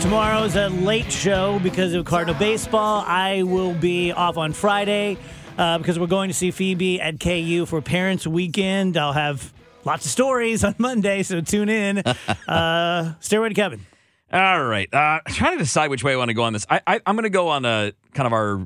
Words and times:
Tomorrow's 0.00 0.56
a 0.56 0.68
late 0.68 1.12
show 1.12 1.58
because 1.58 1.92
of 1.92 2.06
Cardinal 2.06 2.34
baseball. 2.34 3.04
I 3.06 3.42
will 3.42 3.74
be 3.74 4.12
off 4.12 4.38
on 4.38 4.52
Friday 4.54 5.18
uh, 5.58 5.76
because 5.78 5.98
we're 5.98 6.06
going 6.06 6.28
to 6.28 6.34
see 6.34 6.50
Phoebe 6.50 7.00
at 7.00 7.20
KU 7.20 7.66
for 7.66 7.82
Parents 7.82 8.26
Weekend. 8.26 8.96
I'll 8.96 9.12
have 9.12 9.52
lots 9.84 10.06
of 10.06 10.10
stories 10.10 10.64
on 10.64 10.74
Monday, 10.78 11.22
so 11.22 11.40
tune 11.40 11.68
in. 11.68 12.02
Uh, 12.48 13.12
Stairway 13.20 13.50
to 13.50 13.54
Kevin. 13.54 13.86
All 14.32 14.64
right. 14.64 14.92
Uh, 14.92 15.20
trying 15.28 15.52
to 15.52 15.58
decide 15.58 15.90
which 15.90 16.02
way 16.02 16.14
I 16.14 16.16
want 16.16 16.30
to 16.30 16.34
go 16.34 16.42
on 16.42 16.54
this. 16.54 16.66
I, 16.68 16.80
I, 16.86 17.00
I'm 17.06 17.14
going 17.14 17.24
to 17.24 17.30
go 17.30 17.48
on 17.48 17.64
a 17.64 17.92
kind 18.14 18.26
of 18.26 18.32
our 18.32 18.56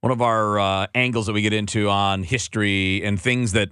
one 0.00 0.12
of 0.12 0.22
our 0.22 0.58
uh, 0.58 0.86
angles 0.94 1.26
that 1.26 1.32
we 1.32 1.42
get 1.42 1.52
into 1.52 1.90
on 1.90 2.22
history 2.22 3.04
and 3.04 3.20
things 3.20 3.52
that 3.52 3.70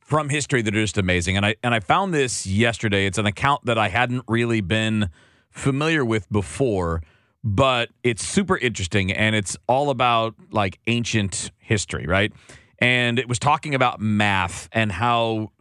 from 0.00 0.28
history 0.28 0.62
that 0.62 0.74
are 0.74 0.80
just 0.80 0.98
amazing. 0.98 1.36
And 1.36 1.44
I 1.44 1.56
and 1.64 1.74
I 1.74 1.80
found 1.80 2.14
this 2.14 2.46
yesterday. 2.46 3.06
It's 3.06 3.18
an 3.18 3.26
account 3.26 3.64
that 3.64 3.78
I 3.78 3.88
hadn't 3.88 4.24
really 4.28 4.60
been 4.60 5.10
familiar 5.50 6.04
with 6.04 6.30
before, 6.30 7.02
but 7.44 7.90
it's 8.02 8.26
super 8.26 8.56
interesting 8.56 9.12
and 9.12 9.34
it's 9.34 9.56
all 9.66 9.90
about 9.90 10.34
like 10.50 10.78
ancient 10.86 11.50
history, 11.58 12.06
right? 12.06 12.32
And 12.78 13.18
it 13.18 13.28
was 13.28 13.38
talking 13.38 13.74
about 13.74 14.00
math 14.00 14.68
and 14.72 14.92
how 14.92 15.52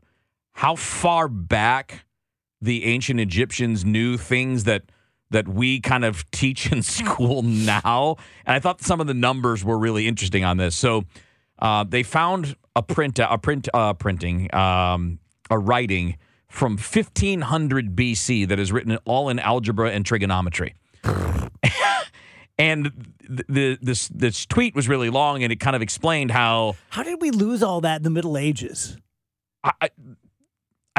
how 0.54 0.76
far 0.76 1.28
back 1.28 2.06
the 2.62 2.86
ancient 2.86 3.20
Egyptians 3.20 3.86
knew 3.86 4.18
things 4.18 4.64
that 4.64 4.84
that 5.30 5.48
we 5.48 5.80
kind 5.80 6.06
of 6.06 6.30
teach 6.32 6.72
in 6.72 6.82
school 6.82 7.42
now. 7.42 8.16
And 8.46 8.56
I 8.56 8.60
thought 8.60 8.82
some 8.82 9.02
of 9.02 9.08
the 9.08 9.14
numbers 9.14 9.64
were 9.64 9.78
really 9.78 10.08
interesting 10.08 10.44
on 10.44 10.58
this. 10.58 10.76
So 10.76 11.06
uh, 11.60 11.84
they 11.84 12.04
found 12.04 12.56
a 12.76 12.84
print, 12.84 13.20
a 13.20 13.38
print, 13.38 13.68
uh, 13.74 13.94
printing, 13.94 14.54
um, 14.54 15.20
a 15.50 15.58
writing 15.58 16.18
from 16.48 16.74
1500 16.74 17.96
BC 17.96 18.48
that 18.48 18.60
is 18.60 18.72
written 18.72 18.98
all 19.06 19.30
in 19.30 19.40
algebra 19.40 19.92
and 19.92 20.06
trigonometry. 20.06 20.76
and 22.58 22.92
the, 23.28 23.46
the, 23.50 23.78
this 23.82 24.08
this 24.10 24.46
tweet 24.46 24.76
was 24.76 24.88
really 24.88 25.10
long, 25.10 25.44
and 25.44 25.52
it 25.52 25.60
kind 25.60 25.76
of 25.76 25.82
explained 25.82 26.32
how 26.32 26.76
How 26.90 27.04
did 27.04 27.22
we 27.22 27.32
lose 27.32 27.62
all 27.62 27.82
that 27.82 27.98
in 27.98 28.04
the 28.04 28.10
Middle 28.10 28.38
Ages? 28.38 28.98
I, 29.64 29.72
I- 29.82 29.90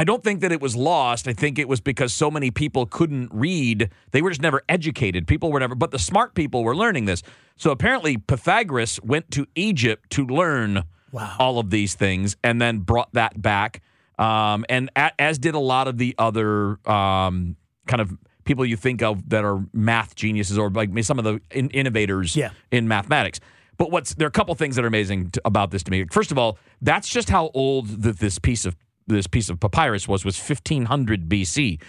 I 0.00 0.04
don't 0.04 0.22
think 0.22 0.42
that 0.42 0.52
it 0.52 0.60
was 0.60 0.76
lost. 0.76 1.26
I 1.26 1.32
think 1.32 1.58
it 1.58 1.66
was 1.68 1.80
because 1.80 2.12
so 2.14 2.30
many 2.30 2.52
people 2.52 2.86
couldn't 2.86 3.30
read. 3.34 3.90
They 4.12 4.22
were 4.22 4.30
just 4.30 4.40
never 4.40 4.62
educated. 4.68 5.26
People 5.26 5.50
were 5.50 5.58
never, 5.58 5.74
but 5.74 5.90
the 5.90 5.98
smart 5.98 6.36
people 6.36 6.62
were 6.62 6.76
learning 6.76 7.06
this. 7.06 7.20
So 7.56 7.72
apparently, 7.72 8.16
Pythagoras 8.16 9.00
went 9.02 9.28
to 9.32 9.48
Egypt 9.56 10.08
to 10.10 10.24
learn 10.24 10.84
Wow. 11.10 11.34
all 11.40 11.58
of 11.58 11.70
these 11.70 11.96
things 11.96 12.36
and 12.44 12.62
then 12.62 12.78
brought 12.78 13.12
that 13.14 13.42
back. 13.42 13.82
Um, 14.18 14.64
and 14.68 14.90
a, 14.96 15.10
as 15.20 15.38
did 15.38 15.54
a 15.54 15.58
lot 15.60 15.88
of 15.88 15.98
the 15.98 16.14
other 16.18 16.78
um, 16.90 17.56
kind 17.86 18.00
of 18.00 18.16
people 18.44 18.64
you 18.64 18.76
think 18.76 19.02
of 19.02 19.28
that 19.28 19.44
are 19.44 19.64
math 19.72 20.14
geniuses 20.14 20.58
or 20.58 20.70
like 20.70 20.90
some 21.04 21.18
of 21.18 21.24
the 21.24 21.40
in- 21.50 21.70
innovators 21.70 22.34
Yeah. 22.34 22.50
in 22.70 22.88
mathematics. 22.88 23.40
But 23.76 23.90
what's 23.92 24.14
there 24.14 24.26
are 24.26 24.28
a 24.28 24.32
couple 24.32 24.54
things 24.56 24.74
that 24.76 24.84
are 24.84 24.88
amazing 24.88 25.30
to, 25.32 25.42
about 25.44 25.70
this 25.70 25.82
to 25.84 25.90
me. 25.90 26.04
First 26.10 26.32
of 26.32 26.38
all, 26.38 26.58
that's 26.82 27.08
just 27.08 27.30
how 27.30 27.50
old 27.54 28.02
that 28.02 28.18
this 28.18 28.38
piece 28.38 28.64
of 28.64 28.74
this 29.06 29.26
piece 29.26 29.48
of 29.48 29.60
papyrus 29.60 30.08
was 30.08 30.24
was 30.24 30.36
1500 30.36 31.28
BC. 31.28 31.80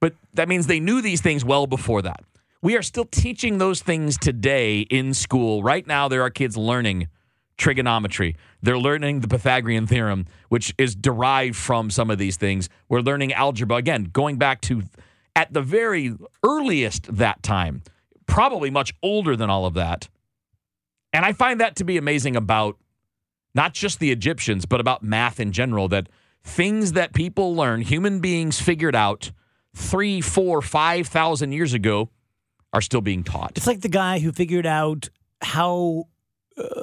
But 0.00 0.14
that 0.34 0.48
means 0.48 0.66
they 0.68 0.80
knew 0.80 1.02
these 1.02 1.20
things 1.20 1.44
well 1.44 1.66
before 1.66 2.00
that. 2.02 2.20
We 2.62 2.76
are 2.76 2.82
still 2.82 3.04
teaching 3.06 3.58
those 3.58 3.82
things 3.82 4.16
today 4.16 4.80
in 4.82 5.14
school. 5.14 5.62
Right 5.64 5.86
now 5.86 6.08
there 6.08 6.22
are 6.22 6.30
kids 6.30 6.56
learning 6.56 7.08
trigonometry. 7.56 8.36
They're 8.62 8.78
learning 8.78 9.20
the 9.20 9.28
Pythagorean 9.28 9.86
theorem, 9.86 10.26
which 10.48 10.74
is 10.78 10.94
derived 10.94 11.56
from 11.56 11.90
some 11.90 12.10
of 12.10 12.18
these 12.18 12.36
things. 12.36 12.68
We're 12.88 13.00
learning 13.00 13.32
algebra 13.32 13.76
again, 13.76 14.10
going 14.12 14.36
back 14.36 14.60
to 14.62 14.82
at 15.34 15.52
the 15.52 15.62
very 15.62 16.14
earliest 16.44 17.16
that 17.16 17.42
time, 17.42 17.82
probably 18.26 18.70
much 18.70 18.94
older 19.02 19.36
than 19.36 19.50
all 19.50 19.66
of 19.66 19.74
that. 19.74 20.08
And 21.12 21.24
I 21.24 21.32
find 21.32 21.60
that 21.60 21.76
to 21.76 21.84
be 21.84 21.96
amazing 21.96 22.36
about 22.36 22.78
not 23.54 23.74
just 23.74 23.98
the 23.98 24.10
Egyptians, 24.10 24.66
but 24.66 24.80
about 24.80 25.02
math 25.02 25.38
in 25.38 25.52
general, 25.52 25.88
that 25.88 26.08
things 26.42 26.92
that 26.92 27.12
people 27.12 27.54
learn, 27.54 27.82
human 27.82 28.20
beings 28.20 28.60
figured 28.60 28.96
out 28.96 29.30
three, 29.74 30.20
four, 30.20 30.62
five 30.62 31.06
thousand 31.06 31.52
years 31.52 31.74
ago 31.74 32.10
are 32.72 32.80
still 32.80 33.02
being 33.02 33.22
taught. 33.22 33.52
It's 33.56 33.66
like 33.66 33.82
the 33.82 33.88
guy 33.88 34.18
who 34.18 34.32
figured 34.32 34.66
out 34.66 35.08
how. 35.42 36.08
Uh, 36.56 36.81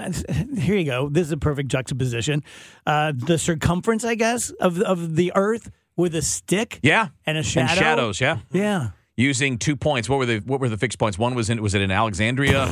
uh, 0.00 0.12
here 0.58 0.76
you 0.76 0.84
go. 0.84 1.08
This 1.08 1.26
is 1.26 1.32
a 1.32 1.36
perfect 1.36 1.68
juxtaposition. 1.68 2.42
Uh, 2.86 3.12
the 3.14 3.38
circumference, 3.38 4.04
I 4.04 4.14
guess, 4.14 4.50
of 4.50 4.80
of 4.80 5.16
the 5.16 5.32
Earth 5.34 5.70
with 5.96 6.14
a 6.14 6.22
stick 6.22 6.80
Yeah. 6.82 7.08
and 7.26 7.36
a 7.36 7.42
shadow. 7.42 7.70
And 7.70 7.78
shadows, 7.78 8.20
yeah. 8.20 8.38
Yeah. 8.50 8.90
Using 9.16 9.58
two 9.58 9.76
points. 9.76 10.08
What 10.08 10.18
were 10.18 10.26
the 10.26 10.38
what 10.38 10.58
were 10.60 10.68
the 10.70 10.78
fixed 10.78 10.98
points? 10.98 11.18
One 11.18 11.34
was 11.34 11.50
in 11.50 11.60
was 11.62 11.74
it 11.74 11.82
in 11.82 11.90
Alexandria? 11.90 12.62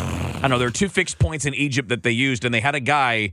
I 0.42 0.48
know 0.48 0.58
there 0.58 0.68
were 0.68 0.72
two 0.72 0.88
fixed 0.88 1.18
points 1.18 1.44
in 1.44 1.54
Egypt 1.54 1.90
that 1.90 2.02
they 2.02 2.12
used, 2.12 2.44
and 2.46 2.54
they 2.54 2.60
had 2.60 2.74
a 2.74 2.80
guy 2.80 3.32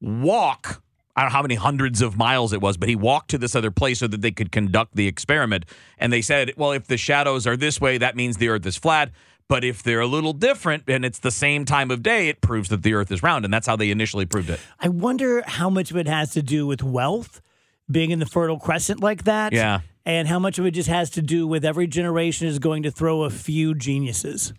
walk. 0.00 0.82
I 1.14 1.22
don't 1.22 1.30
know 1.30 1.36
how 1.36 1.42
many 1.42 1.56
hundreds 1.56 2.00
of 2.00 2.16
miles 2.16 2.52
it 2.54 2.60
was, 2.62 2.76
but 2.78 2.88
he 2.88 2.96
walked 2.96 3.30
to 3.30 3.38
this 3.38 3.54
other 3.54 3.70
place 3.70 3.98
so 3.98 4.06
that 4.06 4.22
they 4.22 4.30
could 4.30 4.50
conduct 4.50 4.94
the 4.96 5.06
experiment. 5.06 5.66
And 5.98 6.10
they 6.10 6.22
said, 6.22 6.52
well, 6.56 6.72
if 6.72 6.86
the 6.86 6.96
shadows 6.96 7.46
are 7.46 7.56
this 7.56 7.80
way, 7.82 7.98
that 7.98 8.16
means 8.16 8.38
the 8.38 8.48
Earth 8.48 8.64
is 8.64 8.78
flat. 8.78 9.10
But 9.52 9.64
if 9.64 9.82
they're 9.82 10.00
a 10.00 10.06
little 10.06 10.32
different 10.32 10.84
and 10.88 11.04
it's 11.04 11.18
the 11.18 11.30
same 11.30 11.66
time 11.66 11.90
of 11.90 12.02
day, 12.02 12.28
it 12.28 12.40
proves 12.40 12.70
that 12.70 12.82
the 12.82 12.94
Earth 12.94 13.12
is 13.12 13.22
round. 13.22 13.44
And 13.44 13.52
that's 13.52 13.66
how 13.66 13.76
they 13.76 13.90
initially 13.90 14.24
proved 14.24 14.48
it. 14.48 14.58
I 14.80 14.88
wonder 14.88 15.42
how 15.46 15.68
much 15.68 15.90
of 15.90 15.98
it 15.98 16.08
has 16.08 16.30
to 16.30 16.42
do 16.42 16.66
with 16.66 16.82
wealth, 16.82 17.42
being 17.90 18.12
in 18.12 18.18
the 18.18 18.24
Fertile 18.24 18.58
Crescent 18.58 19.00
like 19.00 19.24
that. 19.24 19.52
Yeah. 19.52 19.80
And 20.06 20.26
how 20.26 20.38
much 20.38 20.58
of 20.58 20.64
it 20.64 20.70
just 20.70 20.88
has 20.88 21.10
to 21.10 21.20
do 21.20 21.46
with 21.46 21.66
every 21.66 21.86
generation 21.86 22.48
is 22.48 22.58
going 22.60 22.84
to 22.84 22.90
throw 22.90 23.24
a 23.24 23.28
few 23.28 23.74
geniuses. 23.74 24.54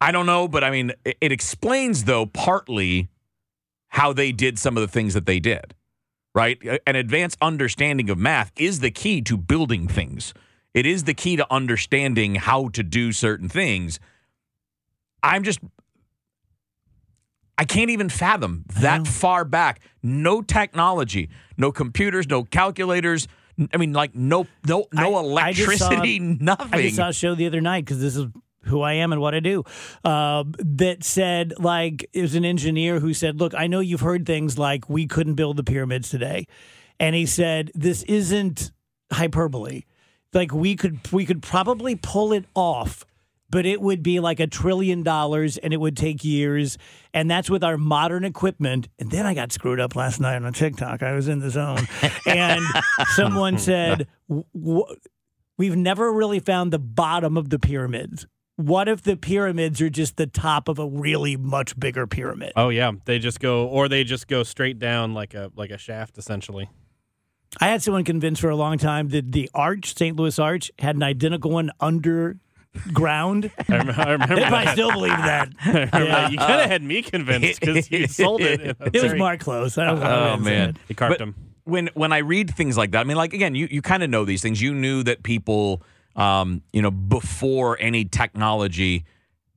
I 0.00 0.12
don't 0.12 0.26
know, 0.26 0.46
but 0.46 0.62
I 0.62 0.70
mean, 0.70 0.92
it, 1.04 1.16
it 1.20 1.32
explains 1.32 2.04
though 2.04 2.26
partly 2.26 3.08
how 3.88 4.12
they 4.12 4.30
did 4.30 4.56
some 4.56 4.76
of 4.76 4.82
the 4.82 4.86
things 4.86 5.14
that 5.14 5.26
they 5.26 5.40
did. 5.40 5.74
Right? 6.32 6.62
An 6.86 6.94
advanced 6.94 7.38
understanding 7.42 8.08
of 8.08 8.18
math 8.18 8.52
is 8.56 8.78
the 8.78 8.92
key 8.92 9.20
to 9.22 9.36
building 9.36 9.88
things. 9.88 10.32
It 10.74 10.86
is 10.86 11.02
the 11.02 11.14
key 11.14 11.34
to 11.34 11.46
understanding 11.52 12.36
how 12.36 12.68
to 12.68 12.84
do 12.84 13.10
certain 13.10 13.48
things. 13.48 13.98
I'm 15.22 15.42
just 15.44 15.60
I 17.56 17.64
can't 17.64 17.90
even 17.90 18.08
fathom 18.08 18.64
that 18.80 19.06
far 19.06 19.44
back. 19.44 19.80
No 20.02 20.42
technology, 20.42 21.28
no 21.56 21.72
computers, 21.72 22.28
no 22.28 22.44
calculators. 22.44 23.26
I 23.72 23.76
mean, 23.76 23.92
like 23.92 24.14
no 24.14 24.46
no 24.66 24.86
no 24.92 25.14
I- 25.14 25.46
I 25.48 25.52
saw- 25.52 25.90
electricity, 25.90 26.18
nothing. 26.40 26.68
I 26.72 26.82
just 26.82 26.96
saw 26.96 27.08
a 27.08 27.12
show 27.12 27.34
the 27.34 27.46
other 27.46 27.60
night 27.60 27.84
because 27.84 28.00
this 28.00 28.16
is 28.16 28.26
who 28.64 28.82
I 28.82 28.94
am 28.94 29.12
and 29.12 29.20
what 29.20 29.34
I 29.34 29.40
do. 29.40 29.64
Uh, 30.04 30.44
that 30.58 31.02
said, 31.02 31.54
like, 31.58 32.08
it 32.12 32.20
was 32.22 32.34
an 32.34 32.44
engineer 32.44 33.00
who 33.00 33.12
said, 33.14 33.40
"Look, 33.40 33.54
I 33.54 33.66
know 33.66 33.80
you've 33.80 34.00
heard 34.02 34.24
things 34.26 34.56
like 34.58 34.88
we 34.88 35.06
couldn't 35.06 35.34
build 35.34 35.56
the 35.56 35.64
pyramids 35.64 36.10
today," 36.10 36.46
and 37.00 37.16
he 37.16 37.26
said, 37.26 37.72
"This 37.74 38.04
isn't 38.04 38.70
hyperbole. 39.12 39.82
Like, 40.32 40.52
we 40.52 40.76
could 40.76 41.00
we 41.12 41.26
could 41.26 41.42
probably 41.42 41.96
pull 41.96 42.32
it 42.32 42.44
off." 42.54 43.04
But 43.50 43.64
it 43.64 43.80
would 43.80 44.02
be 44.02 44.20
like 44.20 44.40
a 44.40 44.46
trillion 44.46 45.02
dollars 45.02 45.56
and 45.56 45.72
it 45.72 45.78
would 45.78 45.96
take 45.96 46.22
years. 46.22 46.76
And 47.14 47.30
that's 47.30 47.48
with 47.48 47.64
our 47.64 47.78
modern 47.78 48.24
equipment. 48.24 48.88
And 48.98 49.10
then 49.10 49.24
I 49.24 49.32
got 49.32 49.52
screwed 49.52 49.80
up 49.80 49.96
last 49.96 50.20
night 50.20 50.42
on 50.42 50.52
TikTok. 50.52 51.02
I 51.02 51.12
was 51.12 51.28
in 51.28 51.38
the 51.40 51.50
zone. 51.50 51.88
And 52.26 52.62
someone 53.14 53.56
said, 53.58 54.06
"W- 54.28 54.44
w- 54.54 54.96
we've 55.56 55.76
never 55.76 56.12
really 56.12 56.40
found 56.40 56.72
the 56.72 56.78
bottom 56.78 57.36
of 57.38 57.48
the 57.48 57.58
pyramids. 57.58 58.26
What 58.56 58.88
if 58.88 59.02
the 59.02 59.16
pyramids 59.16 59.80
are 59.80 59.88
just 59.88 60.16
the 60.16 60.26
top 60.26 60.68
of 60.68 60.78
a 60.78 60.86
really 60.86 61.36
much 61.36 61.78
bigger 61.78 62.06
pyramid? 62.06 62.52
Oh 62.56 62.68
yeah, 62.70 62.90
they 63.06 63.18
just 63.18 63.40
go, 63.40 63.66
or 63.66 63.88
they 63.88 64.04
just 64.04 64.26
go 64.28 64.42
straight 64.42 64.78
down 64.78 65.14
like 65.14 65.32
a 65.32 65.50
like 65.54 65.70
a 65.70 65.78
shaft, 65.78 66.18
essentially. 66.18 66.68
I 67.60 67.68
had 67.68 67.82
someone 67.82 68.04
convinced 68.04 68.40
for 68.42 68.50
a 68.50 68.56
long 68.56 68.76
time 68.76 69.08
that 69.10 69.32
the 69.32 69.48
arch, 69.54 69.94
St. 69.96 70.16
Louis 70.16 70.38
Arch, 70.38 70.70
had 70.78 70.96
an 70.96 71.02
identical 71.02 71.50
one 71.50 71.70
underground. 72.74 73.50
I 73.68 73.76
remember, 73.76 74.00
I 74.00 74.10
remember 74.12 74.34
They 74.36 74.42
probably 74.42 74.64
that. 74.64 74.72
still 74.72 74.92
believe 74.92 75.10
that. 75.10 75.48
Yeah. 75.66 75.84
that. 75.90 76.32
You 76.32 76.38
kind 76.38 76.60
of 76.62 76.70
had 76.70 76.82
me 76.82 77.02
convinced 77.02 77.60
because 77.60 77.90
you 77.90 78.06
sold 78.06 78.40
it. 78.40 78.60
in 78.60 78.70
a 78.80 78.86
It 78.86 78.92
was 78.94 79.02
very- 79.02 79.18
Mark 79.18 79.40
Close. 79.40 79.78
I 79.78 79.84
don't 79.86 80.00
know. 80.00 80.34
Oh, 80.34 80.42
man. 80.42 80.76
He 80.88 80.94
carved 80.94 81.18
But 81.18 81.20
him. 81.20 81.34
When 81.64 81.90
when 81.92 82.12
I 82.14 82.18
read 82.18 82.54
things 82.54 82.78
like 82.78 82.92
that, 82.92 83.00
I 83.00 83.04
mean, 83.04 83.18
like 83.18 83.34
again, 83.34 83.54
you 83.54 83.68
you 83.70 83.82
kind 83.82 84.02
of 84.02 84.08
know 84.08 84.24
these 84.24 84.40
things. 84.40 84.62
You 84.62 84.72
knew 84.72 85.02
that 85.02 85.22
people, 85.22 85.82
um, 86.16 86.62
you 86.72 86.80
know, 86.80 86.90
before 86.90 87.76
any 87.78 88.06
technology, 88.06 89.04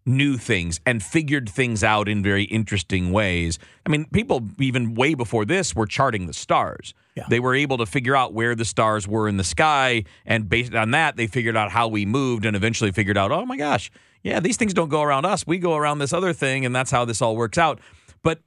knew 0.06 0.38
things 0.38 0.80
and 0.86 1.04
figured 1.04 1.48
things 1.50 1.84
out 1.84 2.10
in 2.10 2.24
very 2.24 2.46
interesting 2.46 3.12
ways. 3.12 3.60
I 3.86 3.90
mean, 3.90 4.06
people 4.06 4.48
even 4.60 4.96
way 4.96 5.14
before 5.14 5.46
this 5.46 5.76
were 5.76 5.86
charting 5.86 6.26
the 6.28 6.34
stars. 6.34 6.94
Yeah. 7.16 7.26
They 7.30 7.40
were 7.40 7.54
able 7.54 7.78
to 7.78 7.86
figure 7.86 8.16
out 8.16 8.34
where 8.34 8.56
the 8.56 8.66
stars 8.66 9.08
were 9.08 9.28
in 9.28 9.38
the 9.38 9.44
sky, 9.44 10.06
and 10.26 10.50
based 10.50 10.74
on 10.74 10.92
that, 10.92 11.18
they 11.18 11.28
figured 11.28 11.56
out 11.58 11.72
how 11.72 11.88
we 11.88 12.06
moved, 12.06 12.46
and 12.46 12.56
eventually 12.56 12.92
figured 12.92 13.18
out, 13.18 13.32
oh 13.32 13.46
my 13.46 13.58
gosh, 13.58 13.92
yeah, 14.24 14.40
these 14.40 14.58
things 14.58 14.74
don't 14.74 14.90
go 14.90 15.02
around 15.02 15.26
us. 15.26 15.46
We 15.46 15.58
go 15.58 15.76
around 15.76 16.00
this 16.00 16.14
other 16.14 16.34
thing, 16.34 16.66
and 16.66 16.76
that's 16.76 16.90
how 16.92 17.06
this 17.06 17.22
all 17.22 17.36
works 17.36 17.58
out. 17.58 17.80
But 18.24 18.40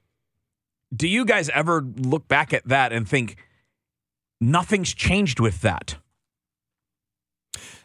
do 0.95 1.07
you 1.07 1.25
guys 1.25 1.49
ever 1.49 1.81
look 1.97 2.27
back 2.27 2.53
at 2.53 2.67
that 2.67 2.91
and 2.91 3.07
think 3.07 3.37
nothing's 4.41 4.93
changed 4.93 5.39
with 5.39 5.61
that? 5.61 5.97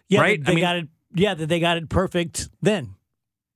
Yeah, 0.08 0.20
Right? 0.20 0.43
they, 0.44 0.52
I 0.52 0.55
mean- 0.55 0.64
got 0.64 0.76
it 0.76 0.88
yeah, 1.14 1.34
that 1.34 1.46
they 1.46 1.58
got 1.61 1.76
it 1.76 1.88
perfect 1.88 2.49
then. 2.62 2.94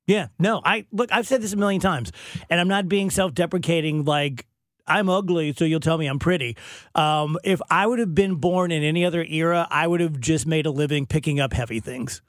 Yeah, 0.06 0.29
no, 0.39 0.61
I 0.65 0.87
look, 0.93 1.11
I've 1.12 1.27
said 1.27 1.41
this 1.43 1.53
a 1.53 1.56
million 1.56 1.81
times, 1.81 2.12
and 2.51 2.61
I'm 2.61 2.69
not 2.69 2.89
being 2.89 3.11
self 3.11 3.33
deprecating 3.33 4.05
like 4.05 4.47
I'm 4.87 5.09
ugly, 5.09 5.55
so 5.55 5.65
you'll 5.65 5.81
tell 5.81 5.97
me 5.97 6.06
I'm 6.06 6.19
pretty. 6.19 6.56
Um, 6.95 7.39
if 7.43 7.61
I 7.71 7.87
would 7.87 7.99
have 7.99 8.15
been 8.15 8.35
born 8.35 8.71
in 8.71 8.83
any 8.83 9.05
other 9.05 9.25
era, 9.25 9.67
I 9.71 9.87
would 9.87 10.01
have 10.01 10.21
just 10.21 10.47
made 10.47 10.67
a 10.67 10.71
living 10.71 11.06
picking 11.06 11.41
up 11.41 11.55
heavy 11.55 11.81
things. 11.81 12.21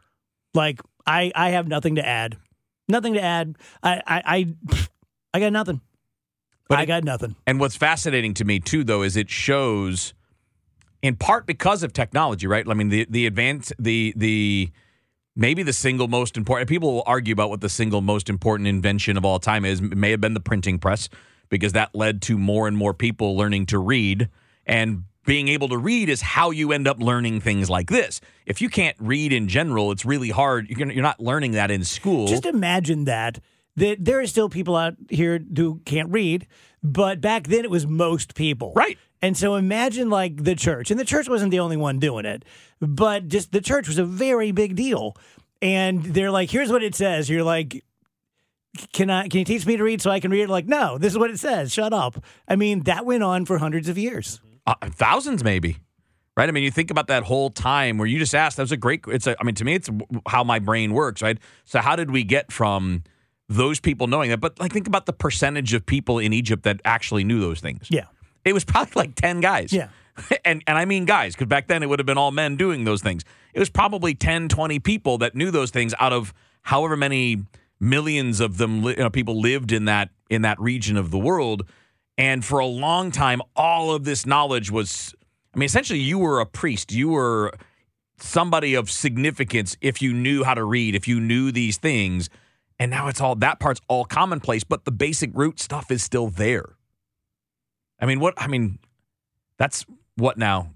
Like 0.54 0.80
I, 1.06 1.34
I 1.36 1.50
have 1.50 1.68
nothing 1.68 1.96
to 1.96 2.06
add. 2.08 2.38
Nothing 2.88 3.14
to 3.16 3.22
add. 3.22 3.58
I, 3.84 4.02
I, 4.08 4.22
I, 4.26 4.56
I 5.34 5.40
got 5.42 5.52
nothing. 5.52 5.82
But 6.70 6.80
I 6.80 6.84
it- 6.84 6.86
got 6.86 7.04
nothing. 7.04 7.36
And 7.46 7.60
what's 7.60 7.76
fascinating 7.76 8.34
to 8.36 8.46
me 8.46 8.60
too, 8.62 8.86
though, 8.86 9.02
is 9.02 9.18
it 9.18 9.30
shows, 9.30 10.14
in 11.02 11.18
part 11.18 11.46
because 11.46 11.84
of 11.84 11.92
technology, 11.92 12.48
right? 12.48 12.66
I 12.68 12.74
mean, 12.74 12.88
the 12.90 13.06
the 13.10 13.26
advance, 13.26 13.74
the 13.78 14.14
the 14.16 14.72
maybe 15.36 15.64
the 15.64 15.74
single 15.74 16.08
most 16.08 16.38
important. 16.38 16.70
People 16.70 16.94
will 16.94 17.04
argue 17.06 17.34
about 17.34 17.50
what 17.50 17.62
the 17.62 17.70
single 17.70 18.02
most 18.02 18.30
important 18.30 18.68
invention 18.68 19.18
of 19.18 19.26
all 19.26 19.40
time 19.40 19.66
is. 19.66 19.80
It 19.80 19.98
may 19.98 20.12
have 20.12 20.22
been 20.22 20.34
the 20.34 20.40
printing 20.40 20.80
press 20.80 21.10
because 21.50 21.74
that 21.74 21.94
led 21.94 22.22
to 22.24 22.38
more 22.38 22.68
and 22.68 22.76
more 22.76 22.94
people 22.94 23.36
learning 23.36 23.68
to 23.68 23.80
read 23.80 24.30
and. 24.66 25.04
Being 25.28 25.48
able 25.48 25.70
to 25.70 25.78
read 25.80 26.08
is 26.08 26.22
how 26.22 26.52
you 26.52 26.72
end 26.72 26.88
up 26.88 27.00
learning 27.00 27.42
things 27.42 27.68
like 27.68 27.90
this. 27.90 28.22
If 28.46 28.62
you 28.62 28.70
can't 28.70 28.96
read 29.00 29.34
in 29.34 29.48
general, 29.48 29.92
it's 29.92 30.06
really 30.06 30.30
hard. 30.30 30.70
You're, 30.70 30.92
you're 30.92 31.02
not 31.02 31.20
learning 31.20 31.54
that 31.54 31.72
in 31.72 31.84
school. 31.84 32.28
Just 32.28 32.46
imagine 32.46 33.06
that. 33.06 33.40
That 33.76 34.06
there 34.06 34.20
are 34.20 34.28
still 34.28 34.50
people 34.50 34.76
out 34.76 34.94
here 35.10 35.44
who 35.58 35.82
can't 35.84 36.12
read, 36.12 36.46
but 36.84 37.22
back 37.22 37.48
then 37.48 37.64
it 37.64 37.72
was 37.72 37.88
most 37.88 38.36
people. 38.36 38.72
Right. 38.76 39.00
And 39.22 39.36
so 39.38 39.56
imagine 39.56 40.10
like 40.10 40.44
the 40.44 40.56
church, 40.56 40.92
and 40.92 41.00
the 41.00 41.06
church 41.06 41.28
wasn't 41.30 41.52
the 41.52 41.60
only 41.60 41.78
one 41.78 42.00
doing 42.00 42.26
it, 42.26 42.44
but 42.80 43.28
just 43.28 43.52
the 43.52 43.62
church 43.62 43.88
was 43.88 43.98
a 43.98 44.06
very 44.06 44.52
big 44.52 44.76
deal. 44.76 45.16
And 45.62 46.04
they're 46.04 46.32
like, 46.32 46.52
here's 46.52 46.70
what 46.72 46.84
it 46.84 46.94
says. 46.96 47.30
You're 47.30 47.44
like, 47.44 47.84
can 48.94 49.10
I 49.10 49.28
can 49.28 49.40
you 49.40 49.46
teach 49.46 49.66
me 49.66 49.78
to 49.78 49.84
read 49.84 50.02
so 50.02 50.12
I 50.12 50.20
can 50.20 50.32
read 50.32 50.42
it? 50.44 50.50
Like, 50.50 50.66
no, 50.68 50.98
this 50.98 51.14
is 51.14 51.18
what 51.18 51.32
it 51.32 51.40
says. 51.40 51.72
Shut 51.72 51.94
up. 51.94 52.24
I 52.48 52.56
mean, 52.56 52.84
that 52.84 53.06
went 53.06 53.24
on 53.24 53.46
for 53.46 53.58
hundreds 53.58 53.88
of 53.90 53.98
years. 53.98 54.42
uh, 54.68 54.76
thousands 54.84 55.44
maybe 55.44 55.78
right 56.38 56.50
i 56.50 56.52
mean 56.52 56.64
you 56.64 56.72
think 56.72 56.92
about 56.92 57.08
that 57.08 57.24
whole 57.24 57.50
time 57.50 57.98
where 57.98 58.08
you 58.08 58.18
just 58.20 58.36
asked 58.36 58.58
that 58.58 58.64
was 58.64 58.72
a 58.74 58.78
great 58.78 59.02
it's 59.08 59.26
a 59.28 59.36
i 59.40 59.44
mean 59.46 59.56
to 59.56 59.64
me 59.64 59.74
it's 59.76 59.90
how 60.28 60.44
my 60.44 60.60
brain 60.60 60.92
works 60.92 61.22
right 61.22 61.38
so 61.66 61.80
how 61.80 61.96
did 61.96 62.10
we 62.12 62.24
get 62.26 62.52
from 62.52 63.02
those 63.48 63.80
people 63.80 64.08
knowing 64.08 64.30
that 64.32 64.42
but 64.42 64.60
like 64.60 64.74
think 64.74 64.88
about 64.88 65.06
the 65.06 65.14
percentage 65.14 65.74
of 65.74 65.86
people 65.86 66.18
in 66.20 66.34
egypt 66.34 66.64
that 66.64 66.82
actually 66.84 67.24
knew 67.24 67.40
those 67.40 67.62
things 67.62 67.88
Yeah. 67.90 68.06
It 68.46 68.54
was 68.54 68.64
probably 68.64 68.94
like 68.96 69.16
10 69.16 69.42
guys. 69.42 69.74
Yeah. 69.74 69.90
and 70.46 70.64
and 70.66 70.78
i 70.78 70.86
mean 70.86 71.06
guys 71.06 71.36
because 71.36 71.48
back 71.48 71.68
then 71.68 71.84
it 71.84 71.90
would 71.90 72.00
have 72.00 72.06
been 72.06 72.18
all 72.18 72.32
men 72.32 72.56
doing 72.56 72.84
those 72.84 73.02
things. 73.02 73.24
It 73.54 73.60
was 73.60 73.70
probably 73.70 74.16
10 74.16 74.48
20 74.48 74.80
people 74.80 75.18
that 75.20 75.36
knew 75.36 75.52
those 75.52 75.72
things 75.72 75.94
out 76.00 76.14
of 76.14 76.34
however 76.62 76.96
many 76.96 77.44
millions 77.80 78.40
of 78.40 78.58
them 78.58 78.84
you 78.84 78.96
know, 78.96 79.10
people 79.10 79.40
lived 79.40 79.72
in 79.72 79.86
that 79.86 80.10
in 80.30 80.42
that 80.44 80.60
region 80.60 80.98
of 80.98 81.12
the 81.12 81.18
world. 81.18 81.68
And 82.18 82.46
for 82.46 82.60
a 82.60 82.66
long 82.66 83.12
time 83.12 83.42
all 83.56 83.94
of 83.94 84.06
this 84.06 84.26
knowledge 84.26 84.72
was 84.72 85.14
i 85.54 85.58
mean 85.58 85.66
essentially 85.66 86.00
you 86.00 86.18
were 86.18 86.40
a 86.40 86.46
priest. 86.46 86.92
You 86.92 87.10
were 87.10 87.54
somebody 88.18 88.76
of 88.76 88.90
significance 88.90 89.76
if 89.82 90.02
you 90.02 90.14
knew 90.14 90.46
how 90.46 90.54
to 90.54 90.64
read 90.64 90.96
if 90.96 91.08
you 91.08 91.20
knew 91.20 91.52
these 91.52 91.78
things. 91.78 92.30
And 92.80 92.92
now 92.92 93.08
it's 93.08 93.20
all 93.20 93.36
that 93.36 93.60
part's 93.60 93.82
all 93.90 94.06
commonplace 94.06 94.64
but 94.64 94.86
the 94.86 94.92
basic 94.92 95.32
root 95.34 95.60
stuff 95.60 95.92
is 95.92 96.02
still 96.04 96.30
there 96.30 96.75
i 98.00 98.06
mean 98.06 98.20
what 98.20 98.34
i 98.38 98.48
mean 98.48 98.80
that's 99.58 99.86
what 100.16 100.38
now? 100.38 100.72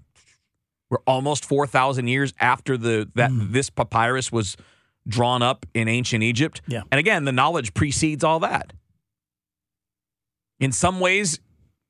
We're 0.88 0.98
almost 1.06 1.44
4000 1.44 2.08
years 2.08 2.34
after 2.40 2.76
the 2.76 3.08
that 3.14 3.30
mm. 3.30 3.52
this 3.52 3.70
papyrus 3.70 4.32
was 4.32 4.56
drawn 5.06 5.42
up 5.42 5.64
in 5.72 5.88
ancient 5.88 6.22
egypt. 6.22 6.60
Yeah. 6.66 6.82
and 6.90 6.98
again 6.98 7.24
the 7.24 7.32
knowledge 7.32 7.74
precedes 7.74 8.24
all 8.24 8.40
that. 8.40 8.72
In 10.58 10.72
some 10.72 11.00
ways 11.00 11.40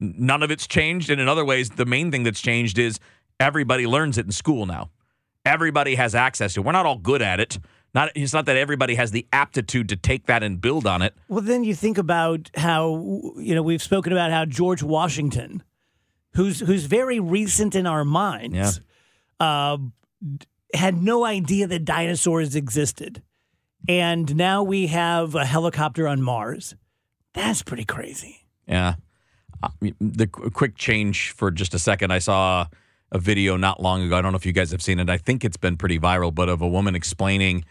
none 0.00 0.42
of 0.42 0.50
it's 0.50 0.66
changed 0.66 1.10
and 1.10 1.20
in 1.20 1.28
other 1.28 1.44
ways 1.44 1.70
the 1.70 1.86
main 1.86 2.10
thing 2.10 2.24
that's 2.24 2.40
changed 2.40 2.78
is 2.78 2.98
everybody 3.38 3.86
learns 3.86 4.18
it 4.18 4.26
in 4.26 4.32
school 4.32 4.66
now. 4.66 4.90
Everybody 5.46 5.94
has 5.94 6.14
access 6.14 6.54
to 6.54 6.60
it. 6.60 6.66
We're 6.66 6.72
not 6.72 6.84
all 6.84 6.98
good 6.98 7.22
at 7.22 7.40
it 7.40 7.58
not 7.94 8.10
it's 8.14 8.32
not 8.32 8.46
that 8.46 8.56
everybody 8.56 8.94
has 8.94 9.10
the 9.10 9.26
aptitude 9.32 9.88
to 9.88 9.96
take 9.96 10.26
that 10.26 10.42
and 10.42 10.60
build 10.60 10.86
on 10.86 11.02
it 11.02 11.14
Well, 11.28 11.42
then 11.42 11.64
you 11.64 11.74
think 11.74 11.98
about 11.98 12.50
how 12.56 13.32
you 13.36 13.54
know 13.54 13.62
we've 13.62 13.82
spoken 13.82 14.12
about 14.12 14.30
how 14.30 14.44
George 14.44 14.82
Washington, 14.82 15.62
who's 16.34 16.60
who's 16.60 16.84
very 16.84 17.20
recent 17.20 17.74
in 17.74 17.86
our 17.86 18.04
minds, 18.04 18.80
uh, 19.38 19.78
had 20.74 21.02
no 21.02 21.24
idea 21.24 21.66
that 21.66 21.84
dinosaurs 21.84 22.54
existed, 22.54 23.22
and 23.88 24.36
now 24.36 24.62
we 24.62 24.86
have 24.88 25.34
a 25.34 25.44
helicopter 25.44 26.06
on 26.06 26.22
Mars. 26.22 26.74
That's 27.34 27.62
pretty 27.62 27.84
crazy. 27.84 28.46
Yeah. 28.66 28.94
Uh, 29.62 29.68
the 30.00 30.26
qu- 30.26 30.50
quick 30.50 30.76
change 30.76 31.32
for 31.32 31.50
just 31.50 31.74
a 31.74 31.78
second. 31.78 32.12
I 32.12 32.18
saw 32.18 32.66
a 33.12 33.18
video 33.18 33.56
not 33.56 33.82
long 33.82 34.02
ago. 34.02 34.16
I 34.16 34.22
don't 34.22 34.32
know 34.32 34.36
if 34.36 34.46
you 34.46 34.52
guys 34.52 34.70
have 34.70 34.82
seen 34.82 34.98
it. 34.98 35.10
I 35.10 35.18
think 35.18 35.44
it's 35.44 35.56
been 35.56 35.76
pretty 35.76 35.98
viral, 35.98 36.34
but 36.34 36.48
of 36.48 36.62
a 36.62 36.68
woman 36.68 36.94
explaining 36.94 37.64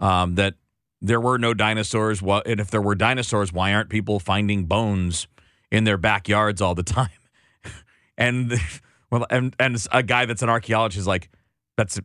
um, 0.00 0.34
that 0.34 0.54
there 1.00 1.20
were 1.20 1.38
no 1.38 1.54
dinosaurs. 1.54 2.20
Well, 2.20 2.42
and 2.44 2.60
if 2.60 2.70
there 2.70 2.82
were 2.82 2.94
dinosaurs, 2.94 3.52
why 3.52 3.72
aren't 3.72 3.90
people 3.90 4.18
finding 4.18 4.64
bones 4.64 5.26
in 5.70 5.84
their 5.84 5.96
backyards 5.96 6.60
all 6.60 6.74
the 6.74 6.82
time? 6.82 7.10
and 8.18 8.54
well, 9.10 9.26
and 9.30 9.54
and 9.58 9.86
a 9.92 10.02
guy 10.02 10.26
that's 10.26 10.42
an 10.42 10.48
archaeologist 10.48 10.98
is 10.98 11.06
like, 11.06 11.30
that's 11.76 12.00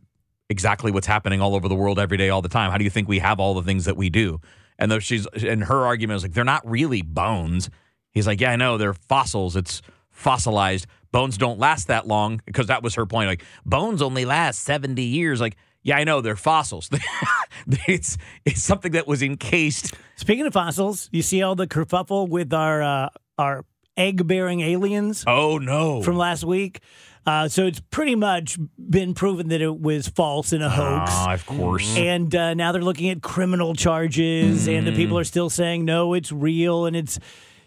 exactly 0.48 0.92
what's 0.92 1.06
happening 1.06 1.40
all 1.40 1.54
over 1.54 1.68
the 1.68 1.74
world 1.74 1.98
every 1.98 2.16
day, 2.16 2.30
all 2.30 2.42
the 2.42 2.48
time. 2.48 2.70
How 2.70 2.78
do 2.78 2.84
you 2.84 2.90
think 2.90 3.08
we 3.08 3.18
have 3.18 3.40
all 3.40 3.54
the 3.54 3.62
things 3.62 3.84
that 3.86 3.96
we 3.96 4.10
do? 4.10 4.40
And 4.78 4.90
though 4.90 4.98
she's 4.98 5.26
and 5.26 5.64
her 5.64 5.86
argument 5.86 6.16
is 6.16 6.22
like, 6.22 6.32
they're 6.32 6.44
not 6.44 6.68
really 6.68 7.02
bones. 7.02 7.70
He's 8.12 8.26
like, 8.26 8.40
yeah, 8.40 8.52
I 8.52 8.56
know 8.56 8.78
they're 8.78 8.94
fossils. 8.94 9.56
It's 9.56 9.82
fossilized. 10.10 10.86
Bones 11.12 11.38
don't 11.38 11.58
last 11.58 11.88
that 11.88 12.06
long 12.06 12.40
because 12.44 12.66
that 12.66 12.82
was 12.82 12.94
her 12.94 13.06
point. 13.06 13.28
Like 13.28 13.44
bones 13.64 14.02
only 14.02 14.24
last 14.24 14.62
seventy 14.62 15.04
years. 15.04 15.40
Like, 15.40 15.56
yeah, 15.86 15.96
I 15.98 16.02
know 16.02 16.20
they're 16.20 16.34
fossils. 16.34 16.90
it's 17.86 18.18
it's 18.44 18.60
something 18.60 18.90
that 18.92 19.06
was 19.06 19.22
encased. 19.22 19.94
Speaking 20.16 20.44
of 20.44 20.52
fossils, 20.52 21.08
you 21.12 21.22
see 21.22 21.42
all 21.42 21.54
the 21.54 21.68
kerfuffle 21.68 22.28
with 22.28 22.52
our 22.52 22.82
uh, 22.82 23.08
our 23.38 23.64
egg 23.96 24.26
bearing 24.26 24.62
aliens. 24.62 25.22
Oh 25.28 25.58
no! 25.58 26.02
from 26.02 26.16
last 26.16 26.42
week. 26.42 26.80
Uh, 27.24 27.48
so 27.48 27.66
it's 27.66 27.80
pretty 27.90 28.16
much 28.16 28.58
been 28.78 29.14
proven 29.14 29.48
that 29.48 29.60
it 29.60 29.80
was 29.80 30.08
false 30.08 30.52
and 30.52 30.62
a 30.62 30.68
hoax. 30.68 31.10
Ah, 31.12 31.34
of 31.34 31.46
course. 31.46 31.96
And 31.96 32.34
uh, 32.34 32.54
now 32.54 32.72
they're 32.72 32.82
looking 32.82 33.08
at 33.10 33.22
criminal 33.22 33.74
charges, 33.74 34.66
and 34.66 34.86
the 34.88 34.92
people 34.92 35.16
are 35.18 35.24
still 35.24 35.50
saying 35.50 35.84
no, 35.84 36.14
it's 36.14 36.32
real. 36.32 36.86
And 36.86 36.96
it's 36.96 37.20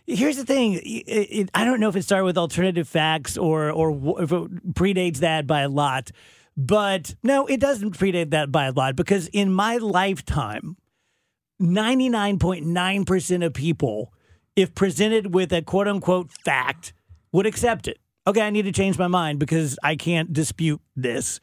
here's 0.05 0.36
the 0.36 0.46
thing: 0.46 0.74
it, 0.74 0.82
it, 1.08 1.50
I 1.53 1.63
don't 1.63 1.79
know 1.79 1.88
if 1.88 1.96
it 1.96 2.03
started 2.03 2.25
with 2.25 2.38
alternative 2.38 2.89
facts 2.89 3.38
or 3.38 3.72
or 3.72 4.22
if 4.22 4.34
it 4.34 4.74
predates 4.74 5.20
that 5.20 5.48
by 5.48 5.62
a 5.62 5.70
lot, 5.70 6.12
but 6.58 7.15
no, 7.24 7.46
it 7.48 7.60
doesn't 7.60 7.98
predate 7.98 8.32
that 8.32 8.51
by 8.51 8.65
a 8.65 8.72
lot 8.72 8.96
because 8.96 9.27
in 9.27 9.51
my 9.53 9.77
lifetime, 9.77 10.77
ninety 11.60 12.10
nine 12.10 12.39
point 12.39 12.65
nine 12.65 13.06
percent 13.06 13.44
of 13.44 13.53
people, 13.53 14.13
if 14.56 14.75
presented 14.75 15.34
with 15.34 15.53
a 15.53 15.62
quote 15.62 15.88
unquote 15.88 16.32
fact, 16.32 16.94
would 17.32 17.46
accept 17.46 17.88
it. 17.88 17.98
Okay, 18.27 18.41
I 18.41 18.50
need 18.50 18.63
to 18.63 18.72
change 18.72 18.98
my 18.98 19.08
mind 19.08 19.39
because 19.39 19.79
I 19.84 19.96
can't 19.96 20.32
dispute 20.34 20.82
this. 20.96 21.39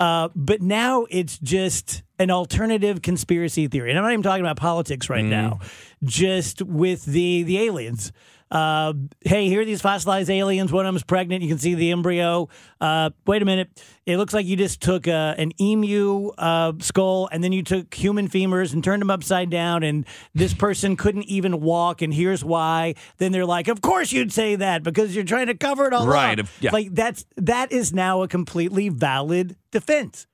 Uh, 0.00 0.28
but 0.34 0.60
now 0.60 1.06
it's 1.08 1.38
just 1.38 2.02
an 2.18 2.30
alternative 2.30 3.02
conspiracy 3.02 3.68
theory, 3.68 3.90
and 3.90 3.98
I'm 3.98 4.04
not 4.04 4.12
even 4.12 4.22
talking 4.22 4.44
about 4.44 4.56
politics 4.56 5.08
right 5.08 5.24
now. 5.24 5.60
Just 6.02 6.62
with 6.62 7.04
the 7.04 7.42
the 7.44 7.58
aliens. 7.60 8.12
Uh, 8.54 8.92
hey, 9.22 9.48
here 9.48 9.60
are 9.62 9.64
these 9.64 9.82
fossilized 9.82 10.30
aliens. 10.30 10.70
One 10.70 10.86
of 10.86 10.94
them's 10.94 11.02
pregnant. 11.02 11.42
You 11.42 11.48
can 11.48 11.58
see 11.58 11.74
the 11.74 11.90
embryo. 11.90 12.48
Uh, 12.80 13.10
wait 13.26 13.42
a 13.42 13.44
minute. 13.44 13.82
It 14.06 14.16
looks 14.16 14.32
like 14.32 14.46
you 14.46 14.56
just 14.56 14.80
took 14.80 15.08
uh, 15.08 15.34
an 15.36 15.50
emu 15.60 16.28
uh, 16.38 16.74
skull 16.78 17.28
and 17.32 17.42
then 17.42 17.50
you 17.50 17.64
took 17.64 17.92
human 17.92 18.28
femurs 18.28 18.72
and 18.72 18.84
turned 18.84 19.02
them 19.02 19.10
upside 19.10 19.50
down, 19.50 19.82
and 19.82 20.06
this 20.34 20.54
person 20.54 20.94
couldn't 20.94 21.24
even 21.24 21.60
walk. 21.60 22.00
And 22.00 22.14
here's 22.14 22.44
why. 22.44 22.94
Then 23.18 23.32
they're 23.32 23.44
like, 23.44 23.66
"Of 23.66 23.80
course 23.80 24.12
you'd 24.12 24.32
say 24.32 24.54
that 24.54 24.84
because 24.84 25.16
you're 25.16 25.24
trying 25.24 25.48
to 25.48 25.54
cover 25.54 25.86
it 25.86 25.92
all 25.92 26.06
Right, 26.06 26.38
up." 26.38 26.46
yeah. 26.60 26.70
Like 26.70 26.94
that's 26.94 27.26
that 27.36 27.72
is 27.72 27.92
now 27.92 28.22
a 28.22 28.28
completely 28.28 28.88
valid 28.88 29.56
defense. 29.72 30.28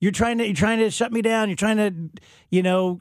You're 0.00 0.12
trying 0.12 0.38
to 0.38 0.44
you're 0.44 0.54
trying 0.54 0.78
to 0.78 0.90
shut 0.90 1.10
me 1.12 1.20
down. 1.20 1.48
You're 1.48 1.56
trying 1.56 1.78
to, 1.78 2.20
you 2.50 2.62
know, 2.62 3.00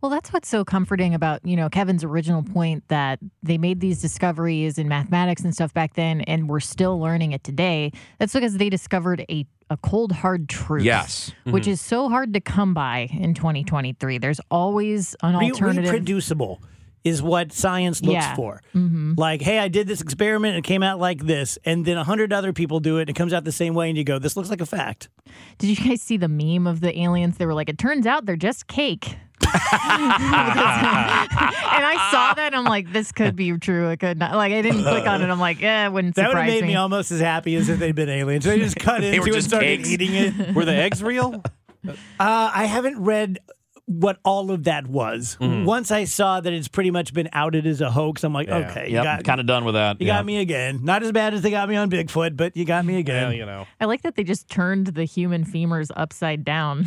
Well, 0.00 0.10
that's 0.10 0.32
what's 0.32 0.48
so 0.48 0.64
comforting 0.64 1.14
about, 1.14 1.40
you 1.44 1.56
know, 1.56 1.68
Kevin's 1.68 2.04
original 2.04 2.42
point 2.42 2.84
that 2.88 3.18
they 3.42 3.58
made 3.58 3.80
these 3.80 4.00
discoveries 4.00 4.78
in 4.78 4.88
mathematics 4.88 5.42
and 5.42 5.54
stuff 5.54 5.72
back 5.74 5.94
then 5.94 6.20
and 6.22 6.48
we're 6.48 6.60
still 6.60 6.98
learning 7.00 7.32
it 7.32 7.44
today. 7.44 7.92
That's 8.18 8.32
because 8.32 8.56
they 8.56 8.68
discovered 8.70 9.24
a, 9.28 9.46
a 9.70 9.76
cold 9.78 10.12
hard 10.12 10.48
truth. 10.48 10.82
Yes. 10.84 11.32
Which 11.44 11.66
is 11.66 11.80
so 11.80 12.08
hard 12.08 12.32
to 12.34 12.40
come 12.40 12.74
by 12.74 13.08
in 13.12 13.34
2023. 13.34 14.18
There's 14.18 14.40
always 14.50 15.14
an 15.22 15.36
re- 15.36 15.50
alternative. 15.50 15.84
reproducible. 15.90 16.60
is 17.04 17.20
what 17.20 17.50
science 17.52 18.00
looks 18.00 18.14
Yeah. 18.14 18.34
for. 18.36 18.60
hmm 18.72 19.14
Like, 19.16 19.42
hey, 19.42 19.58
I 19.58 19.66
did 19.66 19.88
this 19.88 20.00
experiment 20.00 20.54
and 20.54 20.64
it 20.64 20.68
came 20.68 20.84
out 20.84 21.00
like 21.00 21.22
this, 21.26 21.58
and 21.64 21.84
then 21.84 21.96
a 21.96 22.04
hundred 22.04 22.32
other 22.32 22.52
people 22.52 22.78
do 22.78 22.98
it 22.98 23.02
and 23.02 23.10
it 23.10 23.16
comes 23.16 23.32
out 23.32 23.42
the 23.42 23.50
same 23.50 23.74
way, 23.74 23.88
and 23.88 23.98
you 23.98 24.04
go, 24.04 24.20
this 24.20 24.36
looks 24.36 24.50
like 24.50 24.60
a 24.60 24.66
fact. 24.66 25.08
Did 25.58 25.76
you 25.76 25.88
guys 25.88 26.00
see 26.00 26.16
the 26.16 26.28
meme 26.28 26.68
of 26.68 26.80
the 26.80 26.96
aliens? 26.96 27.38
They 27.38 27.46
were 27.46 27.54
like, 27.54 27.68
it 27.68 27.76
turns 27.76 28.06
out 28.06 28.24
they're 28.24 28.36
just 28.36 28.68
cake. 28.68 29.16
and 29.52 29.52
I 31.84 32.08
saw 32.10 32.34
that. 32.34 32.52
And 32.52 32.56
I'm 32.56 32.64
like, 32.64 32.92
this 32.92 33.12
could 33.12 33.36
be 33.36 33.56
true. 33.58 33.88
It 33.90 33.98
could 34.00 34.18
not. 34.18 34.34
Like, 34.36 34.52
I 34.52 34.62
didn't 34.62 34.82
click 34.82 35.06
on 35.06 35.22
it. 35.22 35.30
I'm 35.30 35.40
like, 35.40 35.60
yeah, 35.60 35.86
it 35.86 35.92
wouldn't 35.92 36.14
That 36.16 36.28
would 36.28 36.36
have 36.36 36.44
surprise 36.46 36.60
made 36.62 36.68
me. 36.68 36.74
almost 36.76 37.10
as 37.10 37.20
happy 37.20 37.54
as 37.56 37.68
if 37.68 37.78
they'd 37.78 37.94
been 37.94 38.08
aliens. 38.08 38.44
They 38.44 38.58
just 38.58 38.76
cut 38.76 39.00
They 39.12 39.16
into 39.16 39.22
it 39.22 39.26
and 39.26 39.34
just 39.34 39.48
started 39.48 39.66
cakes. 39.78 39.90
eating 39.90 40.14
it. 40.14 40.54
Were 40.54 40.64
the 40.64 40.74
eggs 40.74 41.02
real? 41.02 41.42
Uh, 41.86 41.94
I 42.18 42.66
haven't 42.66 43.02
read 43.02 43.40
what 43.86 44.18
all 44.24 44.50
of 44.52 44.64
that 44.64 44.86
was. 44.86 45.36
Once 45.40 45.90
I 45.90 46.04
saw 46.04 46.40
that 46.40 46.52
it's 46.52 46.68
pretty 46.68 46.90
much 46.92 47.12
been 47.12 47.28
outed 47.32 47.66
as 47.66 47.80
a 47.80 47.90
hoax, 47.90 48.22
I'm 48.24 48.32
like, 48.32 48.46
Yeah. 48.46 48.70
okay, 48.70 48.86
you 48.88 48.94
Yep, 48.94 49.04
got 49.04 49.24
kind 49.24 49.40
of 49.40 49.46
done 49.46 49.64
with 49.64 49.74
that. 49.74 50.00
you 50.00 50.06
yeah. 50.06 50.18
got 50.18 50.24
me 50.26 50.40
again. 50.40 50.80
Not 50.84 51.02
as 51.02 51.10
bad 51.12 51.34
as 51.34 51.42
they 51.42 51.50
got 51.50 51.68
me 51.68 51.74
on 51.76 51.90
Bigfoot, 51.90 52.36
but 52.36 52.56
you 52.56 52.64
got 52.64 52.84
me 52.84 52.98
again. 52.98 53.24
Well, 53.24 53.32
you 53.34 53.44
know. 53.44 53.66
I 53.80 53.86
like 53.86 54.02
that 54.02 54.14
they 54.14 54.22
just 54.24 54.48
turned 54.48 54.88
the 54.88 55.04
human 55.04 55.44
femurs 55.44 55.90
upside 55.96 56.44
down. 56.44 56.86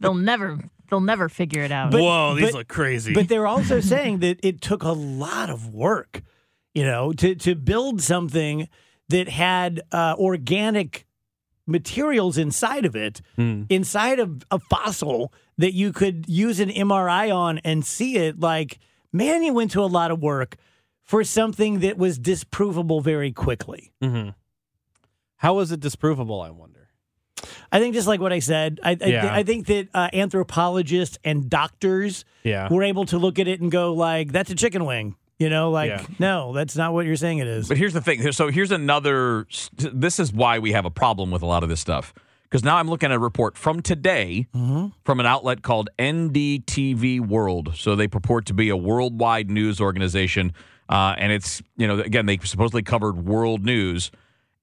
they'll 0.00 0.14
never, 0.14 0.58
they'll 0.88 1.00
never 1.00 1.28
figure 1.28 1.62
it 1.62 1.72
out. 1.72 1.90
But- 1.92 2.00
Whoa, 2.02 2.34
these 2.34 2.46
but- 2.46 2.54
look 2.54 2.68
crazy. 2.68 3.12
But 3.14 3.28
they're 3.28 3.46
also 3.46 3.80
saying 3.80 4.18
that 4.20 4.40
it 4.42 4.60
took 4.60 4.82
a 4.82 4.92
lot 4.92 5.50
of 5.50 5.72
work, 5.74 6.22
you 6.74 6.84
know, 6.84 7.12
to 7.14 7.34
to 7.34 7.54
build 7.54 8.00
something 8.02 8.68
that 9.08 9.28
had 9.28 9.80
uh, 9.92 10.14
organic 10.18 11.06
materials 11.66 12.38
inside 12.38 12.84
of 12.84 12.94
it, 12.94 13.20
Hmm. 13.36 13.62
inside 13.68 14.18
of 14.20 14.42
a 14.50 14.58
fossil 14.58 15.32
that 15.58 15.72
you 15.74 15.92
could 15.92 16.28
use 16.28 16.60
an 16.60 16.70
MRI 16.70 17.30
on 17.34 17.58
and 17.64 17.84
see 17.84 18.16
it. 18.16 18.38
Like, 18.38 18.78
man, 19.12 19.42
you 19.42 19.52
went 19.52 19.70
to 19.72 19.82
a 19.82 19.86
lot 19.86 20.10
of 20.10 20.20
work 20.20 20.56
for 21.02 21.24
something 21.24 21.80
that 21.80 21.96
was 21.98 22.18
disprovable 22.18 23.02
very 23.02 23.32
quickly. 23.32 23.92
Mhm. 24.02 24.34
How 25.36 25.54
was 25.54 25.70
it 25.72 25.80
disprovable? 25.80 26.44
I 26.44 26.50
wonder. 26.50 26.75
I 27.70 27.78
think 27.80 27.94
just 27.94 28.06
like 28.08 28.20
what 28.20 28.32
I 28.32 28.38
said, 28.38 28.80
I 28.82 28.96
I, 29.00 29.06
Yeah. 29.06 29.34
I 29.34 29.42
think 29.42 29.66
that 29.66 29.88
uh, 29.94 30.08
anthropologists 30.12 31.18
and 31.24 31.48
doctors 31.50 32.24
Yeah. 32.44 32.68
were 32.72 32.82
able 32.82 33.04
to 33.06 33.18
look 33.18 33.38
at 33.38 33.46
it 33.48 33.60
and 33.60 33.70
go 33.70 33.92
like, 33.94 34.32
"That's 34.32 34.50
a 34.50 34.54
chicken 34.54 34.84
wing." 34.86 35.16
You 35.38 35.50
know, 35.50 35.70
like, 35.70 35.90
Yeah. 35.90 36.02
no, 36.18 36.54
that's 36.54 36.76
not 36.76 36.94
what 36.94 37.04
you're 37.04 37.14
saying 37.16 37.38
it 37.38 37.46
is. 37.46 37.68
But 37.68 37.76
here's 37.76 37.92
the 37.92 38.00
thing. 38.00 38.32
So 38.32 38.48
here's 38.50 38.72
another. 38.72 39.46
This 39.76 40.18
is 40.18 40.32
why 40.32 40.58
we 40.60 40.72
have 40.72 40.86
a 40.86 40.90
problem 40.90 41.30
with 41.30 41.42
a 41.42 41.46
lot 41.46 41.62
of 41.62 41.68
this 41.68 41.80
stuff. 41.80 42.14
Because 42.44 42.64
now 42.64 42.76
I'm 42.76 42.88
looking 42.88 43.10
at 43.10 43.16
a 43.16 43.18
report 43.18 43.58
from 43.58 43.82
today 43.82 44.46
from 44.52 45.20
an 45.20 45.26
outlet 45.26 45.62
called 45.62 45.90
NDTV 45.98 47.20
World. 47.20 47.72
So 47.76 47.96
they 47.96 48.08
purport 48.08 48.46
to 48.46 48.54
be 48.54 48.68
a 48.70 48.76
worldwide 48.76 49.50
news 49.50 49.80
organization, 49.80 50.52
uh, 50.88 51.14
and 51.18 51.32
it's 51.32 51.60
you 51.76 51.86
know 51.86 51.98
again 51.98 52.24
they 52.26 52.38
supposedly 52.38 52.82
covered 52.82 53.26
world 53.26 53.64
news, 53.64 54.10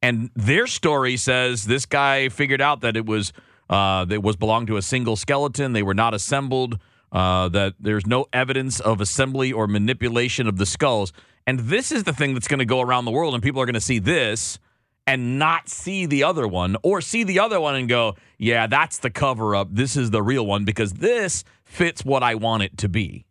and 0.03 0.29
their 0.35 0.67
story 0.67 1.15
says 1.15 1.63
this 1.63 1.85
guy 1.85 2.27
figured 2.27 2.61
out 2.61 2.81
that 2.81 2.97
it 2.97 3.05
was 3.05 3.31
uh, 3.69 4.03
that 4.05 4.21
was 4.21 4.35
belonged 4.35 4.67
to 4.67 4.77
a 4.77 4.81
single 4.81 5.15
skeleton. 5.15 5.71
They 5.71 5.81
were 5.81 5.93
not 5.95 6.13
assembled. 6.13 6.77
Uh, 7.11 7.47
that 7.49 7.75
there's 7.79 8.07
no 8.07 8.25
evidence 8.33 8.79
of 8.79 8.99
assembly 8.99 9.53
or 9.53 9.67
manipulation 9.67 10.47
of 10.47 10.57
the 10.57 10.65
skulls. 10.65 11.13
And 11.45 11.59
this 11.59 11.91
is 11.91 12.05
the 12.05 12.13
thing 12.13 12.33
that's 12.33 12.47
going 12.47 12.59
to 12.59 12.65
go 12.65 12.81
around 12.81 13.05
the 13.05 13.11
world, 13.11 13.35
and 13.35 13.43
people 13.43 13.61
are 13.61 13.67
going 13.67 13.75
to 13.75 13.81
see 13.81 13.99
this 13.99 14.57
and 15.05 15.37
not 15.37 15.69
see 15.69 16.07
the 16.07 16.23
other 16.23 16.47
one, 16.47 16.75
or 16.81 17.01
see 17.01 17.23
the 17.23 17.39
other 17.39 17.59
one 17.59 17.75
and 17.75 17.87
go, 17.87 18.15
"Yeah, 18.37 18.67
that's 18.67 18.97
the 18.97 19.09
cover 19.09 19.55
up. 19.55 19.69
This 19.71 19.95
is 19.95 20.09
the 20.11 20.23
real 20.23 20.45
one 20.45 20.65
because 20.65 20.93
this 20.93 21.43
fits 21.63 22.03
what 22.03 22.23
I 22.23 22.35
want 22.35 22.63
it 22.63 22.77
to 22.79 22.89
be." 22.89 23.25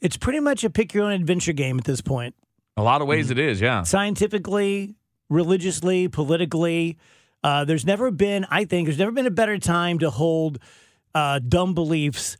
It's 0.00 0.16
pretty 0.16 0.40
much 0.40 0.62
a 0.62 0.70
pick 0.70 0.94
your 0.94 1.04
own 1.04 1.12
adventure 1.12 1.52
game 1.52 1.78
at 1.78 1.84
this 1.84 2.00
point. 2.00 2.34
A 2.76 2.82
lot 2.82 3.02
of 3.02 3.08
ways 3.08 3.30
it 3.30 3.38
is, 3.38 3.60
yeah. 3.60 3.82
Scientifically, 3.82 4.94
religiously, 5.30 6.08
politically, 6.08 6.98
uh, 7.42 7.64
there's 7.64 7.86
never 7.86 8.10
been, 8.10 8.44
I 8.50 8.66
think, 8.66 8.86
there's 8.86 8.98
never 8.98 9.12
been 9.12 9.26
a 9.26 9.30
better 9.30 9.56
time 9.58 9.98
to 10.00 10.10
hold 10.10 10.58
uh, 11.14 11.38
dumb 11.38 11.72
beliefs 11.74 12.36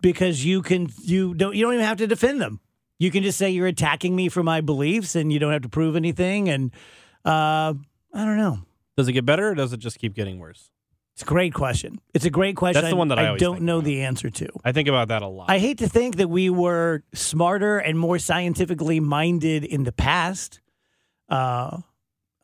because 0.00 0.44
you 0.44 0.62
can, 0.62 0.88
you 1.02 1.34
don't, 1.34 1.56
you 1.56 1.64
don't 1.64 1.74
even 1.74 1.84
have 1.84 1.98
to 1.98 2.06
defend 2.06 2.40
them. 2.40 2.60
You 2.98 3.10
can 3.10 3.22
just 3.22 3.36
say 3.36 3.50
you're 3.50 3.66
attacking 3.66 4.14
me 4.14 4.28
for 4.28 4.42
my 4.42 4.60
beliefs, 4.60 5.16
and 5.16 5.30
you 5.32 5.38
don't 5.38 5.52
have 5.52 5.62
to 5.62 5.68
prove 5.68 5.96
anything. 5.96 6.48
And 6.48 6.70
uh, 7.24 7.74
I 8.14 8.24
don't 8.24 8.38
know. 8.38 8.60
Does 8.96 9.08
it 9.08 9.12
get 9.12 9.26
better 9.26 9.50
or 9.50 9.54
does 9.54 9.72
it 9.72 9.80
just 9.80 9.98
keep 9.98 10.14
getting 10.14 10.38
worse? 10.38 10.70
It's 11.12 11.22
a 11.22 11.26
great 11.26 11.52
question. 11.54 11.98
It's 12.14 12.24
a 12.24 12.30
great 12.30 12.56
question. 12.56 12.82
That's 12.82 12.92
the 12.92 12.96
one 12.96 13.08
that 13.08 13.18
I 13.18 13.26
always 13.28 13.40
don't 13.40 13.62
know 13.62 13.76
about. 13.78 13.84
the 13.84 14.02
answer 14.02 14.30
to. 14.30 14.48
I 14.64 14.72
think 14.72 14.88
about 14.88 15.08
that 15.08 15.22
a 15.22 15.26
lot. 15.26 15.50
I 15.50 15.58
hate 15.58 15.78
to 15.78 15.88
think 15.88 16.16
that 16.16 16.28
we 16.28 16.48
were 16.50 17.04
smarter 17.14 17.78
and 17.78 17.98
more 17.98 18.18
scientifically 18.18 19.00
minded 19.00 19.64
in 19.64 19.84
the 19.84 19.92
past. 19.92 20.60
Uh, 21.28 21.78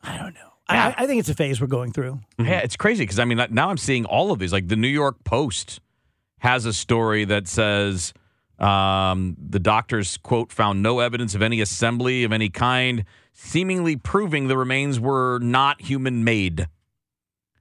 I 0.03 0.17
don't 0.17 0.33
know. 0.33 0.39
Yeah. 0.69 0.93
I, 0.97 1.03
I 1.03 1.07
think 1.07 1.19
it's 1.19 1.29
a 1.29 1.33
phase 1.33 1.59
we're 1.59 1.67
going 1.67 1.91
through. 1.91 2.19
Yeah, 2.39 2.59
it's 2.59 2.75
crazy 2.75 3.03
because 3.03 3.19
I 3.19 3.25
mean 3.25 3.39
now 3.51 3.69
I'm 3.69 3.77
seeing 3.77 4.05
all 4.05 4.31
of 4.31 4.39
these. 4.39 4.51
Like 4.53 4.67
the 4.67 4.75
New 4.75 4.87
York 4.87 5.23
Post 5.23 5.79
has 6.39 6.65
a 6.65 6.73
story 6.73 7.25
that 7.25 7.47
says 7.47 8.13
um, 8.59 9.35
the 9.39 9.59
doctors 9.59 10.17
quote 10.17 10.51
found 10.51 10.81
no 10.83 10.99
evidence 10.99 11.35
of 11.35 11.41
any 11.41 11.61
assembly 11.61 12.23
of 12.23 12.31
any 12.31 12.49
kind, 12.49 13.05
seemingly 13.33 13.95
proving 13.97 14.47
the 14.47 14.57
remains 14.57 14.99
were 14.99 15.39
not 15.39 15.81
human 15.81 16.23
made. 16.23 16.67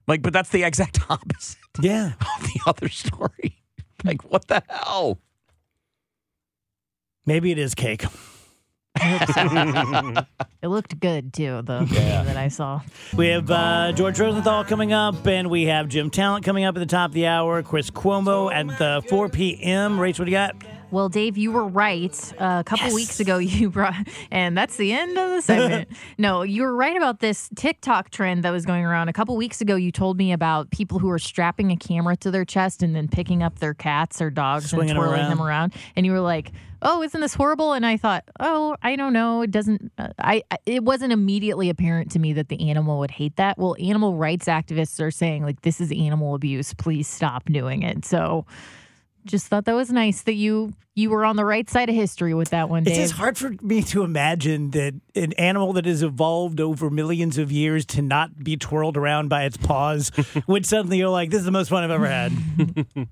Like, 0.09 0.23
but 0.23 0.33
that's 0.33 0.51
the 0.51 0.65
exact 0.65 0.99
opposite 1.11 1.59
Yeah. 1.81 2.13
of 2.21 2.43
the 2.43 2.61
other 2.67 2.89
story. 2.89 3.59
Like, 4.05 4.23
what 4.33 4.49
the 4.49 4.61
hell? 4.69 5.21
Maybe 7.25 7.53
it 7.53 7.59
is 7.59 7.73
cake. 7.73 8.05
It 8.97 10.27
looked 10.69 10.99
good 11.01 11.33
too, 11.33 11.63
the 11.63 11.81
video 11.85 12.25
that 12.25 12.37
I 12.37 12.49
saw. 12.49 12.81
We 13.17 13.29
have 13.29 13.51
uh, 13.51 13.93
George 13.93 14.21
Rosenthal 14.21 14.65
coming 14.65 14.93
up, 14.93 15.27
and 15.27 15.51
we 15.51 15.65
have 15.65 15.89
Jim 15.89 16.11
Talent 16.11 16.45
coming 16.45 16.65
up 16.65 16.77
at 16.77 16.81
the 16.81 16.87
top 16.87 17.11
of 17.11 17.15
the 17.15 17.27
hour. 17.27 17.63
Chris 17.63 17.91
Cuomo 17.91 18.53
at 18.53 18.67
the 18.79 19.03
4 19.09 19.29
p.m. 19.29 19.99
Rachel, 19.99 20.23
what 20.23 20.27
do 20.27 20.31
you 20.33 20.37
got? 20.37 20.57
Well, 20.93 21.09
Dave, 21.09 21.37
you 21.39 21.51
were 21.51 21.67
right. 21.67 22.13
Uh, 22.41 22.59
a 22.61 22.65
couple 22.65 22.85
Yes. 22.87 22.95
weeks 22.95 23.19
ago, 23.19 23.39
you 23.39 23.71
brought, 23.71 23.95
and 24.31 24.57
that's 24.57 24.77
the 24.77 24.93
end 24.93 25.19
of 25.19 25.31
the 25.31 25.43
segment. 25.43 25.89
no, 26.19 26.43
you 26.43 26.63
were 26.63 26.77
right 26.77 26.97
about 26.97 27.19
this 27.21 27.49
TikTok 27.57 28.11
trend 28.11 28.45
that 28.45 28.51
was 28.51 28.65
going 28.67 28.85
around. 28.85 29.09
A 29.09 29.13
couple 29.13 29.37
weeks 29.37 29.61
ago, 29.63 29.75
you 29.75 29.91
told 29.91 30.19
me 30.19 30.33
about 30.33 30.71
people 30.71 30.99
who 30.99 31.09
are 31.11 31.19
strapping 31.19 31.73
a 31.73 31.77
camera 31.77 32.15
to 32.19 32.31
their 32.31 32.45
chest 32.45 32.83
and 32.83 32.95
then 32.95 33.09
picking 33.09 33.43
up 33.43 33.59
their 33.59 33.75
cats 33.75 34.21
or 34.21 34.31
dogs 34.31 34.71
Swinging 34.71 34.91
and 34.91 34.99
twirling 34.99 35.29
them 35.31 35.41
around. 35.41 35.73
around. 35.73 35.75
And 35.97 36.05
you 36.07 36.13
were 36.13 36.21
like, 36.21 36.53
"Oh, 36.83 37.03
isn't 37.03 37.21
this 37.21 37.33
horrible?" 37.35 37.73
And 37.73 37.87
I 37.87 37.97
thought, 37.97 38.25
"Oh, 38.39 38.77
I 38.83 38.95
don't 38.97 39.15
know. 39.15 39.41
It 39.43 39.51
doesn't. 39.51 39.91
Uh, 39.97 40.09
I 40.19 40.43
it 40.67 40.85
wasn't 40.85 41.13
immediately 41.15 41.71
apparent 41.71 42.11
to 42.13 42.19
me 42.19 42.35
that 42.35 42.49
the 42.51 42.69
animal 42.71 42.99
would 42.99 43.11
hate 43.13 43.37
that. 43.37 43.57
Well, 43.59 43.77
animal 43.81 44.17
rights 44.17 44.45
activists 44.47 45.01
are 45.01 45.11
saying 45.11 45.43
like 45.43 45.63
this 45.63 45.81
is 45.81 45.91
animal 45.91 46.35
abuse. 46.35 46.75
Please 46.75 47.09
stop 47.09 47.47
doing 47.47 47.83
it. 47.83 48.05
So." 48.05 48.45
Just 49.25 49.47
thought 49.47 49.64
that 49.67 49.75
was 49.75 49.91
nice 49.91 50.23
that 50.23 50.35
you 50.35 50.73
you 50.95 51.09
were 51.09 51.25
on 51.25 51.37
the 51.37 51.45
right 51.45 51.71
side 51.71 51.88
of 51.88 51.95
history 51.95 52.35
with 52.35 52.50
that 52.50 52.69
one, 52.69 52.87
It's 52.87 52.97
just 52.97 53.14
hard 53.14 53.38
for 53.38 53.55
me 53.62 53.81
to 53.85 54.02
imagine 54.02 54.73
that 54.73 54.93
an 55.14 55.33
animal 55.35 55.73
that 55.73 55.87
has 55.87 56.02
evolved 56.02 56.61
over 56.61 56.91
millions 56.91 57.38
of 57.38 57.50
years 57.50 57.87
to 57.87 58.02
not 58.02 58.45
be 58.45 58.59
twirled 58.59 58.99
around 58.99 59.29
by 59.29 59.45
its 59.45 59.57
paws 59.57 60.12
would 60.47 60.67
suddenly 60.67 60.99
go 61.00 61.11
like, 61.11 61.31
"This 61.31 61.41
is 61.41 61.47
the 61.47 61.50
most 61.50 61.69
fun 61.69 61.83
I've 61.83 61.91
ever 61.91 62.07
had." 62.07 62.33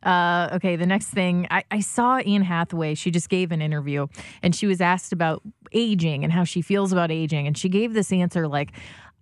Uh, 0.00 0.48
okay, 0.52 0.76
the 0.76 0.86
next 0.86 1.08
thing 1.08 1.46
I, 1.50 1.64
I 1.70 1.80
saw 1.80 2.18
Anne 2.18 2.42
Hathaway. 2.42 2.94
She 2.94 3.10
just 3.10 3.28
gave 3.28 3.50
an 3.50 3.60
interview 3.60 4.06
and 4.42 4.54
she 4.54 4.66
was 4.66 4.80
asked 4.80 5.12
about 5.12 5.42
aging 5.72 6.22
and 6.22 6.32
how 6.32 6.44
she 6.44 6.62
feels 6.62 6.92
about 6.92 7.10
aging. 7.10 7.46
And 7.46 7.58
she 7.58 7.68
gave 7.68 7.94
this 7.94 8.12
answer 8.12 8.46
like, 8.46 8.72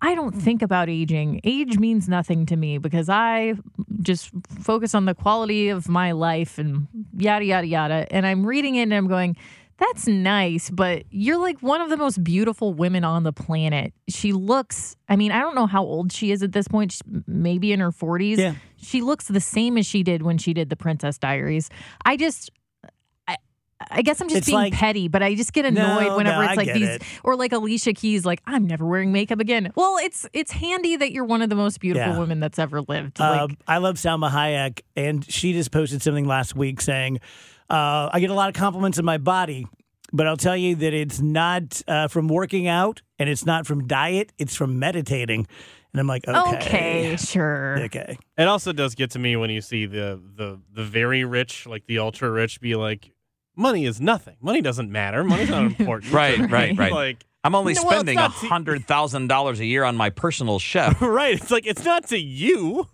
I 0.02 0.14
don't 0.14 0.32
think 0.32 0.62
about 0.62 0.88
aging. 0.88 1.40
Age 1.44 1.78
means 1.78 2.08
nothing 2.08 2.46
to 2.46 2.56
me 2.56 2.78
because 2.78 3.08
I 3.08 3.54
just 4.02 4.30
focus 4.60 4.94
on 4.94 5.06
the 5.06 5.14
quality 5.14 5.68
of 5.68 5.88
my 5.88 6.12
life 6.12 6.58
and 6.58 6.86
yada, 7.16 7.44
yada, 7.44 7.66
yada. 7.66 8.06
And 8.10 8.26
I'm 8.26 8.46
reading 8.46 8.76
it 8.76 8.82
and 8.82 8.94
I'm 8.94 9.08
going, 9.08 9.36
that's 9.78 10.06
nice, 10.06 10.70
but 10.70 11.04
you're 11.10 11.36
like 11.36 11.60
one 11.60 11.80
of 11.80 11.90
the 11.90 11.96
most 11.96 12.22
beautiful 12.24 12.72
women 12.72 13.04
on 13.04 13.24
the 13.24 13.32
planet. 13.32 13.92
She 14.08 14.32
looks, 14.32 14.96
I 15.08 15.16
mean, 15.16 15.32
I 15.32 15.40
don't 15.40 15.54
know 15.54 15.66
how 15.66 15.82
old 15.82 16.12
she 16.12 16.32
is 16.32 16.42
at 16.42 16.52
this 16.52 16.66
point, 16.66 16.92
She's 16.92 17.02
maybe 17.26 17.72
in 17.72 17.80
her 17.80 17.90
40s. 17.90 18.38
Yeah. 18.38 18.54
She 18.76 19.02
looks 19.02 19.28
the 19.28 19.40
same 19.40 19.76
as 19.76 19.84
she 19.84 20.02
did 20.02 20.22
when 20.22 20.38
she 20.38 20.54
did 20.54 20.70
the 20.70 20.76
Princess 20.76 21.18
Diaries. 21.18 21.68
I 22.06 22.16
just, 22.16 22.50
I, 23.80 23.86
I 23.98 24.02
guess 24.02 24.20
I'm 24.20 24.28
just 24.28 24.38
It's 24.38 24.46
being 24.46 24.58
like- 24.58 24.72
petty, 24.72 25.08
but 25.08 25.22
I 25.22 25.34
just 25.34 25.52
get 25.52 25.64
annoyed 25.64 26.06
No, 26.08 26.16
whenever 26.16 26.42
no, 26.42 26.48
it's 26.48 26.56
like 26.56 26.72
these, 26.72 26.88
it. 26.88 27.02
or 27.24 27.36
like 27.36 27.52
Alicia 27.52 27.92
Keys, 27.92 28.24
like 28.24 28.40
I'm 28.46 28.66
never 28.66 28.86
wearing 28.86 29.12
makeup 29.12 29.40
again. 29.40 29.72
Well, 29.74 29.98
it's 30.02 30.26
it's 30.32 30.52
handy 30.52 30.96
that 30.96 31.12
you're 31.12 31.24
one 31.24 31.42
of 31.42 31.50
the 31.50 31.56
most 31.56 31.80
beautiful 31.80 32.12
Yeah. 32.14 32.18
women 32.18 32.40
that's 32.40 32.58
ever 32.58 32.80
lived. 32.82 33.20
Uh, 33.20 33.46
Like, 33.48 33.58
I 33.66 33.78
love 33.78 33.96
Salma 33.96 34.30
Hayek, 34.30 34.80
and 34.96 35.24
she 35.30 35.52
just 35.52 35.70
posted 35.70 36.02
something 36.02 36.24
last 36.26 36.56
week 36.56 36.80
saying, 36.80 37.18
uh, 37.70 38.08
"I 38.12 38.20
get 38.20 38.30
a 38.30 38.34
lot 38.34 38.48
of 38.48 38.54
compliments 38.54 38.98
on 38.98 39.04
my 39.04 39.18
body, 39.18 39.66
but 40.12 40.26
I'll 40.26 40.36
tell 40.36 40.56
you 40.56 40.74
that 40.76 40.94
it's 40.94 41.20
not 41.20 41.82
uh, 41.88 42.08
from 42.08 42.28
working 42.28 42.68
out 42.68 43.02
and 43.18 43.28
it's 43.28 43.44
not 43.44 43.66
from 43.66 43.86
diet. 43.86 44.32
It's 44.38 44.54
from 44.54 44.78
meditating. 44.78 45.46
And 45.92 46.00
I'm 46.00 46.06
like, 46.06 46.28
okay, 46.28 46.56
Okay, 46.56 47.16
sure. 47.16 47.78
okay. 47.84 48.18
It 48.36 48.46
also 48.46 48.72
does 48.74 48.94
get 48.94 49.12
to 49.12 49.18
me 49.18 49.34
when 49.36 49.48
you 49.50 49.60
see 49.62 49.86
the 49.86 50.20
the 50.36 50.60
the 50.72 50.84
very 50.84 51.24
rich, 51.24 51.66
like 51.66 51.86
the 51.86 51.98
ultra 51.98 52.30
rich, 52.30 52.60
be 52.60 52.74
like, 52.74 53.10
"Money 53.56 53.86
is 53.86 54.00
nothing. 54.00 54.36
Money 54.40 54.60
doesn't 54.60 54.90
matter. 54.90 55.24
Money's 55.24 55.50
not 55.50 55.64
important." 55.78 56.12
Right, 56.12 56.38
right, 56.38 56.76
right. 56.76 56.92
like, 57.04 57.24
I'm 57.42 57.54
only 57.54 57.74
No, 57.74 57.82
well, 57.82 57.92
spending 57.92 58.18
a 58.18 58.28
hundred 58.28 58.86
thousand 58.86 59.28
dollars 59.28 59.60
a 59.60 59.64
year 59.64 59.84
on 59.84 59.96
my 59.96 60.10
personal 60.10 60.58
chef. 60.58 61.00
right. 61.00 61.40
It's 61.40 61.50
like 61.50 61.66
it's 61.66 61.84
not 61.84 62.06
to 62.08 62.18
you. 62.18 62.88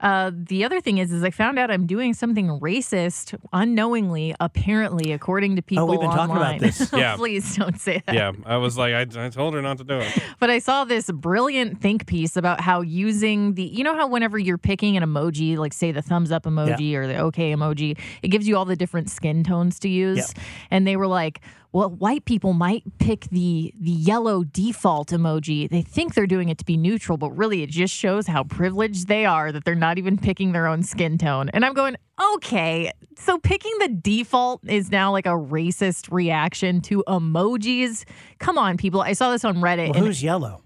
Uh, 0.00 0.30
the 0.32 0.64
other 0.64 0.80
thing 0.80 0.98
is, 0.98 1.10
is 1.12 1.24
I 1.24 1.30
found 1.30 1.58
out 1.58 1.70
I'm 1.70 1.86
doing 1.86 2.14
something 2.14 2.48
racist 2.60 3.36
unknowingly, 3.52 4.34
apparently, 4.38 5.12
according 5.12 5.56
to 5.56 5.62
people 5.62 5.84
Oh, 5.84 5.86
we've 5.86 6.00
been 6.00 6.10
talking 6.10 6.36
about 6.36 6.54
online. 6.54 6.58
this. 6.60 6.92
Yeah. 6.98 7.16
Please 7.16 7.56
don't 7.56 7.78
say 7.80 8.02
that. 8.06 8.14
Yeah, 8.14 8.32
I 8.46 8.56
was 8.58 8.78
like, 8.78 8.94
I, 8.94 9.26
I 9.26 9.28
told 9.28 9.54
her 9.54 9.62
not 9.62 9.78
to 9.78 9.84
do 9.84 9.98
it. 9.98 10.18
But 10.40 10.50
I 10.50 10.60
saw 10.60 10.84
this 10.84 11.10
brilliant 11.10 11.80
think 11.80 12.06
piece 12.06 12.36
about 12.36 12.60
how 12.60 12.80
using 12.80 13.54
the, 13.54 13.64
you 13.64 13.82
know, 13.82 13.94
how 13.96 14.06
whenever 14.08 14.38
you're 14.38 14.56
picking 14.58 14.96
an 14.96 15.02
emoji, 15.02 15.56
like 15.56 15.72
say 15.72 15.90
the 15.90 16.02
thumbs 16.02 16.30
up 16.30 16.44
emoji 16.44 16.94
or 16.94 17.06
the 17.08 17.18
okay 17.22 17.52
emoji, 17.52 17.98
it 18.22 18.28
gives 18.28 18.46
you 18.46 18.56
all 18.56 18.64
the 18.64 18.76
different 18.76 19.10
skin 19.10 19.42
tones 19.42 19.78
to 19.80 19.88
use. 19.88 20.32
Yeah. 20.36 20.42
And 20.70 20.86
they 20.86 20.96
were 20.96 21.08
like, 21.08 21.40
well, 21.72 21.90
white 21.90 22.24
people 22.24 22.52
might 22.54 22.82
pick 22.98 23.28
the 23.30 23.74
the 23.78 23.90
yellow 23.90 24.42
default 24.44 25.08
emoji. 25.10 25.68
They 25.68 25.82
think 25.82 26.14
they're 26.14 26.26
doing 26.26 26.48
it 26.48 26.58
to 26.58 26.64
be 26.64 26.76
neutral, 26.76 27.18
but 27.18 27.30
really 27.32 27.62
it 27.62 27.70
just 27.70 27.94
shows 27.94 28.26
how 28.26 28.44
privileged 28.44 29.06
they 29.08 29.26
are 29.26 29.52
that 29.52 29.64
they're 29.64 29.74
not 29.74 29.98
even 29.98 30.16
picking 30.16 30.52
their 30.52 30.66
own 30.66 30.82
skin 30.82 31.18
tone. 31.18 31.50
And 31.50 31.64
I'm 31.64 31.74
going, 31.74 31.96
okay, 32.34 32.90
so 33.18 33.38
picking 33.38 33.72
the 33.80 33.88
default 33.88 34.66
is 34.68 34.90
now 34.90 35.12
like 35.12 35.26
a 35.26 35.30
racist 35.30 36.10
reaction 36.10 36.80
to 36.82 37.04
emojis. 37.06 38.04
Come 38.38 38.56
on, 38.58 38.76
people. 38.76 39.02
I 39.02 39.12
saw 39.12 39.30
this 39.30 39.44
on 39.44 39.56
Reddit. 39.56 39.88
Well, 39.88 39.96
and 39.98 40.06
who's 40.06 40.22
yellow? 40.22 40.62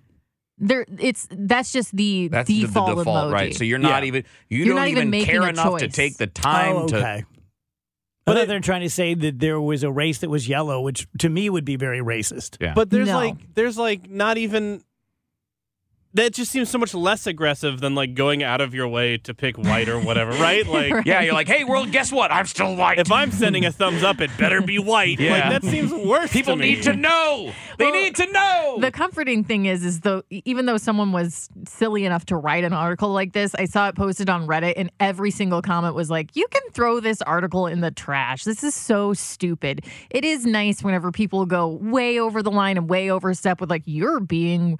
there 0.58 0.86
it's 1.00 1.26
that's 1.32 1.72
just 1.72 1.96
the 1.96 2.28
That's 2.28 2.46
default, 2.46 2.90
the 2.90 2.94
default, 2.96 3.28
emoji. 3.30 3.32
right? 3.32 3.54
So 3.54 3.64
you're 3.64 3.78
not 3.80 4.02
Yeah. 4.02 4.06
even 4.08 4.24
you 4.48 4.58
You're 4.58 4.66
don't 4.68 4.76
not 4.76 4.88
even 4.88 5.12
even 5.12 5.26
care 5.26 5.42
a 5.42 5.48
enough 5.48 5.78
to 5.78 5.88
take 5.88 6.18
the 6.18 6.28
time 6.28 6.76
oh, 6.76 6.86
to. 6.88 7.24
Okay. 8.26 8.36
I 8.36 8.40
thought 8.40 8.48
they're 8.48 8.60
trying 8.60 8.82
to 8.82 8.90
say 8.90 9.14
that 9.14 9.38
there 9.38 9.60
was 9.60 9.82
a 9.82 9.90
race 9.90 10.18
that 10.18 10.30
was 10.30 10.48
yellow, 10.48 10.80
which 10.80 11.06
to 11.18 11.28
me 11.28 11.48
would 11.50 11.64
be 11.64 11.76
very 11.76 12.00
racist. 12.00 12.56
Yeah. 12.60 12.74
But 12.74 12.90
there's 12.90 13.08
No. 13.08 13.16
like 13.16 13.36
there's 13.54 13.78
like 13.78 14.08
not 14.10 14.38
even 14.38 14.82
that 16.14 16.34
just 16.34 16.50
seems 16.50 16.68
so 16.68 16.78
much 16.78 16.94
less 16.94 17.26
aggressive 17.26 17.80
than 17.80 17.94
like 17.94 18.14
going 18.14 18.42
out 18.42 18.60
of 18.60 18.74
your 18.74 18.86
way 18.88 19.16
to 19.18 19.32
pick 19.34 19.56
white 19.56 19.88
or 19.88 19.98
whatever, 19.98 20.32
right? 20.32 20.66
Like 20.72 20.92
Right. 20.92 21.06
yeah, 21.06 21.20
you're 21.22 21.34
like, 21.34 21.48
hey, 21.48 21.64
world, 21.64 21.90
guess 21.92 22.10
what? 22.12 22.30
I'm 22.30 22.46
still 22.46 22.76
white. 22.76 22.98
if 22.98 23.10
I'm 23.12 23.30
sending 23.30 23.64
a 23.64 23.72
thumbs 23.72 24.02
up, 24.02 24.20
it 24.20 24.30
better 24.38 24.60
be 24.62 24.78
white. 24.78 25.18
Yeah. 25.20 25.32
Like 25.50 25.62
that 25.62 25.64
seems 25.70 25.92
worse. 25.92 26.32
People 26.32 26.54
to 26.54 26.60
me. 26.60 26.74
need 26.74 26.82
to 26.84 26.94
know. 26.94 27.52
They 27.78 27.86
Well, 27.90 27.94
need 28.02 28.16
to 28.16 28.30
know. 28.30 28.76
the 28.80 28.90
comforting 28.90 29.44
thing 29.44 29.66
is 29.66 29.84
is 29.84 30.00
though 30.00 30.22
even 30.30 30.66
though 30.66 30.76
someone 30.76 31.12
was 31.12 31.48
silly 31.66 32.04
enough 32.04 32.24
to 32.26 32.36
write 32.36 32.64
an 32.64 32.72
article 32.72 33.10
like 33.12 33.32
this 33.32 33.54
i 33.56 33.64
saw 33.64 33.88
it 33.88 33.94
posted 33.94 34.28
on 34.30 34.46
reddit 34.46 34.74
and 34.76 34.90
every 35.00 35.30
single 35.30 35.60
comment 35.62 35.94
was 35.94 36.10
like 36.10 36.34
you 36.36 36.46
can 36.50 36.62
throw 36.72 37.00
this 37.00 37.20
article 37.22 37.66
in 37.66 37.80
the 37.80 37.90
trash 37.90 38.44
this 38.44 38.62
is 38.62 38.74
so 38.74 39.12
stupid 39.12 39.84
it 40.10 40.24
is 40.24 40.44
nice 40.46 40.82
whenever 40.82 41.10
people 41.10 41.44
go 41.46 41.68
way 41.68 42.18
over 42.18 42.42
the 42.42 42.50
line 42.50 42.76
and 42.76 42.88
way 42.88 43.10
overstep 43.10 43.60
with 43.60 43.70
like 43.70 43.82
you're 43.86 44.20
being 44.20 44.78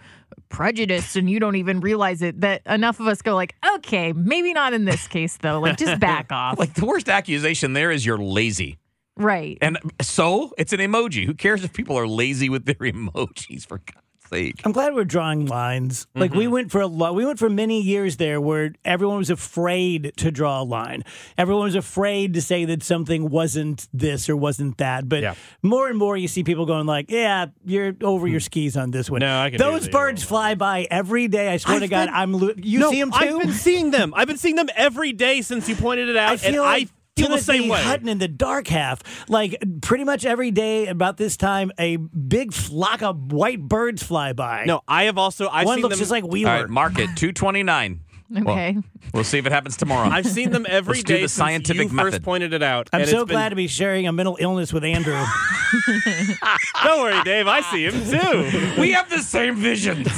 prejudiced 0.49 1.17
and 1.17 1.29
you 1.29 1.41
don't 1.41 1.57
even 1.57 1.81
realize 1.81 2.23
it 2.23 2.41
that 2.41 2.63
enough 2.67 3.01
of 3.01 3.07
us 3.07 3.23
go 3.23 3.35
like 3.35 3.55
okay 3.77 4.13
maybe 4.13 4.53
not 4.53 4.73
in 4.73 4.85
this 4.85 5.07
case 5.09 5.37
though 5.39 5.61
like 5.61 5.77
just 5.77 6.01
back 6.01 6.27
off 6.31 6.59
like 6.59 6.75
the 6.75 6.85
worst 6.87 7.09
accusation 7.09 7.73
there 7.73 7.91
is 7.91 8.05
you're 8.05 8.19
lazy. 8.19 8.79
right 9.17 9.59
And 9.61 9.79
so 10.01 10.53
it's 10.59 10.73
an 10.73 10.81
emoji. 10.81 11.27
Who 11.27 11.35
cares 11.35 11.65
if 11.65 11.73
people 11.73 11.99
are 11.99 12.07
lazy 12.09 12.49
with 12.49 12.65
their 12.65 12.75
emojis? 12.93 13.67
For 13.67 13.79
God's 13.79 14.02
sake. 14.33 14.61
I'm 14.65 14.73
glad 14.73 14.95
we're 14.95 15.05
drawing 15.05 15.47
lines. 15.47 16.07
Like 16.15 16.33
we 16.33 16.45
mm-hmm. 16.45 16.53
went 16.53 16.71
for 16.71 16.81
a 16.81 16.87
lot. 16.87 17.15
We 17.15 17.25
went 17.25 17.39
for 17.39 17.51
many 17.51 17.81
years 17.81 18.17
there 18.17 18.41
where 18.41 18.73
everyone 18.85 19.19
was 19.19 19.31
afraid 19.31 20.13
to 20.17 20.31
draw 20.31 20.63
a 20.63 20.65
line. 20.65 21.05
Everyone 21.37 21.65
was 21.65 21.75
afraid 21.75 22.35
to 22.35 22.43
say 22.43 22.65
that 22.67 22.83
something 22.83 23.31
wasn't 23.31 23.89
this 23.93 24.29
or 24.29 24.37
wasn't 24.37 24.79
that. 24.79 25.09
But 25.09 25.23
Yeah. 25.23 25.35
more 25.63 25.89
and 25.89 25.99
more, 25.99 26.17
you 26.17 26.29
see 26.29 26.45
people 26.45 26.67
going 26.67 26.87
like, 26.87 27.11
"Yeah, 27.11 27.47
you're 27.65 27.95
over 28.03 28.27
your 28.27 28.41
hmm. 28.41 28.45
skis 28.45 28.77
on 28.77 28.91
this 28.91 29.11
one." 29.11 29.21
No, 29.21 29.41
I 29.41 29.51
can 29.51 29.59
Those 29.59 29.89
birds 29.89 30.23
fly 30.23 30.55
by 30.55 30.87
every 30.91 31.29
day. 31.29 31.49
I 31.49 31.57
swear 31.59 31.77
I've 31.77 31.83
to 31.83 31.89
God, 31.89 32.07
been- 32.07 32.15
I'm. 32.15 32.33
Lo- 32.33 32.55
you 32.57 32.79
no, 32.79 32.91
see 32.91 33.01
them 33.01 33.11
too? 33.11 33.19
I've 33.19 33.41
been 33.41 33.53
seeing 33.53 33.91
them. 33.91 34.13
I've 34.17 34.29
been 34.29 34.39
seeing 34.39 34.57
them 34.57 34.69
every 34.77 35.13
day 35.13 35.43
since 35.43 35.69
you 35.69 35.77
pointed 35.77 36.09
it 36.09 36.17
out, 36.17 36.31
I 36.31 36.33
and 36.33 36.55
feel 36.55 36.65
I 36.65 36.87
like 37.19 37.27
feel 37.29 37.37
the 37.37 37.43
same 37.43 37.69
way. 37.69 37.83
Hutton 37.83 38.09
in 38.09 38.19
the 38.19 38.29
dark 38.29 38.69
half. 38.69 39.03
Like 39.29 39.63
pretty 39.83 40.05
much 40.05 40.25
every 40.25 40.51
day 40.51 40.87
about 40.87 41.17
this 41.19 41.37
time, 41.37 41.71
a 41.79 41.97
big 41.97 42.53
flock 42.53 43.03
of 43.03 43.33
white 43.33 43.61
birds 43.61 44.03
fly 44.03 44.33
by. 44.33 44.65
No, 44.67 44.81
I 44.89 45.05
have 45.05 45.19
also 45.19 45.49
I've 45.49 45.67
one 45.67 45.77
seen 45.77 45.83
looks 45.83 45.95
them. 45.97 46.01
just 46.01 46.11
like 46.11 46.25
All 46.25 46.31
Wheeler. 46.31 46.51
right, 46.63 46.69
mark 46.69 46.93
it. 46.99 47.11
229. 47.17 48.01
okay 48.39 48.79
We'll 49.13 49.25
see 49.25 49.37
if 49.37 49.45
it 49.45 49.53
happens 49.53 49.77
tomorrow. 49.77 50.09
I've 50.09 50.25
seen 50.27 50.53
them 50.53 50.65
every 50.67 50.95
Let's 50.95 51.05
do 51.05 51.15
day 51.17 51.21
the 51.23 51.29
since 51.29 51.33
scientific 51.35 51.89
you 51.91 51.95
method. 51.95 52.13
first 52.13 52.23
pointed 52.23 52.55
it 52.55 52.63
out. 52.63 52.89
I'm 52.95 53.03
and 53.03 53.11
so 53.11 53.17
it's 53.23 53.29
been- 53.29 53.35
glad 53.35 53.51
to 53.51 53.57
be 53.57 53.67
sharing 53.67 54.07
a 54.09 54.13
mental 54.13 54.39
illness 54.41 54.73
with 54.73 54.85
Andrew. 54.85 55.13
Don't 56.85 57.01
worry, 57.03 57.23
Dave. 57.25 57.47
I 57.47 57.61
see 57.61 57.85
him 57.85 57.93
too. 57.93 58.81
we 58.81 58.93
have 58.93 59.11
the 59.11 59.19
same 59.19 59.57
visions. 59.57 60.09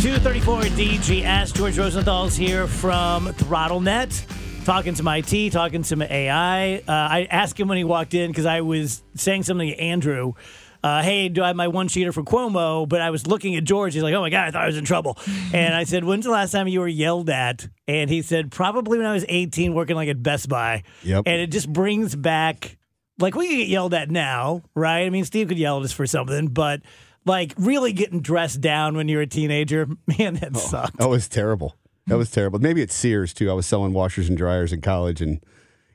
234 0.00 0.60
DGS. 0.62 1.52
George 1.54 1.76
Rosenthal's 1.78 2.34
here 2.36 2.66
from 2.66 3.26
ThrottleNet. 3.34 4.24
Talking 4.64 4.94
some 4.94 5.08
IT, 5.08 5.50
talking 5.52 5.82
to 5.82 5.88
some 5.88 6.02
AI. 6.02 6.76
Uh, 6.76 6.82
I 6.86 7.26
asked 7.30 7.58
him 7.58 7.66
when 7.68 7.78
he 7.78 7.84
walked 7.84 8.14
in 8.14 8.30
because 8.30 8.46
I 8.46 8.60
was 8.60 9.02
saying 9.14 9.42
something 9.44 9.68
to 9.68 9.78
Andrew. 9.78 10.34
Uh, 10.82 11.02
hey, 11.02 11.28
do 11.28 11.42
I 11.42 11.48
have 11.48 11.56
my 11.56 11.68
one 11.68 11.88
cheater 11.88 12.12
for 12.12 12.22
Cuomo? 12.22 12.88
But 12.88 13.00
I 13.00 13.10
was 13.10 13.26
looking 13.26 13.56
at 13.56 13.64
George. 13.64 13.94
He's 13.94 14.02
like, 14.02 14.14
oh 14.14 14.20
my 14.20 14.30
God, 14.30 14.48
I 14.48 14.50
thought 14.50 14.62
I 14.62 14.66
was 14.66 14.76
in 14.76 14.84
trouble. 14.84 15.18
and 15.52 15.74
I 15.74 15.84
said, 15.84 16.04
when's 16.04 16.24
the 16.24 16.30
last 16.30 16.52
time 16.52 16.68
you 16.68 16.80
were 16.80 16.88
yelled 16.88 17.30
at? 17.30 17.68
And 17.88 18.08
he 18.08 18.22
said, 18.22 18.50
probably 18.50 18.98
when 18.98 19.06
I 19.06 19.12
was 19.12 19.24
18 19.28 19.74
working 19.74 19.96
like 19.96 20.08
at 20.08 20.22
Best 20.22 20.48
Buy. 20.48 20.84
Yep. 21.02 21.24
And 21.26 21.40
it 21.40 21.48
just 21.48 21.70
brings 21.72 22.14
back, 22.14 22.78
like, 23.18 23.34
we 23.34 23.48
can 23.48 23.56
get 23.58 23.68
yelled 23.68 23.94
at 23.94 24.10
now, 24.10 24.62
right? 24.74 25.04
I 25.04 25.10
mean, 25.10 25.24
Steve 25.24 25.48
could 25.48 25.58
yell 25.58 25.78
at 25.78 25.84
us 25.84 25.92
for 25.92 26.06
something, 26.06 26.48
but 26.48 26.82
like 27.26 27.52
really 27.58 27.92
getting 27.92 28.20
dressed 28.20 28.60
down 28.60 28.96
when 28.96 29.08
you're 29.08 29.22
a 29.22 29.26
teenager, 29.26 29.86
man, 30.18 30.34
that 30.34 30.56
sucked. 30.56 30.98
That 30.98 31.08
was 31.08 31.28
terrible. 31.28 31.76
That 32.06 32.16
was 32.18 32.30
terrible. 32.30 32.58
Maybe 32.58 32.82
it's 32.82 32.94
Sears 32.94 33.32
too. 33.32 33.50
I 33.50 33.54
was 33.54 33.66
selling 33.66 33.92
washers 33.92 34.28
and 34.28 34.36
dryers 34.36 34.72
in 34.72 34.80
college, 34.80 35.20
and 35.20 35.40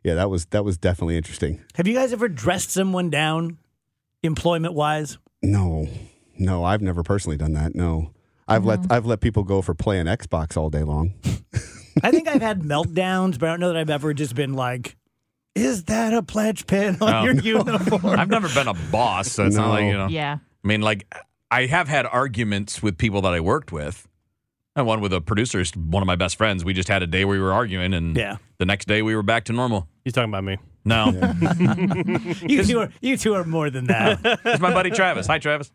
yeah, 0.03 0.13
that 0.13 0.29
was 0.29 0.45
that 0.47 0.63
was 0.63 0.77
definitely 0.77 1.17
interesting. 1.17 1.63
Have 1.75 1.87
you 1.87 1.93
guys 1.93 2.13
ever 2.13 2.29
dressed 2.29 2.71
someone 2.71 3.09
down, 3.09 3.57
employment 4.23 4.73
wise? 4.73 5.17
No, 5.41 5.87
no, 6.37 6.63
I've 6.63 6.81
never 6.81 7.03
personally 7.03 7.37
done 7.37 7.53
that. 7.53 7.75
No, 7.75 8.11
I've 8.47 8.65
let 8.65 8.79
mm-hmm. 8.81 8.93
I've 8.93 9.05
let 9.05 9.19
people 9.19 9.43
go 9.43 9.61
for 9.61 9.73
playing 9.73 10.05
Xbox 10.05 10.55
all 10.55 10.69
day 10.69 10.83
long. 10.83 11.13
I 12.03 12.11
think 12.11 12.27
I've 12.27 12.41
had 12.41 12.61
meltdowns, 12.61 13.39
but 13.39 13.47
I 13.47 13.51
don't 13.53 13.59
know 13.59 13.67
that 13.69 13.77
I've 13.77 13.89
ever 13.89 14.13
just 14.13 14.35
been 14.35 14.53
like, 14.53 14.95
"Is 15.55 15.85
that 15.85 16.13
a 16.13 16.21
pledge 16.21 16.67
pin 16.67 16.97
on 17.01 17.13
Oh. 17.13 17.23
your 17.23 17.33
uniform?" 17.35 18.05
I've 18.19 18.29
never 18.29 18.47
been 18.49 18.67
a 18.67 18.73
boss, 18.91 19.31
so 19.31 19.45
it's 19.45 19.55
not 19.55 19.69
like, 19.69 19.85
you 19.85 19.93
know. 19.93 20.07
yeah 20.07 20.37
I 20.63 20.67
mean, 20.67 20.81
like, 20.81 21.13
I 21.51 21.65
have 21.67 21.87
had 21.87 22.05
arguments 22.05 22.81
with 22.81 22.97
people 22.97 23.21
that 23.21 23.33
I 23.33 23.39
worked 23.39 23.71
with. 23.71 24.07
And 24.77 24.85
one 24.85 24.99
with 24.99 25.13
a 25.13 25.21
producer, 25.21 25.63
one 25.89 26.03
of 26.03 26.07
my 26.07 26.17
best 26.17 26.35
friends. 26.35 26.65
We 26.65 26.73
just 26.73 26.89
had 26.89 27.01
a 27.01 27.07
day 27.07 27.23
where 27.23 27.37
we 27.37 27.41
were 27.41 27.53
arguing, 27.53 27.93
and 27.93 28.15
Yeah. 28.15 28.37
the 28.57 28.65
next 28.65 28.89
day 28.89 29.01
we 29.01 29.15
were 29.15 29.23
back 29.23 29.45
to 29.45 29.53
normal. 29.53 29.87
He's 30.03 30.11
talking 30.11 30.29
about 30.29 30.43
me. 30.43 30.57
No, 30.87 31.05
you 32.43 32.63
two 32.63 32.79
are 32.81 32.89
you 33.01 33.17
two 33.17 33.33
are 33.33 33.43
more 33.43 33.71
than 33.71 33.85
that. 33.85 34.19
it's 34.45 34.59
my 34.61 34.71
buddy 34.71 34.91
Travis. 34.91 35.25
Hi, 35.27 35.39
Travis. 35.39 35.71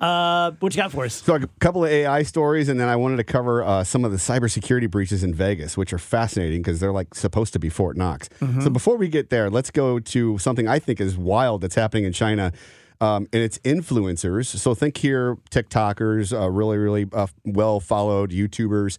Uh, 0.00 0.52
what 0.60 0.74
you 0.74 0.80
got 0.80 0.92
for 0.92 1.04
us? 1.04 1.12
So 1.14 1.34
a 1.34 1.46
couple 1.58 1.84
of 1.84 1.90
AI 1.90 2.22
stories, 2.22 2.68
and 2.70 2.80
then 2.80 2.88
I 2.88 2.96
wanted 2.96 3.16
to 3.16 3.24
cover 3.24 3.62
uh, 3.62 3.84
some 3.84 4.02
of 4.04 4.12
the 4.12 4.16
cybersecurity 4.16 4.90
breaches 4.90 5.22
in 5.24 5.34
Vegas, 5.34 5.76
which 5.76 5.92
are 5.92 5.98
fascinating 5.98 6.62
because 6.62 6.80
they're 6.80 6.92
like 6.92 7.14
supposed 7.14 7.52
to 7.54 7.58
be 7.58 7.68
Fort 7.68 7.96
Knox. 7.98 8.30
So 8.62 8.70
before 8.70 8.96
we 8.96 9.08
get 9.08 9.28
there, 9.28 9.50
let's 9.50 9.70
go 9.72 9.98
to 9.98 10.38
something 10.38 10.66
I 10.68 10.78
think 10.78 11.00
is 11.00 11.18
wild 11.18 11.60
that's 11.62 11.74
happening 11.74 12.04
in 12.04 12.12
China. 12.14 12.52
Um, 13.00 13.28
and 13.32 13.42
it's 13.42 13.58
influencers. 13.58 14.46
So 14.46 14.74
think 14.74 14.96
here, 14.96 15.36
TikTokers, 15.50 16.32
uh, 16.32 16.50
really, 16.50 16.78
really 16.78 17.06
uh, 17.12 17.26
well 17.44 17.80
followed 17.80 18.30
YouTubers. 18.30 18.98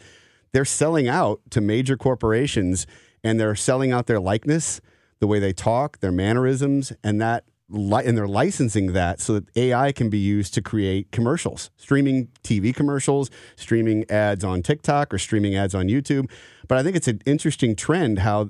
They're 0.54 0.66
selling 0.66 1.08
out 1.08 1.42
to 1.52 1.62
major 1.62 1.98
corporations, 1.98 2.86
and 3.24 3.40
they're 3.40 3.56
selling 3.56 3.92
out 3.92 4.08
their 4.08 4.20
likeness, 4.20 4.82
the 5.20 5.28
way 5.28 5.40
they 5.40 5.54
talk, 5.54 6.00
their 6.00 6.12
mannerisms, 6.12 6.94
and 7.04 7.20
that 7.22 7.44
li- 7.70 8.04
and 8.06 8.18
they're 8.18 8.28
licensing 8.28 8.94
that 8.94 9.20
so 9.20 9.34
that 9.34 9.46
AI 9.58 9.92
can 9.92 10.10
be 10.10 10.18
used 10.18 10.54
to 10.54 10.62
create 10.62 11.12
commercials, 11.12 11.70
streaming 11.78 12.30
TV 12.44 12.74
commercials, 12.74 13.30
streaming 13.56 14.10
ads 14.10 14.44
on 14.44 14.62
TikTok 14.62 15.14
or 15.14 15.18
streaming 15.18 15.56
ads 15.56 15.76
on 15.76 15.88
YouTube. 15.88 16.30
But 16.68 16.78
I 16.78 16.84
think 16.84 16.96
it's 16.96 17.08
an 17.08 17.22
interesting 17.26 17.76
trend 17.76 18.20
how 18.20 18.50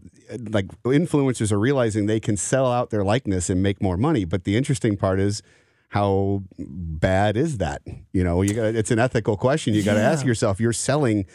like 0.49 0.67
influencers 0.83 1.51
are 1.51 1.59
realizing 1.59 2.05
they 2.05 2.19
can 2.19 2.37
sell 2.37 2.71
out 2.71 2.89
their 2.89 3.03
likeness 3.03 3.49
and 3.49 3.61
make 3.61 3.81
more 3.81 3.97
money. 3.97 4.25
But 4.25 4.43
the 4.43 4.55
interesting 4.55 4.97
part 4.97 5.19
is 5.19 5.41
how 5.89 6.43
bad 6.57 7.37
is 7.37 7.59
that? 7.59 7.81
You 8.11 8.23
know, 8.23 8.41
you 8.41 8.53
got 8.53 8.75
it's 8.75 8.91
an 8.91 8.99
ethical 8.99 9.37
question. 9.37 9.73
You 9.73 9.83
got 9.83 9.93
to 9.93 10.01
ask 10.01 10.25
yourself. 10.25 10.59
You're 10.59 10.73
selling 10.73 11.25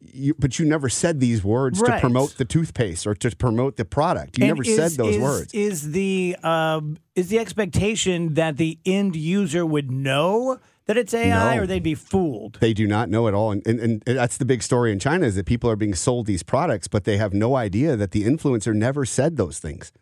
you, 0.00 0.34
but 0.38 0.58
you 0.58 0.64
never 0.64 0.88
said 0.88 1.20
these 1.20 1.44
words 1.44 1.80
Right. 1.80 1.94
to 1.96 2.00
promote 2.00 2.36
the 2.38 2.44
toothpaste 2.44 3.06
or 3.06 3.14
to 3.16 3.34
promote 3.36 3.76
the 3.76 3.84
product. 3.84 4.38
You 4.38 4.44
And 4.44 4.50
never 4.50 4.62
is- 4.62 4.76
said 4.76 4.92
those 4.92 5.16
is- 5.16 5.22
words. 5.22 5.54
Is 5.54 5.92
the 5.92 6.36
um, 6.42 6.96
is 7.14 7.28
the 7.28 7.38
expectation 7.38 8.34
that 8.34 8.56
the 8.56 8.78
end 8.86 9.14
user 9.16 9.64
would 9.66 9.90
know 9.90 10.58
that 10.86 10.96
it's 10.96 11.12
AI, 11.14 11.56
No. 11.56 11.62
or 11.62 11.66
they'd 11.66 11.82
be 11.82 11.94
fooled? 11.94 12.56
They 12.60 12.72
do 12.72 12.86
not 12.86 13.08
know 13.10 13.28
at 13.28 13.34
all. 13.34 13.52
And, 13.52 13.64
and, 13.66 13.80
and 13.80 14.02
that's 14.04 14.38
the 14.38 14.44
big 14.44 14.62
story 14.62 14.90
in 14.90 14.98
China 14.98 15.26
is 15.26 15.36
that 15.36 15.46
people 15.46 15.68
are 15.70 15.76
being 15.76 15.94
sold 15.94 16.26
these 16.26 16.42
products, 16.42 16.88
but 16.88 17.04
they 17.04 17.16
have 17.18 17.32
no 17.34 17.54
idea 17.56 17.94
that 17.96 18.10
the 18.12 18.24
influencer 18.24 18.74
never 18.74 19.04
said 19.04 19.36
those 19.36 19.58
things. 19.58 19.92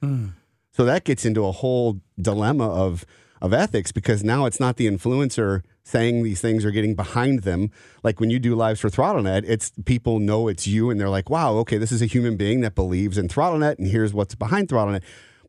So 0.73 0.85
that 0.85 1.05
gets 1.05 1.25
into 1.27 1.45
a 1.45 1.51
whole 1.53 2.01
dilemma 2.21 2.69
of, 2.69 3.05
of 3.41 3.53
ethics 3.53 3.93
because 3.93 4.23
now 4.25 4.47
it's 4.47 4.61
not 4.61 4.77
the 4.77 4.87
influencer 4.87 5.63
saying 5.85 6.23
these 6.23 6.41
things 6.41 6.65
or 6.65 6.71
getting 6.71 6.95
behind 6.95 7.43
them. 7.43 7.71
Like 8.03 8.21
when 8.21 8.31
you 8.31 8.39
do 8.39 8.55
lives 8.55 8.81
for 8.81 8.91
ThrottleNet, 8.91 9.45
it's 9.47 9.73
people 9.85 10.19
know 10.19 10.49
it's 10.49 10.67
you 10.67 10.91
and 10.91 11.01
they're 11.01 11.09
like, 11.09 11.31
wow, 11.31 11.55
okay, 11.59 11.79
this 11.79 11.93
is 11.93 12.03
a 12.03 12.07
human 12.07 12.37
being 12.37 12.61
that 12.61 12.75
believes 12.75 13.17
in 13.17 13.29
ThrottleNet 13.29 13.79
and 13.79 13.87
here's 13.89 14.13
what's 14.13 14.35
behind 14.35 14.69
ThrottleNet. 14.69 15.03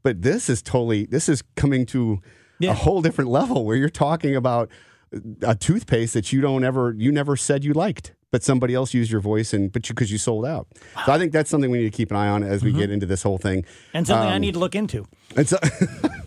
But 0.03 0.21
this 0.21 0.49
is 0.49 0.61
totally, 0.61 1.05
this 1.05 1.27
is 1.27 1.43
coming 1.55 1.85
to 1.87 2.21
Yeah. 2.59 2.71
a 2.71 2.73
whole 2.73 3.01
different 3.01 3.29
level 3.31 3.65
where 3.65 3.75
you're 3.75 3.89
talking 3.89 4.35
about 4.35 4.69
a 5.41 5.55
toothpaste 5.55 6.13
that 6.13 6.31
you 6.31 6.39
don't 6.39 6.63
ever 6.63 6.93
you 6.95 7.11
never 7.11 7.35
said 7.35 7.63
you 7.63 7.73
liked 7.73 8.13
but 8.31 8.43
somebody 8.43 8.73
else 8.73 8.93
used 8.93 9.11
your 9.11 9.21
voice 9.21 9.53
and 9.53 9.71
but 9.71 9.87
you 9.89 9.95
because 9.95 10.11
you 10.11 10.17
sold 10.17 10.45
out 10.45 10.67
so 11.05 11.11
i 11.11 11.17
think 11.17 11.31
that's 11.31 11.49
something 11.49 11.71
we 11.71 11.79
need 11.79 11.91
to 11.91 11.97
keep 11.97 12.11
an 12.11 12.17
eye 12.17 12.27
on 12.27 12.43
as 12.43 12.63
we 12.63 12.71
get 12.71 12.89
into 12.91 13.05
this 13.05 13.23
whole 13.23 13.37
thing 13.37 13.65
And 13.93 14.05
something 14.05 14.29
I 14.29 14.35
Um, 14.35 14.41
need 14.41 14.53
to 14.53 14.59
look 14.59 14.75
into. 14.75 15.05
and 15.35 15.47
so 15.47 15.57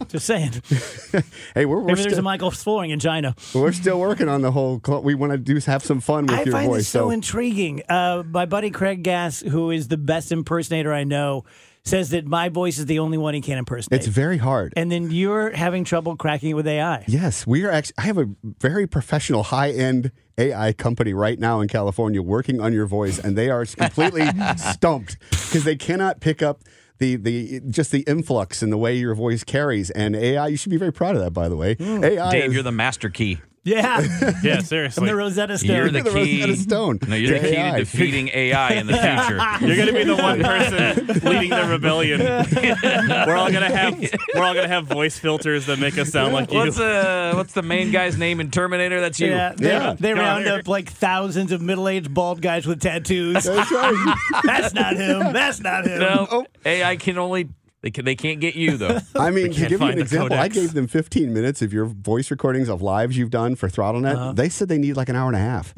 Just 0.08 0.26
saying. 0.26 0.52
hey 1.54 1.64
we're, 1.64 1.78
we're, 1.78 1.84
Maybe 1.84 2.02
there's 2.02 2.18
a 2.18 2.22
Michael 2.22 2.50
Flooring 2.50 2.90
in 2.90 2.98
China. 2.98 3.34
we're 3.54 3.72
still 3.72 3.98
working 3.98 4.28
on 4.28 4.42
the 4.42 4.50
whole 4.52 4.80
we 5.02 5.14
want 5.14 5.32
to 5.32 5.38
do 5.38 5.58
have 5.66 5.84
some 5.84 6.00
fun 6.00 6.26
with 6.26 6.38
I 6.40 6.42
your 6.42 6.60
voice 6.62 6.88
so, 6.88 7.06
so 7.06 7.10
intriguing. 7.10 7.82
Uh, 7.88 8.22
my 8.28 8.44
buddy 8.46 8.70
Craig 8.70 9.02
Gass, 9.02 9.40
who 9.40 9.70
is 9.70 9.88
the 9.88 9.96
best 9.96 10.30
impersonator 10.32 10.92
I 10.92 11.04
know, 11.04 11.44
says 11.84 12.10
that 12.10 12.26
my 12.26 12.48
voice 12.48 12.78
is 12.78 12.86
the 12.86 12.98
only 12.98 13.16
one 13.16 13.32
he 13.34 13.40
can 13.40 13.56
impersonate. 13.58 14.00
it's 14.00 14.06
very 14.08 14.38
hard 14.38 14.72
and 14.76 14.90
then 14.92 15.10
you're 15.10 15.50
having 15.52 15.84
trouble 15.84 16.16
cracking 16.16 16.50
it 16.50 16.54
with 16.54 16.66
AI. 16.66 17.04
Yes, 17.08 17.46
we 17.46 17.64
are 17.64 17.70
actually. 17.70 17.94
I 17.98 18.02
have 18.02 18.18
a 18.18 18.28
very 18.60 18.86
professional, 18.86 19.42
high-end 19.44 20.10
AI 20.38 20.72
company 20.72 21.12
right 21.14 21.38
now 21.38 21.60
in 21.60 21.68
California 21.68 22.22
working 22.22 22.60
on 22.60 22.72
your 22.72 22.86
voice, 22.86 23.18
and 23.18 23.36
they 23.36 23.50
are 23.50 23.64
completely 23.64 24.26
stumped 24.56 25.18
because 25.30 25.64
they 25.64 25.76
cannot 25.76 26.20
pick 26.20 26.42
up 26.42 26.62
the 26.98 27.16
the 27.16 27.60
just 27.68 27.90
the 27.90 28.00
influx 28.02 28.62
and 28.62 28.72
the 28.72 28.78
way 28.78 28.94
your 28.96 29.14
voice 29.14 29.44
carries. 29.44 29.90
And 29.90 30.14
AI, 30.14 30.48
you 30.48 30.56
should 30.56 30.70
be 30.70 30.76
very 30.76 30.92
proud 30.92 31.16
of 31.16 31.22
that, 31.22 31.32
by 31.32 31.48
the 31.48 31.56
way. 31.56 31.74
Hmm. 31.74 32.04
AI, 32.04 32.30
Dave, 32.30 32.44
is, 32.44 32.54
you're 32.54 32.62
the 32.62 32.72
master 32.72 33.10
key. 33.10 33.40
Yeah. 33.64 34.00
Yeah, 34.42 34.58
seriously. 34.58 34.72
I'm 34.74 34.90
seriously. 34.90 35.06
the 35.06 35.16
Rosetta 35.16 35.58
Stone. 35.58 35.76
You're 35.76 35.90
the 35.90 36.02
the 36.02 36.10
key. 36.10 36.40
Rosetta 36.42 36.56
Stone 36.56 36.98
No, 37.06 37.14
you're 37.14 37.38
the 37.38 37.46
to 37.46 37.50
key 37.50 37.56
AI. 37.56 37.70
to 37.72 37.78
defeating 37.78 38.28
AI 38.28 38.72
in 38.72 38.86
the 38.88 38.92
future. 38.94 39.36
You're 39.66 39.76
gonna 39.76 39.92
be 39.92 40.04
the 40.04 40.16
one 40.16 40.42
person 40.42 41.06
leading 41.30 41.50
the 41.50 41.66
rebellion. 41.68 42.20
we're 43.26 43.36
all 43.36 43.52
gonna 43.52 43.70
have 43.74 43.98
we're 44.34 44.42
all 44.44 44.54
gonna 44.54 44.66
have 44.68 44.86
voice 44.86 45.16
filters 45.18 45.66
that 45.66 45.78
make 45.78 45.96
us 45.98 46.10
sound 46.10 46.32
like 46.32 46.50
you. 46.52 46.58
What's 46.58 46.78
uh 46.80 47.32
what's 47.36 47.52
the 47.52 47.62
main 47.62 47.92
guy's 47.92 48.18
name 48.18 48.40
in 48.40 48.50
Terminator? 48.50 49.00
That's 49.00 49.20
you. 49.20 49.28
Yeah, 49.30 49.52
they, 49.56 49.68
Yeah. 49.68 49.94
they 49.98 50.12
round 50.14 50.46
up 50.48 50.66
like 50.66 50.90
thousands 50.90 51.52
of 51.52 51.60
middle-aged 51.62 52.12
bald 52.12 52.42
guys 52.42 52.66
with 52.66 52.80
tattoos. 52.80 53.44
That's 53.44 53.70
right. 53.70 54.16
That's 54.44 54.74
not 54.74 54.96
him. 54.96 55.32
That's 55.32 55.60
not 55.60 55.86
him. 55.86 56.00
No, 56.00 56.26
Oh. 56.30 56.46
AI 56.64 56.96
can 56.96 57.16
only 57.18 57.48
they 57.82 57.90
can, 57.90 58.04
they 58.04 58.14
can't 58.14 58.40
get 58.40 58.54
you 58.54 58.76
though. 58.76 58.98
I 59.16 59.30
mean, 59.30 59.52
to 59.52 59.68
give 59.68 59.80
you 59.80 59.86
an 59.88 59.98
example, 59.98 60.36
I 60.38 60.48
gave 60.48 60.72
them 60.72 60.86
15 60.86 61.32
minutes 61.34 61.62
of 61.62 61.72
your 61.72 61.84
voice 61.86 62.30
recordings 62.30 62.68
of 62.68 62.80
lives 62.80 63.16
you've 63.16 63.30
done 63.30 63.56
for 63.56 63.68
ThrottleNet. 63.68 64.36
They 64.36 64.48
said 64.48 64.68
they 64.68 64.78
need 64.78 64.96
like 64.96 65.08
an 65.08 65.16
hour 65.16 65.26
and 65.28 65.36
a 65.36 65.40
half. 65.40 65.74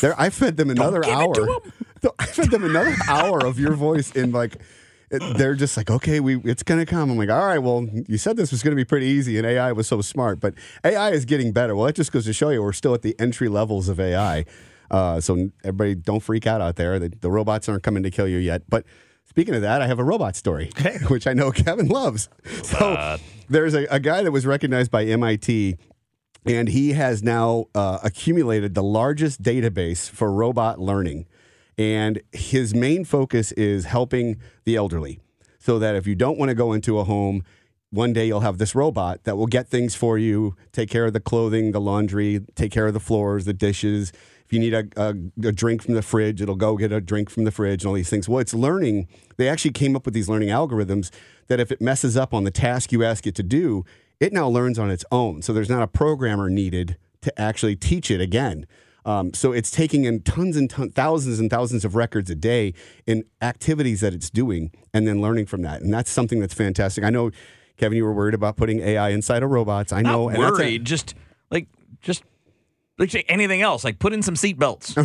They're, 0.00 0.18
I 0.20 0.30
fed 0.30 0.56
them 0.56 0.70
another 0.70 1.04
hour. 1.04 1.34
to 1.34 1.60
I 2.18 2.26
fed 2.26 2.50
them 2.50 2.64
another 2.64 2.94
hour 3.08 3.44
of 3.44 3.58
your 3.58 3.72
voice 3.74 4.12
in 4.12 4.32
like. 4.32 4.54
it- 5.10 5.36
They're 5.36 5.54
just 5.54 5.76
like, 5.76 5.90
okay, 5.90 6.20
we 6.20 6.36
it's 6.44 6.62
gonna 6.62 6.86
come. 6.86 7.10
I'm 7.10 7.16
like, 7.18 7.30
all 7.30 7.44
right, 7.46 7.58
well, 7.58 7.86
you 8.06 8.18
said 8.18 8.36
this 8.36 8.52
was 8.52 8.62
gonna 8.62 8.76
be 8.76 8.84
pretty 8.84 9.06
easy, 9.06 9.36
and 9.38 9.46
AI 9.46 9.72
was 9.72 9.86
so 9.88 10.00
smart, 10.00 10.38
but 10.38 10.54
AI 10.84 11.10
is 11.10 11.24
getting 11.24 11.52
better. 11.52 11.74
Well, 11.74 11.86
that 11.86 11.96
just 11.96 12.12
goes 12.12 12.24
to 12.26 12.32
show 12.32 12.50
you 12.50 12.62
we're 12.62 12.72
still 12.72 12.94
at 12.94 13.02
the 13.02 13.16
entry 13.18 13.48
levels 13.48 13.88
of 13.88 13.98
AI. 13.98 14.44
Uh, 14.90 15.20
so 15.20 15.50
everybody, 15.64 15.94
don't 15.94 16.20
freak 16.20 16.46
out 16.46 16.60
out 16.60 16.76
there. 16.76 16.98
The, 16.98 17.08
the 17.20 17.30
robots 17.30 17.68
aren't 17.68 17.82
coming 17.82 18.02
to 18.04 18.10
kill 18.10 18.28
you 18.28 18.38
yet, 18.38 18.62
but 18.68 18.84
Speaking 19.28 19.54
of 19.54 19.62
that, 19.62 19.82
I 19.82 19.86
have 19.86 19.98
a 19.98 20.04
robot 20.04 20.36
story, 20.36 20.70
which 21.08 21.26
I 21.26 21.32
know 21.32 21.50
Kevin 21.52 21.88
loves. 21.88 22.28
So 22.62 23.16
there's 23.48 23.74
a, 23.74 23.84
a 23.90 24.00
guy 24.00 24.22
that 24.22 24.32
was 24.32 24.46
recognized 24.46 24.90
by 24.90 25.04
MIT, 25.04 25.76
and 26.44 26.68
he 26.68 26.92
has 26.92 27.22
now 27.22 27.66
uh, 27.74 27.98
accumulated 28.02 28.74
the 28.74 28.82
largest 28.82 29.42
database 29.42 30.08
for 30.08 30.32
robot 30.32 30.80
learning. 30.80 31.26
And 31.76 32.20
his 32.32 32.74
main 32.74 33.04
focus 33.04 33.52
is 33.52 33.84
helping 33.84 34.40
the 34.64 34.74
elderly 34.76 35.20
so 35.58 35.78
that 35.78 35.94
if 35.94 36.06
you 36.06 36.14
don't 36.14 36.38
want 36.38 36.48
to 36.48 36.54
go 36.54 36.72
into 36.72 36.98
a 36.98 37.04
home, 37.04 37.44
one 37.90 38.12
day 38.12 38.26
you'll 38.26 38.40
have 38.40 38.58
this 38.58 38.74
robot 38.74 39.24
that 39.24 39.36
will 39.36 39.46
get 39.46 39.68
things 39.68 39.94
for 39.94 40.18
you, 40.18 40.54
take 40.72 40.90
care 40.90 41.06
of 41.06 41.12
the 41.12 41.20
clothing, 41.20 41.72
the 41.72 41.80
laundry, 41.80 42.40
take 42.54 42.72
care 42.72 42.86
of 42.86 42.94
the 42.94 43.00
floors, 43.00 43.44
the 43.44 43.52
dishes. 43.52 44.12
If 44.48 44.54
you 44.54 44.60
need 44.60 44.72
a, 44.72 44.84
a, 44.96 45.08
a 45.46 45.52
drink 45.52 45.82
from 45.82 45.92
the 45.92 46.00
fridge, 46.00 46.40
it'll 46.40 46.56
go 46.56 46.78
get 46.78 46.90
a 46.90 47.02
drink 47.02 47.28
from 47.28 47.44
the 47.44 47.50
fridge 47.50 47.82
and 47.82 47.88
all 47.88 47.94
these 47.94 48.08
things. 48.08 48.30
Well, 48.30 48.38
it's 48.38 48.54
learning. 48.54 49.06
They 49.36 49.46
actually 49.46 49.72
came 49.72 49.94
up 49.94 50.06
with 50.06 50.14
these 50.14 50.26
learning 50.26 50.48
algorithms 50.48 51.10
that 51.48 51.60
if 51.60 51.70
it 51.70 51.82
messes 51.82 52.16
up 52.16 52.32
on 52.32 52.44
the 52.44 52.50
task 52.50 52.90
you 52.90 53.04
ask 53.04 53.26
it 53.26 53.34
to 53.34 53.42
do, 53.42 53.84
it 54.20 54.32
now 54.32 54.48
learns 54.48 54.78
on 54.78 54.90
its 54.90 55.04
own. 55.12 55.42
So 55.42 55.52
there's 55.52 55.68
not 55.68 55.82
a 55.82 55.86
programmer 55.86 56.48
needed 56.48 56.96
to 57.20 57.38
actually 57.38 57.76
teach 57.76 58.10
it 58.10 58.22
again. 58.22 58.66
Um, 59.04 59.34
so 59.34 59.52
it's 59.52 59.70
taking 59.70 60.04
in 60.04 60.22
tons 60.22 60.56
and 60.56 60.70
ton, 60.70 60.92
thousands 60.92 61.38
and 61.40 61.50
thousands 61.50 61.84
of 61.84 61.94
records 61.94 62.30
a 62.30 62.34
day 62.34 62.72
in 63.06 63.24
activities 63.42 64.00
that 64.00 64.14
it's 64.14 64.30
doing 64.30 64.70
and 64.94 65.06
then 65.06 65.20
learning 65.20 65.44
from 65.44 65.60
that. 65.62 65.82
And 65.82 65.92
that's 65.92 66.10
something 66.10 66.40
that's 66.40 66.54
fantastic. 66.54 67.04
I 67.04 67.10
know, 67.10 67.30
Kevin, 67.76 67.98
you 67.98 68.04
were 68.04 68.14
worried 68.14 68.34
about 68.34 68.56
putting 68.56 68.80
AI 68.80 69.10
inside 69.10 69.42
of 69.42 69.50
robots. 69.50 69.92
I 69.92 70.00
know. 70.00 70.28
Not 70.28 70.34
and 70.34 70.42
that's 70.42 70.58
a- 70.58 70.62
worried. 70.62 70.84
just 70.86 71.14
like 71.50 71.68
just 72.00 72.22
anything 73.28 73.62
else. 73.62 73.84
Like 73.84 73.98
put 73.98 74.12
in 74.12 74.22
some 74.22 74.34
seatbelts, 74.34 74.96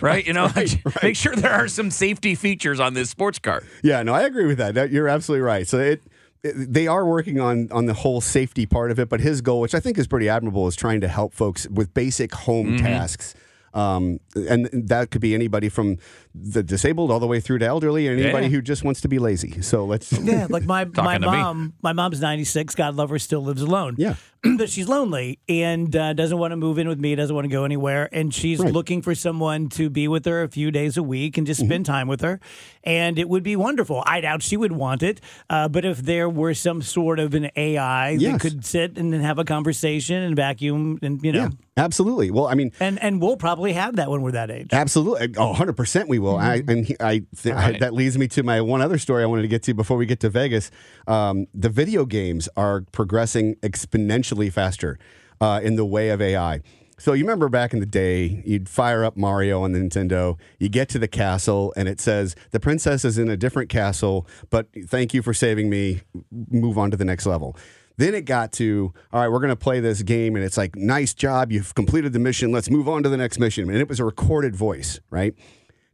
right? 0.02 0.26
You 0.26 0.32
know, 0.32 0.50
make 1.02 1.16
sure 1.16 1.34
there 1.34 1.52
are 1.52 1.68
some 1.68 1.90
safety 1.90 2.34
features 2.34 2.80
on 2.80 2.94
this 2.94 3.10
sports 3.10 3.38
car. 3.38 3.62
Yeah, 3.82 4.02
no, 4.02 4.14
I 4.14 4.22
agree 4.22 4.46
with 4.46 4.58
that. 4.58 4.90
You're 4.90 5.08
absolutely 5.08 5.42
right. 5.42 5.66
So 5.66 5.78
it, 5.78 6.02
it- 6.42 6.72
they 6.72 6.86
are 6.88 7.06
working 7.06 7.38
on 7.40 7.68
on 7.70 7.86
the 7.86 7.94
whole 7.94 8.20
safety 8.20 8.66
part 8.66 8.90
of 8.90 8.98
it, 8.98 9.08
but 9.08 9.20
his 9.20 9.40
goal, 9.40 9.60
which 9.60 9.74
I 9.74 9.80
think 9.80 9.96
is 9.98 10.06
pretty 10.08 10.28
admirable, 10.28 10.66
is 10.66 10.74
trying 10.74 11.00
to 11.02 11.08
help 11.08 11.34
folks 11.34 11.68
with 11.68 11.94
basic 11.94 12.34
home 12.34 12.66
Mm-hmm. 12.66 12.84
tasks. 12.84 13.32
tasks. 13.32 13.38
Um, 13.74 14.20
and 14.34 14.68
that 14.72 15.10
could 15.10 15.22
be 15.22 15.34
anybody 15.34 15.70
from 15.70 15.96
the 16.34 16.62
disabled 16.62 17.10
all 17.10 17.20
the 17.20 17.26
way 17.26 17.40
through 17.40 17.58
to 17.58 17.66
elderly, 17.66 18.08
and 18.08 18.18
anybody 18.20 18.46
Yeah. 18.46 18.52
who 18.52 18.62
just 18.62 18.84
wants 18.84 19.00
to 19.02 19.08
be 19.08 19.18
lazy. 19.18 19.60
So 19.62 19.84
let's. 19.84 20.12
Yeah, 20.22 20.46
like 20.48 20.64
my 20.64 20.84
my 20.84 20.90
Talking 20.92 21.20
to 21.22 21.30
me. 21.30 21.36
mom. 21.38 21.72
My 21.82 21.92
mom's 21.92 22.20
96. 22.20 22.74
God 22.74 22.94
love 22.94 23.10
her, 23.10 23.18
still 23.18 23.42
lives 23.44 23.60
alone. 23.62 23.96
Yeah. 23.98 24.14
but 24.58 24.68
she's 24.68 24.88
lonely 24.88 25.38
and 25.48 25.94
uh, 25.94 26.12
doesn't 26.14 26.36
want 26.38 26.50
to 26.50 26.56
move 26.56 26.78
in 26.78 26.88
with 26.88 26.98
me. 26.98 27.14
Doesn't 27.14 27.34
want 27.34 27.44
to 27.44 27.48
go 27.50 27.64
anywhere, 27.64 28.08
and 28.12 28.32
she's 28.34 28.58
Right. 28.60 28.72
looking 28.72 29.00
for 29.02 29.14
someone 29.14 29.68
to 29.70 29.88
be 29.90 30.08
with 30.08 30.24
her 30.24 30.42
a 30.42 30.48
few 30.48 30.70
days 30.70 30.96
a 30.96 31.02
week 31.02 31.36
and 31.38 31.46
just 31.46 31.60
Mm-hmm. 31.60 31.68
spend 31.68 31.86
time 31.86 32.08
with 32.08 32.22
her. 32.22 32.40
And 32.82 33.18
it 33.18 33.28
would 33.28 33.42
be 33.44 33.54
wonderful. 33.54 34.02
I 34.06 34.20
doubt 34.22 34.42
she 34.42 34.56
would 34.56 34.72
want 34.72 35.02
it, 35.04 35.20
uh, 35.50 35.68
but 35.68 35.84
if 35.84 35.98
there 35.98 36.28
were 36.28 36.54
some 36.54 36.82
sort 36.82 37.20
of 37.20 37.34
an 37.34 37.50
AI 37.54 38.16
that 38.16 38.40
could 38.40 38.64
sit 38.64 38.98
and 38.98 39.14
have 39.14 39.38
a 39.38 39.44
conversation 39.44 40.16
and 40.22 40.34
vacuum, 40.34 40.98
and 41.02 41.22
you 41.22 41.30
know, 41.32 41.38
Yeah, 41.42 41.48
absolutely. 41.76 42.30
Well, 42.32 42.46
I 42.48 42.54
mean, 42.54 42.72
and 42.80 43.00
and 43.00 43.20
we'll 43.22 43.36
probably 43.36 43.74
have 43.74 43.96
that 43.96 44.10
when 44.10 44.22
we're 44.22 44.32
that 44.32 44.50
age. 44.50 44.70
Absolutely. 44.72 45.34
Oh, 45.36 45.52
100% 45.54 46.08
we 46.08 46.18
will. 46.22 46.36
I, 46.38 46.62
and 46.66 46.86
he, 46.86 46.96
I, 47.00 47.22
th- 47.36 47.54
I- 47.54 47.70
Right. 47.70 47.80
that 47.80 47.92
leads 47.92 48.16
me 48.16 48.28
to 48.28 48.42
my 48.42 48.60
one 48.60 48.80
other 48.80 48.98
story 48.98 49.22
I 49.22 49.26
wanted 49.26 49.42
to 49.42 49.48
get 49.48 49.62
to 49.64 49.74
before 49.74 49.96
we 49.96 50.06
get 50.06 50.20
to 50.20 50.30
Vegas. 50.30 50.70
Um, 51.06 51.46
the 51.52 51.68
video 51.68 52.06
games 52.06 52.48
are 52.56 52.82
progressing 52.92 53.56
exponentially 53.56 54.50
faster 54.52 54.98
uh, 55.40 55.60
in 55.62 55.76
the 55.76 55.84
way 55.84 56.08
of 56.10 56.22
AI. 56.22 56.62
So 56.98 57.14
you 57.14 57.24
remember 57.24 57.48
back 57.48 57.72
in 57.72 57.80
the 57.80 57.86
day, 57.86 58.42
you'd 58.46 58.68
fire 58.68 59.04
up 59.04 59.16
Mario 59.16 59.62
on 59.62 59.72
the 59.72 59.80
Nintendo, 59.80 60.38
you 60.60 60.68
get 60.68 60.88
to 60.90 61.00
the 61.00 61.08
castle, 61.08 61.72
and 61.76 61.88
it 61.88 62.00
says, 62.00 62.36
the 62.52 62.60
princess 62.60 63.04
is 63.04 63.18
in 63.18 63.28
a 63.28 63.36
different 63.36 63.68
castle, 63.70 64.26
but 64.50 64.68
thank 64.86 65.12
you 65.12 65.20
for 65.20 65.34
saving 65.34 65.68
me. 65.68 66.02
Move 66.30 66.78
on 66.78 66.92
to 66.92 66.96
the 66.96 67.04
next 67.04 67.26
level. 67.26 67.56
Then 67.96 68.14
it 68.14 68.24
got 68.24 68.52
to, 68.52 68.92
all 69.12 69.20
right, 69.20 69.28
we're 69.28 69.40
going 69.40 69.50
to 69.50 69.56
play 69.56 69.80
this 69.80 70.02
game, 70.02 70.36
and 70.36 70.44
it's 70.44 70.56
like, 70.56 70.76
nice 70.76 71.12
job, 71.12 71.50
you've 71.50 71.74
completed 71.74 72.12
the 72.12 72.18
mission, 72.20 72.52
let's 72.52 72.70
move 72.70 72.88
on 72.88 73.02
to 73.02 73.08
the 73.08 73.16
next 73.16 73.38
mission. 73.40 73.68
And 73.68 73.78
it 73.78 73.88
was 73.88 73.98
a 73.98 74.04
recorded 74.04 74.54
voice, 74.54 75.00
right? 75.10 75.34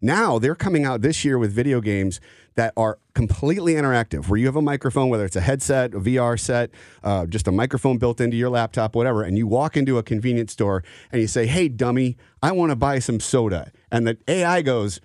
Now 0.01 0.39
they're 0.39 0.55
coming 0.55 0.85
out 0.85 1.03
this 1.03 1.25
year 1.25 1.39
with 1.39 1.53
video 1.53 1.81
games 1.81 2.21
that 2.55 2.73
are 2.77 2.99
completely 3.15 3.75
interactive, 3.75 4.29
where 4.29 4.39
you 4.39 4.47
have 4.47 4.57
a 4.57 4.63
microphone, 4.63 5.09
whether 5.09 5.25
it's 5.25 5.37
a 5.37 5.41
headset, 5.41 5.95
a 5.95 6.01
VR 6.01 6.39
set, 6.39 6.71
uh, 7.05 7.27
just 7.27 7.47
a 7.47 7.53
microphone 7.53 7.99
built 7.99 8.21
into 8.21 8.37
your 8.37 8.51
laptop, 8.51 8.97
whatever, 8.97 9.23
and 9.23 9.39
you 9.39 9.47
walk 9.47 9.77
into 9.77 9.99
a 9.99 10.03
convenience 10.03 10.53
store 10.53 10.83
and 11.13 11.21
you 11.21 11.29
say, 11.29 11.47
"Hey, 11.47 11.69
dummy, 11.69 12.17
I 12.43 12.53
want 12.53 12.71
to 12.71 12.77
buy 12.77 12.99
some 12.99 13.21
soda," 13.21 13.73
and 13.91 14.07
the 14.07 14.19
AI 14.29 14.63
goes. 14.63 15.01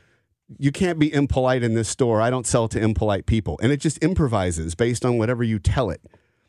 You 0.59 0.71
can't 0.71 0.99
be 0.99 1.11
impolite 1.11 1.63
in 1.63 1.73
this 1.73 1.87
store. 1.87 2.21
I 2.21 2.29
don't 2.29 2.45
sell 2.45 2.67
to 2.67 2.79
impolite 2.79 3.25
people. 3.25 3.57
And 3.63 3.71
it 3.71 3.77
just 3.77 3.97
improvises 3.99 4.75
based 4.75 5.03
on 5.03 5.17
whatever 5.17 5.43
you 5.43 5.57
tell 5.57 5.89
it. 5.89 6.01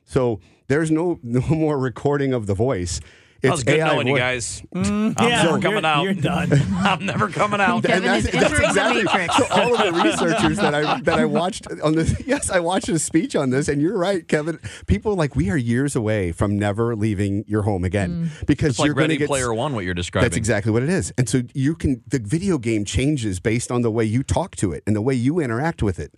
So 0.04 0.40
there's 0.68 0.90
no 0.90 1.18
no 1.22 1.40
more 1.48 1.78
recording 1.78 2.33
of 2.33 2.46
the 2.46 2.54
voice. 2.54 3.00
That 3.44 3.52
was 3.52 3.64
good 3.64 3.78
AI 3.78 3.88
knowing 3.92 4.07
you 4.09 4.16
guys. 4.16 4.62
Mm, 4.74 5.14
I'm 5.16 5.28
yeah, 5.28 5.37
never 5.42 5.48
you're- 5.50 5.62
coming 5.62 5.85
out. 5.85 6.02
You're 6.02 6.14
done. 6.14 6.52
I'm 6.74 7.07
never 7.07 7.28
coming 7.28 7.61
out. 7.61 7.85
Kevin 7.85 8.09
And 8.09 8.18
is 8.26 8.35
entering 8.35 8.74
the 8.74 9.04
matrix. 9.04 9.37
So 9.37 9.46
all 9.50 9.74
of 9.74 9.94
the 9.94 10.02
researchers 10.02 10.57
that 10.59 10.74
I 10.74 11.00
that 11.00 11.18
I 11.18 11.24
watched 11.24 11.66
on 11.83 11.94
this, 11.94 12.14
yes, 12.26 12.50
I 12.50 12.61
watched 12.61 12.88
a 12.88 12.98
speech 12.98 13.37
on 13.37 13.50
this, 13.50 13.68
and 13.68 13.80
you're 13.80 13.98
right, 13.98 14.26
Kevin. 14.26 14.59
People 14.87 15.12
are 15.12 15.16
like 15.16 15.37
we 15.37 15.50
are 15.50 15.57
years 15.57 15.94
away 15.96 16.33
from 16.33 16.59
never 16.59 16.96
leaving 16.96 17.44
your 17.46 17.62
home 17.62 17.85
again 17.85 18.30
because 18.46 18.70
It's 18.70 18.78
you're 18.85 18.94
going 18.94 19.09
to 19.09 19.14
Ready 19.14 19.18
get 19.18 19.28
Player 19.28 19.52
One, 19.54 19.74
what 19.74 19.85
you're 19.85 19.94
describing. 19.94 20.24
That's 20.26 20.37
exactly 20.37 20.72
what 20.72 20.83
it 20.83 20.88
is. 20.88 21.12
And 21.18 21.28
so 21.28 21.42
you 21.54 21.74
can 21.74 22.02
the 22.07 22.18
video 22.18 22.59
game 22.59 22.85
changes 22.85 23.40
based 23.40 23.70
on 23.70 23.83
the 23.83 23.90
way 23.90 24.04
you 24.04 24.22
talk 24.22 24.57
to 24.57 24.72
it 24.72 24.83
and 24.87 24.94
the 24.96 25.02
way 25.02 25.14
you 25.14 25.40
interact 25.40 25.83
with 25.83 25.98
it. 25.98 26.12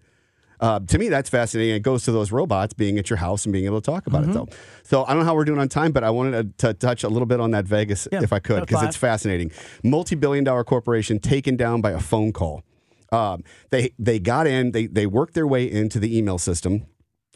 Uh, 0.61 0.81
to 0.81 0.99
me, 0.99 1.09
that's 1.09 1.29
fascinating. 1.29 1.75
It 1.75 1.83
goes 1.83 2.05
to 2.05 2.13
those 2.13 2.33
robots 2.33 2.73
being 2.73 2.99
at 2.99 3.11
your 3.11 3.19
house 3.19 3.45
and 3.45 3.53
being 3.53 3.67
able 3.67 3.81
to 3.81 3.85
talk 3.85 4.07
about 4.07 4.25
it, 4.25 4.33
though. 4.33 4.49
So 4.85 5.05
I 5.05 5.11
don't 5.11 5.21
know 5.21 5.25
how 5.27 5.35
we're 5.35 5.45
doing 5.45 5.59
on 5.59 5.69
time, 5.69 5.93
but 5.93 6.03
I 6.05 6.11
wanted 6.11 6.59
to, 6.59 6.69
to 6.69 6.75
touch 6.75 7.05
a 7.05 7.09
little 7.09 7.27
bit 7.27 7.41
on 7.41 7.51
that 7.51 7.67
Vegas, 7.67 8.09
Yeah, 8.11 8.23
if 8.23 8.33
I 8.33 8.39
could, 8.39 8.61
because 8.67 8.83
it's 8.83 8.97
fascinating. 8.97 9.53
Multi-billion-dollar 9.83 10.65
corporation 10.65 11.19
taken 11.19 11.57
down 11.57 11.81
by 11.81 11.91
a 11.91 12.01
phone 12.01 12.33
call. 12.33 12.63
Um, 13.13 13.45
they 13.71 13.93
they 13.99 14.19
got 14.19 14.47
in, 14.47 14.73
they 14.73 14.87
they 14.87 15.07
worked 15.07 15.35
their 15.35 15.47
way 15.47 15.71
into 15.71 16.01
the 16.01 16.17
email 16.19 16.39
system 16.39 16.87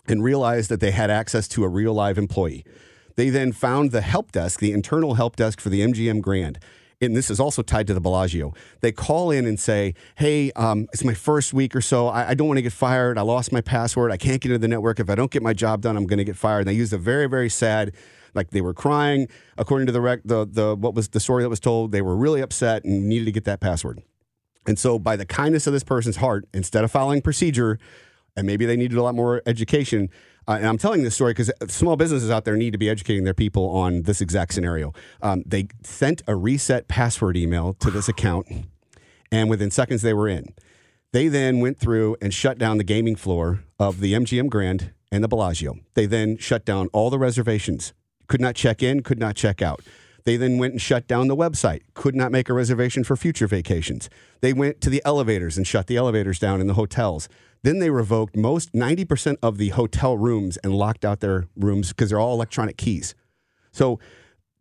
and 0.09 0.23
realized 0.23 0.69
that 0.71 0.81
they 0.81 0.91
had 0.91 1.11
access 1.11 1.47
to 1.49 1.63
a 1.63 1.69
real 1.69 1.95
live 1.95 2.19
employee. 2.19 2.65
They 3.17 3.29
then 3.31 3.53
found 3.53 3.93
the 3.93 4.01
help 4.01 4.33
desk, 4.33 4.61
the 4.61 4.73
internal 4.73 5.15
help 5.15 5.37
desk 5.37 5.61
for 5.61 5.69
the 5.69 5.81
MGM 5.81 6.23
Grand. 6.23 6.59
And 7.03 7.17
this 7.17 7.31
is 7.31 7.41
also 7.41 7.63
tied 7.63 7.87
to 7.87 7.95
the 7.95 8.01
Bellagio. 8.01 8.53
They 8.81 8.93
call 8.93 9.31
in 9.31 9.47
and 9.47 9.59
say, 9.59 9.95
Hey, 10.17 10.53
um, 10.53 10.87
it's 10.93 11.03
my 11.03 11.15
first 11.15 11.55
week 11.55 11.75
or 11.75 11.81
so. 11.81 12.09
I, 12.09 12.31
I 12.31 12.35
don't 12.35 12.47
want 12.47 12.59
to 12.59 12.63
get 12.63 12.75
fired. 12.75 13.17
I 13.17 13.23
lost 13.23 13.53
my 13.53 13.63
password. 13.63 14.13
I 14.13 14.19
can't 14.19 14.41
get 14.41 14.51
into 14.51 14.59
the 14.59 14.69
network. 14.69 15.01
If 15.01 15.09
I 15.09 15.15
don't 15.15 15.31
get 15.31 15.43
my 15.43 15.55
job 15.55 15.81
done, 15.81 15.97
I'm 15.97 16.07
going 16.07 16.19
to 16.19 16.25
get 16.25 16.37
fired. 16.37 16.61
And 16.61 16.69
they 16.69 16.75
used 16.75 16.93
a 16.93 16.99
very, 16.99 17.27
very 17.27 17.49
sad, 17.49 17.95
like 18.35 18.51
they 18.51 18.61
were 18.61 18.75
crying. 18.75 19.29
According 19.57 19.87
to 19.87 19.93
the, 19.93 20.01
rec- 20.03 20.25
the, 20.27 20.47
the, 20.47 20.77
what 20.77 20.95
was 20.95 21.09
the 21.09 21.21
story 21.21 21.43
that 21.43 21.49
was 21.49 21.61
told, 21.61 21.91
they 21.91 22.03
were 22.03 22.17
really 22.17 22.43
upset 22.43 22.85
and 22.85 23.09
needed 23.09 23.25
to 23.25 23.33
get 23.33 23.45
that 23.45 23.61
password. 23.61 24.03
And 24.67 24.79
so, 24.79 24.99
by 24.99 25.17
the 25.17 25.25
kindness 25.25 25.67
of 25.67 25.73
this 25.73 25.83
person's 25.83 26.17
heart, 26.17 26.47
instead 26.53 26.85
of 26.85 26.91
following 26.91 27.23
procedure, 27.23 27.79
and 28.37 28.47
maybe 28.47 28.67
they 28.67 28.77
needed 28.77 28.99
a 28.99 29.03
lot 29.03 29.15
more 29.15 29.41
education. 29.47 30.11
Uh, 30.51 30.57
and 30.57 30.67
I'm 30.67 30.79
telling 30.79 31.05
this 31.05 31.15
story 31.15 31.33
because 31.33 31.53
small 31.69 31.95
businesses 31.95 32.29
out 32.29 32.45
there 32.45 32.57
need 32.57 32.73
to 32.73 32.79
be 32.79 32.91
educating 32.91 33.23
their 33.23 33.35
people 33.35 33.69
on 33.69 34.03
this 34.03 34.21
exact 34.21 34.53
scenario. 34.53 34.93
Um, 35.23 35.45
they 35.47 35.69
sent 35.85 36.23
a 36.27 36.35
reset 36.35 36.89
password 36.89 37.37
email 37.37 37.75
to 37.75 37.89
this 37.89 38.09
account, 38.15 38.49
and 39.31 39.49
within 39.49 39.71
seconds 39.71 40.03
they 40.03 40.13
were 40.13 40.29
in. 40.29 40.53
They 41.13 41.29
then 41.29 41.61
went 41.61 41.79
through 41.79 42.17
and 42.21 42.35
shut 42.35 42.59
down 42.59 42.79
the 42.79 42.85
gaming 42.85 43.15
floor 43.15 43.63
of 43.79 44.01
the 44.01 44.13
MGM 44.13 44.49
Grand 44.49 44.93
and 45.13 45.23
the 45.23 45.29
Bellagio. 45.29 45.77
They 45.95 46.07
then 46.07 46.37
shut 46.37 46.65
down 46.65 46.89
all 46.93 47.11
the 47.11 47.19
reservations. 47.19 47.93
Could 48.27 48.41
not 48.41 48.57
check 48.57 48.83
in, 48.83 49.05
could 49.05 49.21
not 49.21 49.37
check 49.37 49.63
out. 49.63 49.83
They 50.25 50.37
then 50.37 50.59
went 50.59 50.73
and 50.73 50.81
shut 50.81 51.07
down 51.07 51.29
the 51.29 51.37
website, 51.37 51.83
could 51.95 52.15
not 52.15 52.33
make 52.33 52.49
a 52.49 52.53
reservation 52.53 53.05
for 53.05 53.17
future 53.17 53.47
vacations. 53.47 54.09
They 54.41 54.53
went 54.53 54.81
to 54.83 54.91
the 54.91 55.03
elevators 55.05 55.57
and 55.57 55.67
shut 55.67 55.87
the 55.87 55.97
elevators 55.97 56.39
down 56.39 56.61
in 56.61 56.67
the 56.67 56.75
hotels. 56.75 57.29
Then 57.63 57.79
they 57.79 57.91
revoked 57.91 58.37
most 58.37 58.73
90% 58.73 59.37
of 59.43 59.59
the 59.59 59.71
hotel 59.71 60.17
rooms 60.17 60.57
and 60.59 60.75
locked 60.75 61.05
out 61.05 61.21
their 61.21 61.47
rooms 61.57 61.89
because 61.89 62.11
they're 62.11 62.21
all 62.21 62.35
electronic 62.35 62.77
keys. 62.77 63.15
So 63.73 64.01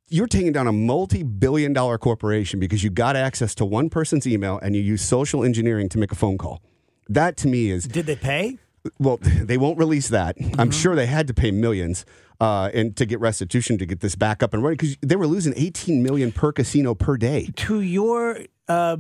you're 0.09 0.27
taking 0.27 0.51
down 0.51 0.67
a 0.67 0.71
multi-billion 0.71 1.73
dollar 1.73 1.97
corporation 1.97 2.59
because 2.59 2.83
you 2.83 2.89
got 2.89 3.15
access 3.15 3.55
to 3.55 3.65
one 3.65 3.89
person's 3.89 4.27
email 4.27 4.59
and 4.61 4.75
you 4.75 4.81
use 4.81 5.01
social 5.01 5.43
engineering 5.43 5.87
to 5.89 5.97
make 5.97 6.11
a 6.11 6.15
phone 6.15 6.37
call. 6.37 6.61
That 7.07 7.37
to 7.37 7.47
me 7.47 7.71
is 7.71 7.85
Did 7.85 8.05
they 8.05 8.15
pay? 8.15 8.57
well, 8.99 9.19
they 9.21 9.57
won't 9.57 9.77
release 9.77 10.09
that. 10.09 10.35
I'm 10.37 10.51
mm-hmm. 10.51 10.69
sure 10.71 10.95
they 10.95 11.07
had 11.07 11.27
to 11.27 11.33
pay 11.33 11.51
millions 11.51 12.05
uh, 12.39 12.69
and 12.73 12.95
to 12.97 13.05
get 13.05 13.19
restitution 13.19 13.77
to 13.77 13.85
get 13.85 13.99
this 13.99 14.15
back 14.15 14.41
up 14.41 14.53
and 14.53 14.63
running 14.63 14.77
because 14.77 14.97
they 15.01 15.15
were 15.15 15.27
losing 15.27 15.53
18 15.55 16.01
million 16.01 16.31
per 16.31 16.51
casino 16.51 16.95
per 16.95 17.17
day. 17.17 17.49
to 17.55 17.81
your 17.81 18.39
uh, 18.67 18.97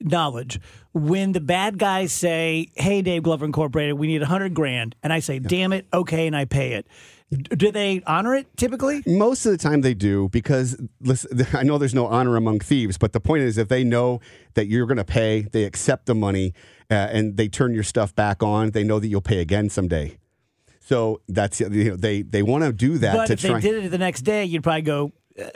knowledge, 0.00 0.60
when 0.92 1.32
the 1.32 1.40
bad 1.40 1.78
guys 1.78 2.12
say, 2.12 2.68
"Hey, 2.74 3.02
Dave 3.02 3.22
Glover 3.22 3.44
Incorporated, 3.44 3.94
we 3.94 4.06
need 4.06 4.22
hundred 4.22 4.54
grand," 4.54 4.94
and 5.02 5.12
I 5.12 5.20
say, 5.20 5.38
"Damn 5.38 5.72
it, 5.72 5.86
okay," 5.92 6.26
and 6.26 6.36
I 6.36 6.44
pay 6.44 6.72
it, 6.72 6.86
do 7.34 7.70
they 7.70 8.02
honor 8.06 8.34
it 8.34 8.46
typically? 8.56 9.02
Most 9.06 9.46
of 9.46 9.52
the 9.52 9.58
time 9.58 9.80
they 9.80 9.94
do 9.94 10.28
because 10.28 10.80
listen, 11.00 11.46
I 11.52 11.62
know 11.62 11.78
there's 11.78 11.94
no 11.94 12.06
honor 12.06 12.36
among 12.36 12.60
thieves, 12.60 12.98
but 12.98 13.12
the 13.12 13.20
point 13.20 13.42
is 13.42 13.58
if 13.58 13.68
they 13.68 13.84
know 13.84 14.20
that 14.54 14.66
you're 14.66 14.86
going 14.86 14.98
to 14.98 15.04
pay, 15.04 15.42
they 15.42 15.64
accept 15.64 16.06
the 16.06 16.14
money 16.14 16.54
uh, 16.90 16.94
and 16.94 17.36
they 17.36 17.48
turn 17.48 17.74
your 17.74 17.82
stuff 17.82 18.14
back 18.14 18.42
on, 18.42 18.70
they 18.70 18.84
know 18.84 18.98
that 18.98 19.08
you'll 19.08 19.20
pay 19.20 19.40
again 19.40 19.68
someday. 19.68 20.16
So 20.84 21.22
that's 21.28 21.60
you 21.60 21.68
know 21.90 21.96
they 21.96 22.22
they 22.22 22.42
want 22.42 22.64
to 22.64 22.72
do 22.72 22.98
that 22.98 23.16
But 23.16 23.26
to 23.28 23.32
if 23.32 23.40
they 23.40 23.60
did 23.60 23.84
it 23.84 23.88
the 23.88 23.98
next 23.98 24.20
day, 24.22 24.44
you'd 24.44 24.62
probably 24.62 24.82
go, 24.82 25.12
uh, 25.40 25.48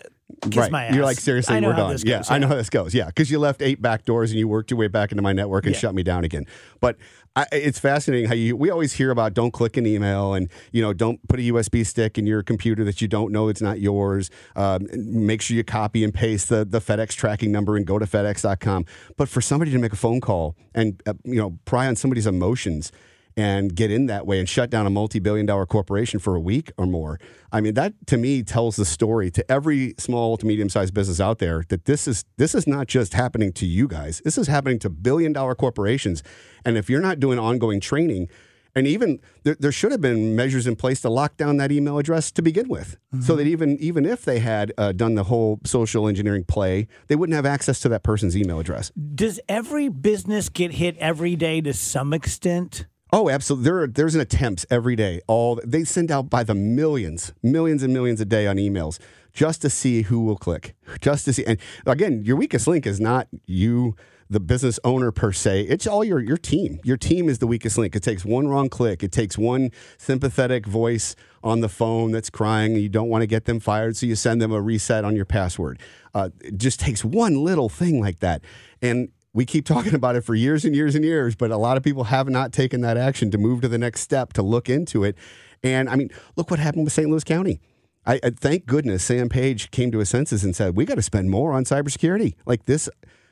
"Kiss 0.45 0.57
right. 0.57 0.73
my 0.73 0.85
ass." 0.87 0.95
You're 0.95 1.05
like 1.05 1.19
seriously, 1.19 1.61
we're 1.61 1.75
done. 1.75 1.99
yeah, 2.03 2.19
goes, 2.19 2.31
I 2.31 2.39
know 2.39 2.49
how 2.49 2.55
this 2.55 2.71
goes. 2.71 2.95
Yeah, 2.95 3.07
because 3.07 3.31
you 3.31 3.39
left 3.39 3.61
eight 3.61 3.83
back 3.83 4.07
doors 4.07 4.31
and 4.31 4.39
you 4.41 4.49
worked 4.49 4.71
your 4.71 4.79
way 4.79 4.89
back 4.89 5.13
into 5.13 5.21
my 5.21 5.35
network 5.35 5.67
and 5.67 5.75
Yeah. 5.75 5.81
shut 5.81 5.95
me 5.95 6.03
down 6.03 6.25
again. 6.25 6.47
But 6.81 6.97
I, 7.37 7.45
it's 7.53 7.79
fascinating 7.79 8.27
how 8.27 8.35
you. 8.35 8.57
We 8.57 8.71
always 8.71 8.95
hear 8.95 9.11
about 9.11 9.35
don't 9.35 9.51
click 9.51 9.77
an 9.77 9.87
email 9.87 10.33
and 10.33 10.49
you 10.73 10.81
know 10.81 10.95
don't 10.95 11.21
put 11.29 11.41
a 11.41 11.43
USB 11.43 11.85
stick 11.85 12.17
in 12.17 12.27
your 12.27 12.43
computer 12.43 12.83
that 12.85 13.03
you 13.03 13.07
don't 13.07 13.31
know 13.31 13.49
it's 13.49 13.61
not 13.61 13.81
yours. 13.81 14.31
Um, 14.57 14.87
make 14.95 15.43
sure 15.43 15.59
you 15.59 15.63
copy 15.63 16.05
and 16.05 16.15
paste 16.15 16.49
the 16.49 16.65
the 16.65 16.81
FedEx 16.81 17.11
tracking 17.15 17.53
number 17.53 17.77
and 17.77 17.87
go 17.87 17.99
to 17.99 18.07
FedEx.com. 18.07 18.87
But 19.19 19.29
for 19.29 19.43
somebody 19.43 19.73
to 19.73 19.79
make 19.79 19.93
a 19.93 19.97
phone 19.97 20.23
call 20.23 20.57
and 20.75 21.03
uh, 21.07 21.13
you 21.25 21.37
know 21.37 21.59
pry 21.67 21.87
on 21.87 21.97
somebody's 21.97 22.27
emotions 22.27 22.93
and 23.39 23.77
get 23.77 23.89
in 23.89 24.07
that 24.07 24.27
way 24.27 24.41
and 24.41 24.49
shut 24.49 24.69
down 24.69 24.85
a 24.85 24.91
multi-billion 24.91 25.47
dollar 25.47 25.65
corporation 25.65 26.19
for 26.19 26.35
a 26.35 26.41
week 26.41 26.73
or 26.77 26.87
more. 26.87 27.21
I 27.53 27.61
mean, 27.61 27.75
that 27.75 27.95
to 28.09 28.17
me 28.17 28.43
tells 28.43 28.75
the 28.75 28.85
story 28.85 29.31
to 29.31 29.49
every 29.51 29.95
small 29.97 30.37
to 30.39 30.45
medium-sized 30.45 30.93
business 30.93 31.21
out 31.21 31.39
there 31.39 31.63
that 31.69 31.85
this 31.85 32.09
is 32.09 32.25
this 32.37 32.53
is 32.53 32.67
not 32.67 32.89
just 32.89 33.15
happening 33.15 33.53
to 33.53 33.65
you 33.65 33.87
guys. 33.87 34.21
This 34.25 34.39
is 34.39 34.49
happening 34.49 34.81
to 34.81 34.91
billion-dollar 34.91 35.55
corporations. 35.55 36.25
And 36.65 36.77
if 36.77 36.91
you're 36.91 37.01
not 37.01 37.21
doing 37.21 37.39
ongoing 37.39 37.81
training, 37.81 38.29
and 38.75 38.89
even 38.89 39.21
there, 39.45 39.57
there 39.59 39.73
should 39.73 39.93
have 39.93 40.01
been 40.01 40.35
measures 40.35 40.67
in 40.67 40.75
place 40.75 41.01
to 41.03 41.09
lock 41.09 41.37
down 41.37 41.59
that 41.59 41.71
email 41.71 41.97
address 41.97 42.33
to 42.33 42.43
begin 42.43 42.69
with, 42.69 42.97
so 43.21 43.37
that 43.37 43.47
even 43.47 43.79
even 43.79 44.05
if 44.05 44.25
they 44.25 44.41
had 44.41 44.73
uh, 44.77 44.91
done 44.91 45.15
the 45.15 45.25
whole 45.25 45.61
social 45.65 46.09
engineering 46.09 46.43
play, 46.43 46.89
they 47.07 47.15
wouldn't 47.15 47.37
have 47.37 47.47
access 47.47 47.79
to 47.81 47.89
that 47.89 48.03
person's 48.03 48.37
email 48.37 48.59
address. 48.59 48.91
Does 49.15 49.39
every 49.49 49.89
business 49.89 50.49
get 50.49 50.73
hit 50.73 50.97
every 50.99 51.37
day 51.37 51.61
to 51.61 51.73
some 51.73 52.13
extent? 52.13 52.87
Oh, 53.11 53.31
absolutely. 53.31 53.65
There 53.65 53.83
are, 53.83 53.87
there's 53.87 54.15
an 54.15 54.21
attempts 54.21 54.67
every 54.71 54.95
day. 54.95 55.21
All 55.27 55.61
they 55.65 55.85
send 55.85 56.11
out 56.11 56.29
by 56.29 56.43
the 56.43 56.55
millions, 56.55 57.33
millions 57.43 57.83
and 57.83 57.93
millions 57.93 58.21
a 58.21 58.25
day 58.25 58.47
on 58.47 58.57
emails 58.57 58.99
just 59.33 59.63
to 59.63 59.71
see 59.71 60.03
who 60.03 60.21
will 60.21 60.37
click, 60.37 60.75
just 61.01 61.25
to 61.25 61.33
see. 61.33 61.45
And 61.47 61.59
again, 61.87 62.23
your 62.25 62.37
weakest 62.37 62.67
link 62.67 62.87
is 62.87 63.01
not 63.01 63.29
you, 63.47 63.97
the 64.29 64.41
business 64.41 64.79
owner 64.85 65.11
per 65.11 65.33
se. 65.33 65.63
It's 65.63 65.87
all 65.87 66.05
your 66.05 66.21
your 66.21 66.37
team. 66.37 66.81
Your 66.85 66.99
team 66.99 67.29
is 67.29 67.39
the 67.39 67.47
weakest 67.47 67.79
link. 67.79 67.97
It 67.97 68.03
takes 68.03 68.25
one 68.25 68.49
wrong 68.49 68.69
click. 68.69 69.03
It 69.03 69.13
takes 69.13 69.39
one 69.39 69.71
sympathetic 69.97 70.67
voice 70.67 71.17
on 71.43 71.61
the 71.61 71.69
phone 71.69 72.11
that's 72.11 72.29
crying 72.29 72.75
you 72.75 72.89
don't 72.89 73.09
want 73.09 73.23
to 73.23 73.27
get 73.27 73.47
them 73.47 73.61
fired, 73.61 73.97
so 73.97 74.05
you 74.05 74.17
send 74.17 74.43
them 74.43 74.53
a 74.53 74.61
reset 74.61 75.05
on 75.05 75.17
your 75.17 75.25
password. 75.25 75.79
Uh, 76.15 76.29
it 76.41 76.59
just 76.59 76.81
takes 76.81 77.05
one 77.05 77.43
little 77.43 77.69
thing 77.71 78.01
like 78.01 78.19
that, 78.19 78.43
and 78.83 79.09
we 79.39 79.47
keep 79.47 79.65
talking 79.65 79.95
about 79.95 80.17
it 80.17 80.23
for 80.23 80.35
years 80.35 80.65
and 80.65 80.75
years 80.75 80.97
and 80.97 81.05
years, 81.05 81.37
but 81.37 81.53
a 81.53 81.57
lot 81.57 81.77
of 81.77 81.85
people 81.85 82.05
have 82.05 82.29
not 82.29 82.53
taken 82.53 82.81
that 82.81 82.97
action 82.97 83.31
to 83.31 83.39
move 83.39 83.61
to 83.61 83.69
the 83.69 83.79
next 83.79 84.01
step 84.01 84.33
to 84.33 84.43
look 84.43 84.69
into 84.69 85.05
it. 85.05 85.17
And 85.63 85.89
I 85.89 85.95
mean, 85.95 86.11
look 86.35 86.51
what 86.51 86.59
happened 86.59 86.85
with 86.85 86.93
St. 86.93 87.09
Louis 87.09 87.23
County. 87.23 87.61
I, 88.05 88.19
I 88.25 88.31
thank 88.31 88.67
goodness 88.67 89.05
Sam 89.05 89.29
Page 89.29 89.71
came 89.71 89.93
to 89.93 89.99
his 89.99 90.09
senses 90.09 90.43
and 90.43 90.57
said, 90.57 90.77
"We 90.77 90.85
got 90.85 90.97
to 90.97 91.03
spend 91.03 91.31
more 91.31 91.53
on 91.53 91.65
cybersecurity. 91.65 92.35
Like 92.47 92.65
this, 92.65 92.89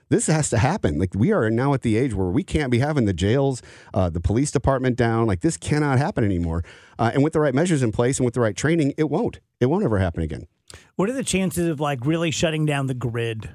this 0.09 0.29
has 0.29 0.49
to 0.51 0.59
happen. 0.59 0.97
Like 0.97 1.13
we 1.15 1.33
are 1.33 1.51
now 1.51 1.75
at 1.75 1.83
the 1.83 1.97
age 1.97 2.15
where 2.15 2.29
we 2.29 2.45
can't 2.45 2.71
be 2.71 2.79
having 2.79 3.07
the 3.07 3.13
jails, 3.13 3.61
uh, 3.93 4.09
the 4.09 4.21
police 4.21 4.53
department 4.53 4.97
down. 4.97 5.27
Like 5.27 5.41
this 5.41 5.57
cannot 5.57 5.99
happen 5.99 6.23
anymore. 6.23 6.63
Uh, 7.01 7.11
and 7.15 7.25
with 7.25 7.33
the 7.33 7.41
right 7.41 7.55
measures 7.55 7.83
in 7.83 7.91
place 7.91 8.19
and 8.19 8.25
with 8.25 8.35
the 8.35 8.41
right 8.41 8.57
training, 8.57 8.95
it 8.97 9.11
won't. 9.11 9.41
It 9.59 9.67
won't 9.67 9.85
ever 9.85 9.99
happen 9.99 10.23
again. 10.23 10.47
What 10.95 11.11
are 11.11 11.15
the 11.15 11.25
chances 11.25 11.67
of 11.69 11.81
like 11.81 12.07
really 12.07 12.31
shutting 12.31 12.65
down 12.65 12.87
the 12.87 12.95
grid, 12.95 13.51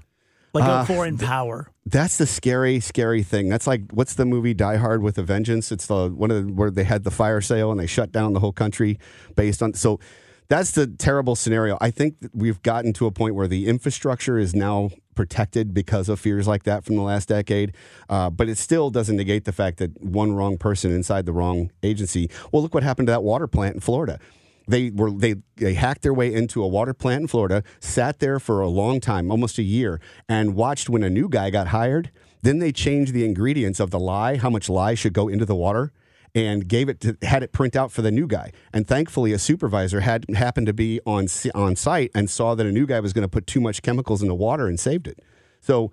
like 0.53 0.63
Uh, 0.63 0.81
a 0.83 0.85
foreign 0.85 1.17
power? 1.17 1.69
That's 1.85 2.17
the 2.17 2.27
scary, 2.27 2.79
scary 2.79 3.23
thing. 3.23 3.49
That's 3.49 3.67
like 3.67 3.81
what's 3.91 4.13
the 4.15 4.25
movie 4.25 4.53
Die 4.53 4.75
Hard 4.77 5.01
with 5.01 5.17
a 5.17 5.23
Vengeance? 5.23 5.71
It's 5.71 5.87
the 5.87 6.09
one 6.09 6.31
of 6.31 6.47
the 6.47 6.53
where 6.53 6.71
they 6.71 6.83
had 6.83 7.03
the 7.03 7.11
fire 7.11 7.41
sale 7.41 7.71
and 7.71 7.79
they 7.79 7.87
shut 7.87 8.11
down 8.11 8.33
the 8.33 8.39
whole 8.39 8.53
country 8.53 8.99
based 9.35 9.61
on 9.63 9.73
so 9.73 9.99
that's 10.47 10.71
the 10.71 10.85
terrible 10.85 11.35
scenario. 11.37 11.77
I 11.79 11.91
think 11.91 12.19
that 12.19 12.35
we've 12.35 12.61
gotten 12.61 12.91
to 12.93 13.05
a 13.05 13.11
point 13.11 13.35
where 13.35 13.47
the 13.47 13.67
infrastructure 13.67 14.37
is 14.37 14.53
now 14.53 14.89
protected 15.15 15.73
because 15.73 16.09
of 16.09 16.19
fears 16.19 16.45
like 16.45 16.63
that 16.63 16.83
from 16.83 16.97
the 16.97 17.01
last 17.03 17.29
decade, 17.29 17.73
uh, 18.09 18.29
but 18.29 18.49
it 18.49 18.57
still 18.57 18.89
doesn't 18.89 19.15
negate 19.15 19.45
the 19.45 19.53
fact 19.53 19.77
that 19.77 20.01
one 20.03 20.33
wrong 20.33 20.57
person 20.57 20.91
inside 20.91 21.25
the 21.25 21.31
wrong 21.31 21.71
agency. 21.83 22.29
Well, 22.51 22.61
look 22.61 22.73
what 22.73 22.83
happened 22.83 23.07
to 23.07 23.11
that 23.11 23.23
water 23.23 23.47
plant 23.47 23.75
in 23.75 23.81
Florida. 23.81 24.19
They 24.67 24.91
were 24.91 25.11
they 25.11 25.35
they 25.57 25.73
hacked 25.73 26.01
their 26.01 26.13
way 26.13 26.33
into 26.33 26.63
a 26.63 26.67
water 26.67 26.93
plant 26.93 27.21
in 27.21 27.27
Florida, 27.27 27.63
sat 27.79 28.19
there 28.19 28.39
for 28.39 28.61
a 28.61 28.69
long 28.69 28.99
time, 28.99 29.31
almost 29.31 29.57
a 29.57 29.63
year, 29.63 29.99
and 30.29 30.55
watched 30.55 30.89
when 30.89 31.03
a 31.03 31.09
new 31.09 31.27
guy 31.27 31.49
got 31.49 31.67
hired. 31.67 32.11
Then 32.41 32.59
they 32.59 32.71
changed 32.71 33.13
the 33.13 33.25
ingredients 33.25 33.79
of 33.79 33.91
the 33.91 33.99
lye, 33.99 34.37
how 34.37 34.49
much 34.49 34.69
lye 34.69 34.95
should 34.95 35.13
go 35.13 35.27
into 35.27 35.45
the 35.45 35.55
water, 35.55 35.91
and 36.33 36.67
gave 36.67 36.89
it 36.89 36.99
to 37.01 37.17
had 37.21 37.43
it 37.43 37.51
print 37.51 37.75
out 37.75 37.91
for 37.91 38.01
the 38.01 38.11
new 38.11 38.27
guy. 38.27 38.51
And 38.73 38.87
thankfully, 38.87 39.33
a 39.33 39.39
supervisor 39.39 40.01
had 40.01 40.25
happened 40.35 40.67
to 40.67 40.73
be 40.73 40.99
on 41.05 41.27
on 41.53 41.75
site 41.75 42.11
and 42.15 42.29
saw 42.29 42.55
that 42.55 42.65
a 42.65 42.71
new 42.71 42.85
guy 42.85 42.99
was 42.99 43.13
going 43.13 43.23
to 43.23 43.29
put 43.29 43.47
too 43.47 43.61
much 43.61 43.81
chemicals 43.81 44.21
in 44.21 44.27
the 44.27 44.35
water 44.35 44.67
and 44.67 44.79
saved 44.79 45.07
it. 45.07 45.19
So 45.59 45.91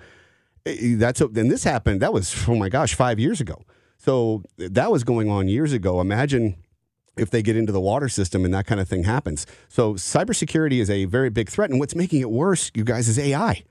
eh, 0.67 0.95
that's 0.97 1.23
then 1.33 1.49
this 1.49 1.65
happened. 1.65 2.01
That 2.01 2.13
was 2.13 2.49
oh 2.49 2.55
my 2.55 2.69
gosh, 2.69 2.95
five 2.95 3.19
years 3.19 3.41
ago. 3.41 3.65
So 3.99 4.45
that 4.57 4.93
was 4.93 5.03
going 5.05 5.29
on 5.29 5.49
years 5.49 5.73
ago. 5.73 6.01
Imagine 6.01 6.57
if 7.19 7.31
they 7.31 7.43
get 7.43 7.57
into 7.57 7.73
the 7.73 7.81
water 7.81 8.09
system 8.09 8.45
and 8.45 8.55
that 8.55 8.67
kind 8.67 8.81
of 8.81 8.89
thing 8.89 9.05
happens. 9.05 9.47
So 9.69 9.95
cybersecurity 9.95 10.81
is 10.81 10.91
a 10.91 11.05
very 11.07 11.31
big 11.31 11.49
threat. 11.49 11.71
And 11.71 11.79
what's 11.79 11.95
making 11.95 12.21
it 12.21 12.31
worse, 12.31 12.71
you 12.75 12.85
guys, 12.85 13.09
is 13.09 13.19
AI. 13.19 13.63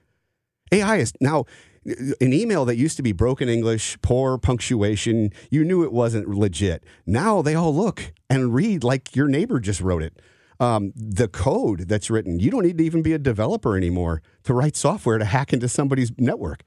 AI 0.71 0.97
is 0.97 1.13
now 1.21 1.45
an 1.85 2.33
email 2.33 2.65
that 2.65 2.75
used 2.75 2.97
to 2.97 3.03
be 3.03 3.13
broken 3.13 3.47
English, 3.47 3.97
poor 4.01 4.37
punctuation. 4.37 5.31
You 5.49 5.63
knew 5.63 5.83
it 5.83 5.93
wasn't 5.93 6.27
legit. 6.27 6.83
Now 7.05 7.41
they 7.41 7.55
all 7.55 7.73
look 7.73 8.13
and 8.29 8.53
read 8.53 8.83
like 8.83 9.15
your 9.15 9.27
neighbor 9.27 9.59
just 9.59 9.79
wrote 9.79 10.03
it. 10.03 10.19
Um, 10.59 10.91
the 10.95 11.27
code 11.27 11.87
that's 11.87 12.09
written, 12.09 12.39
you 12.39 12.49
don't 12.49 12.63
need 12.63 12.79
to 12.79 12.83
even 12.83 13.03
be 13.03 13.13
a 13.13 13.19
developer 13.19 13.77
anymore 13.77 14.21
to 14.43 14.53
write 14.53 14.75
software 14.75 15.17
to 15.17 15.25
hack 15.25 15.53
into 15.53 15.69
somebody's 15.69 16.11
network 16.17 16.63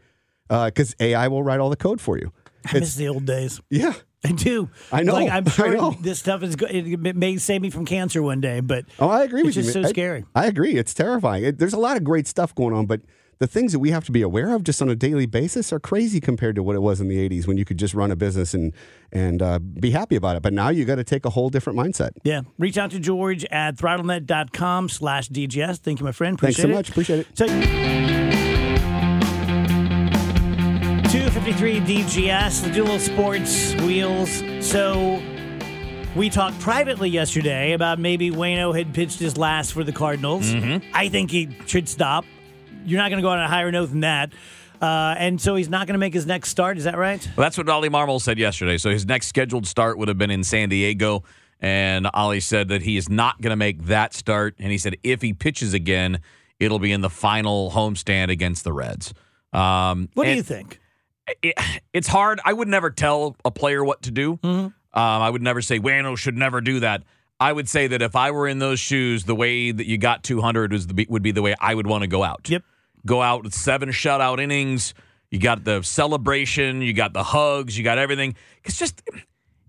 because 0.49 0.95
AI 1.01 1.29
will 1.29 1.43
write 1.43 1.61
all 1.61 1.71
the 1.71 1.77
code 1.77 2.01
for 2.01 2.17
you. 2.17 2.33
I 2.67 2.79
miss 2.79 2.95
the 2.95 3.09
old 3.09 3.25
days. 3.25 3.61
Yeah. 3.69 3.95
I 4.25 4.33
do. 4.33 4.69
I 4.93 5.03
know. 5.03 5.15
Like 5.15 5.31
I'm 5.31 5.47
sure 5.51 5.75
know. 5.77 5.97
this 6.01 6.19
stuff 6.19 6.43
is. 6.43 6.57
go- 6.57 6.67
It 6.69 7.17
may 7.17 7.37
save 7.39 7.63
me 7.63 7.71
from 7.71 7.87
cancer 7.87 8.23
one 8.23 8.41
day, 8.41 8.61
but 8.61 8.85
Oh, 8.99 9.09
I 9.09 9.25
agree 9.25 9.41
it's 9.41 9.47
with 9.47 9.57
you. 9.57 9.63
just 9.63 9.75
man. 9.75 9.85
so 9.85 9.89
I- 9.89 9.93
scary. 9.93 10.25
I 10.35 10.47
agree. 10.47 10.77
It's 10.77 10.93
terrifying. 10.95 11.45
It, 11.45 11.59
there's 11.59 11.73
a 11.73 11.79
lot 11.79 11.97
of 11.97 12.05
great 12.05 12.27
stuff 12.27 12.55
going 12.55 12.75
on, 12.75 12.87
but 12.87 13.01
the 13.39 13.47
things 13.47 13.73
that 13.73 13.79
we 13.79 13.91
have 13.91 14.05
to 14.05 14.13
be 14.13 14.21
aware 14.21 14.55
of 14.55 14.63
just 14.65 14.83
on 14.83 14.91
a 14.91 14.95
daily 14.95 15.25
basis 15.25 15.73
are 15.73 15.81
crazy 15.81 16.21
compared 16.21 16.55
to 16.57 16.63
what 16.63 16.77
it 16.77 16.81
was 16.83 17.01
in 17.01 17.09
the 17.09 17.27
80s 17.27 17.47
when 17.47 17.57
you 17.57 17.65
could 17.65 17.79
just 17.79 17.95
run 17.95 18.11
a 18.11 18.17
business 18.17 18.53
and 18.53 18.75
and 19.13 19.41
uh, 19.41 19.59
be 19.59 19.93
happy 19.93 20.15
about 20.17 20.37
it. 20.37 20.43
But 20.43 20.53
now 20.53 20.69
you 20.69 20.85
got 20.85 20.97
to 20.97 21.05
take 21.05 21.25
a 21.25 21.31
whole 21.31 21.49
different 21.49 21.79
mindset. 21.79 22.11
Yeah. 22.23 22.43
Reach 22.59 22.77
out 22.77 22.91
to 22.91 22.99
George 23.01 23.47
at 23.47 23.77
throttlenet.com 23.77 24.91
slash 24.91 25.31
DGS. 25.31 25.79
Thank 25.79 26.01
you, 26.01 26.05
my 26.05 26.13
friend. 26.13 26.39
Thanks 26.39 26.59
so 26.59 26.65
Appreciate 26.65 26.71
it. 26.71 26.77
much. 26.77 26.89
Appreciate 26.91 27.21
it. 27.21 27.27
So, 27.39 28.20
253 31.11 31.81
DGS, 31.81 32.63
the 32.63 32.71
dual 32.71 33.01
sports 33.01 33.75
wheels. 33.83 34.45
So, 34.65 35.21
we 36.15 36.31
talked 36.31 36.61
privately 36.61 37.09
yesterday 37.09 37.73
about 37.73 37.99
maybe 37.99 38.31
Wayno 38.31 38.77
had 38.77 38.95
pitched 38.95 39.19
his 39.19 39.37
last 39.37 39.73
for 39.73 39.83
the 39.83 39.91
Cardinals. 39.91 40.53
Mm-hmm. 40.53 40.89
I 40.95 41.09
think 41.09 41.33
he 41.33 41.49
should 41.67 41.89
stop. 41.89 42.25
You're 42.85 43.01
not 43.01 43.11
going 43.11 43.19
to 43.19 43.23
go 43.23 43.31
on 43.31 43.41
a 43.41 43.49
higher 43.49 43.73
note 43.73 43.87
than 43.87 44.01
that. 44.01 44.33
Uh, 44.81 45.17
and 45.19 45.41
so 45.41 45.57
he's 45.57 45.69
not 45.69 45.89
going 45.89 45.95
to 45.95 45.99
make 45.99 46.15
his 46.15 46.27
next 46.27 46.49
start. 46.51 46.79
Is 46.79 46.85
that 46.85 46.97
right? 46.97 47.25
Well, 47.37 47.45
that's 47.45 47.59
what 47.59 47.69
Ollie 47.69 47.91
Marmol 47.91 48.21
said 48.21 48.39
yesterday. 48.39 48.79
So 48.79 48.91
his 48.91 49.05
next 49.05 49.27
scheduled 49.27 49.67
start 49.67 49.99
would 49.99 50.07
have 50.07 50.19
been 50.19 50.31
in 50.31 50.45
San 50.45 50.69
Diego. 50.69 51.25
And 51.61 52.09
Ollie 52.15 52.39
said 52.39 52.69
that 52.69 52.83
he 52.83 52.97
is 52.97 53.09
not 53.09 53.41
going 53.41 53.51
to 53.51 53.57
make 53.57 53.87
that 53.87 54.15
start. 54.15 54.55
And 54.61 54.71
he 54.71 54.79
said 54.79 54.97
if 55.03 55.23
he 55.23 55.33
pitches 55.33 55.75
again, 55.75 56.21
it'll 56.61 56.79
be 56.79 56.93
in 56.93 57.01
the 57.01 57.11
final 57.11 57.73
homestand 57.73 58.31
against 58.31 58.63
the 58.63 58.73
Reds. 58.73 59.13
Um, 59.53 60.09
What 60.15 60.27
do 60.27 60.35
you 60.35 60.45
think? 60.45 60.79
It, 61.43 61.55
it's 61.93 62.09
hard. 62.09 62.41
I 62.45 62.53
would 62.53 62.69
never 62.69 62.91
tell 62.91 63.37
a 63.45 63.51
player 63.51 63.85
what 63.85 64.03
to 64.03 64.11
do. 64.11 64.37
Mm-hmm. 64.39 64.49
Um, 64.67 64.73
I 64.93 65.31
would 65.31 65.43
never 65.43 65.63
say 65.63 65.79
Wayno 65.79 66.17
should 66.17 66.37
never 66.37 66.61
do 66.61 66.81
that. 66.81 67.03
I 67.39 67.53
would 67.53 67.69
say 67.69 67.87
that 67.87 68.03
if 68.03 68.17
I 68.17 68.33
were 68.33 68.47
in 68.49 68.59
those 68.59 68.79
shoes, 68.81 69.25
the 69.25 69.35
way 69.35 69.71
that 69.71 69.87
you 69.87 69.97
got 69.99 70.23
200 70.23 70.73
was 70.73 70.87
the, 70.89 71.07
would 71.09 71.23
be 71.23 71.31
the 71.33 71.43
way 71.43 71.55
I 71.61 71.75
would 71.75 71.87
want 71.87 72.03
to 72.03 72.09
go 72.09 72.23
out 72.23 72.49
Yep. 72.51 72.63
go 73.07 73.23
out 73.23 73.45
with 73.45 73.55
seven 73.55 73.91
shutout 73.91 74.41
innings. 74.41 74.93
You 75.31 75.39
got 75.39 75.65
the 75.65 75.81
celebration, 75.83 76.83
you 76.83 76.93
got 76.93 77.13
the 77.13 77.23
hugs, 77.23 77.79
you 77.79 77.85
got 77.85 77.99
everything. 77.99 78.35
It's 78.65 78.79
just 78.79 79.01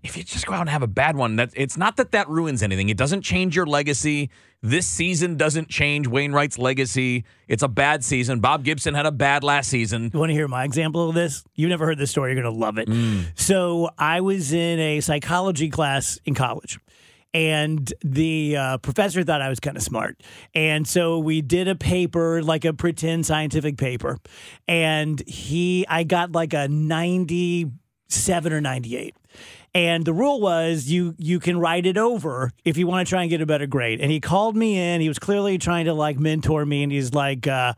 if 0.02 0.16
you 0.16 0.24
just 0.24 0.46
go 0.46 0.54
out 0.54 0.62
and 0.62 0.70
have 0.70 0.82
a 0.82 0.88
bad 0.88 1.16
one, 1.16 1.36
that 1.36 1.50
it's 1.54 1.76
not 1.76 1.96
that 1.96 2.10
that 2.12 2.28
ruins 2.28 2.62
anything. 2.62 2.88
It 2.88 2.96
doesn't 2.96 3.22
change 3.22 3.54
your 3.54 3.66
legacy. 3.66 4.30
This 4.60 4.86
season 4.86 5.36
doesn't 5.36 5.68
change 5.68 6.06
Wainwright's 6.06 6.58
legacy. 6.58 7.24
It's 7.48 7.62
a 7.62 7.68
bad 7.68 8.04
season. 8.04 8.40
Bob 8.40 8.64
Gibson 8.64 8.94
had 8.94 9.06
a 9.06 9.12
bad 9.12 9.44
last 9.44 9.70
season. 9.70 10.10
You 10.12 10.18
want 10.18 10.30
to 10.30 10.34
hear 10.34 10.48
my 10.48 10.64
example 10.64 11.08
of 11.08 11.14
this? 11.14 11.44
You've 11.54 11.70
never 11.70 11.86
heard 11.86 11.98
this 11.98 12.10
story. 12.10 12.32
You're 12.32 12.42
going 12.42 12.54
to 12.54 12.60
love 12.60 12.78
it. 12.78 12.88
Mm. 12.88 13.26
So 13.34 13.90
I 13.98 14.20
was 14.20 14.52
in 14.52 14.78
a 14.80 15.00
psychology 15.00 15.68
class 15.68 16.18
in 16.24 16.34
college. 16.34 16.78
And 17.34 17.92
the 18.04 18.56
uh, 18.56 18.78
professor 18.78 19.22
thought 19.22 19.40
I 19.40 19.48
was 19.48 19.58
kind 19.58 19.76
of 19.76 19.82
smart. 19.82 20.22
And 20.54 20.86
so 20.86 21.18
we 21.18 21.40
did 21.40 21.66
a 21.66 21.74
paper, 21.74 22.42
like 22.42 22.64
a 22.66 22.74
pretend 22.74 23.24
scientific 23.24 23.78
paper. 23.78 24.18
And 24.68 25.22
he, 25.26 25.86
I 25.88 26.04
got 26.04 26.32
like 26.32 26.52
a 26.52 26.68
97 26.68 28.52
or 28.52 28.60
98. 28.60 29.16
And 29.74 30.04
the 30.04 30.12
rule 30.12 30.40
was 30.40 30.88
you 30.88 31.14
you 31.16 31.40
can 31.40 31.58
write 31.58 31.86
it 31.86 31.96
over 31.96 32.50
if 32.64 32.76
you 32.76 32.86
want 32.86 33.06
to 33.06 33.10
try 33.10 33.22
and 33.22 33.30
get 33.30 33.40
a 33.40 33.46
better 33.46 33.66
grade. 33.66 34.00
And 34.00 34.10
he 34.10 34.20
called 34.20 34.54
me 34.54 34.78
in. 34.78 35.00
He 35.00 35.08
was 35.08 35.18
clearly 35.18 35.56
trying 35.56 35.86
to 35.86 35.94
like 35.94 36.18
mentor 36.18 36.64
me. 36.66 36.82
And 36.82 36.92
he's 36.92 37.14
like, 37.14 37.46
uh, 37.46 37.72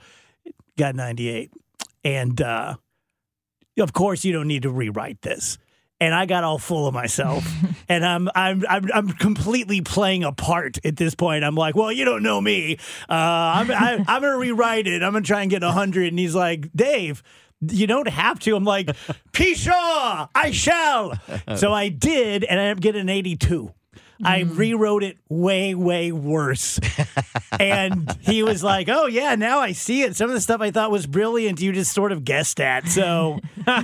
got 0.77 0.97
98. 0.97 1.53
And 2.05 2.41
uh, 2.43 2.75
of 3.79 3.93
course, 3.93 4.25
you 4.25 4.33
don't 4.33 4.49
need 4.49 4.63
to 4.63 4.71
rewrite 4.71 5.23
this. 5.23 5.59
And 6.01 6.13
I 6.13 6.27
got 6.27 6.43
all 6.43 6.59
full 6.59 6.89
of 6.89 6.93
myself, 6.93 7.47
and 7.89 8.05
I'm 8.05 8.29
I'm 8.35 8.65
I'm 8.69 8.91
I'm 8.93 9.09
completely 9.11 9.81
playing 9.81 10.25
a 10.25 10.33
part 10.33 10.85
at 10.85 10.97
this 10.97 11.15
point. 11.15 11.45
I'm 11.45 11.55
like, 11.55 11.77
well, 11.77 11.93
you 11.93 12.05
don't 12.05 12.23
know 12.23 12.41
me. 12.41 12.79
Uh, 13.09 13.13
I'm 13.15 13.71
I, 13.71 14.05
I'm 14.07 14.21
gonna 14.21 14.37
rewrite 14.37 14.89
it. 14.89 15.03
I'm 15.03 15.13
gonna 15.13 15.25
try 15.25 15.43
and 15.43 15.51
get 15.51 15.63
hundred. 15.63 16.09
And 16.09 16.19
he's 16.19 16.35
like, 16.35 16.69
Dave, 16.75 17.23
you 17.73 17.87
don't 17.87 18.09
have 18.09 18.39
to. 18.41 18.57
I'm 18.57 18.65
like, 18.65 18.91
Pshaw, 19.33 20.29
I 20.35 20.51
shall. 20.51 21.15
So 21.57 21.73
I 21.73 21.89
did, 21.89 22.45
and 22.45 22.59
I 22.59 22.65
ended 22.65 22.79
up 22.79 22.83
getting 22.83 23.03
an 23.03 23.09
82. 23.09 23.73
I 24.23 24.43
hmm. 24.43 24.57
rewrote 24.57 25.03
it 25.03 25.19
way, 25.29 25.75
way 25.75 26.13
worse. 26.13 26.79
and 27.61 28.17
he 28.21 28.43
was 28.43 28.63
like, 28.63 28.89
Oh, 28.89 29.07
yeah, 29.07 29.35
now 29.35 29.59
I 29.59 29.73
see 29.73 30.03
it. 30.03 30.15
Some 30.17 30.29
of 30.29 30.35
the 30.35 30.41
stuff 30.41 30.61
I 30.61 30.71
thought 30.71 30.91
was 30.91 31.07
brilliant, 31.07 31.61
you 31.61 31.73
just 31.73 31.93
sort 31.93 32.13
of 32.13 32.25
guessed 32.25 32.61
at. 32.61 32.87
So 32.87 33.41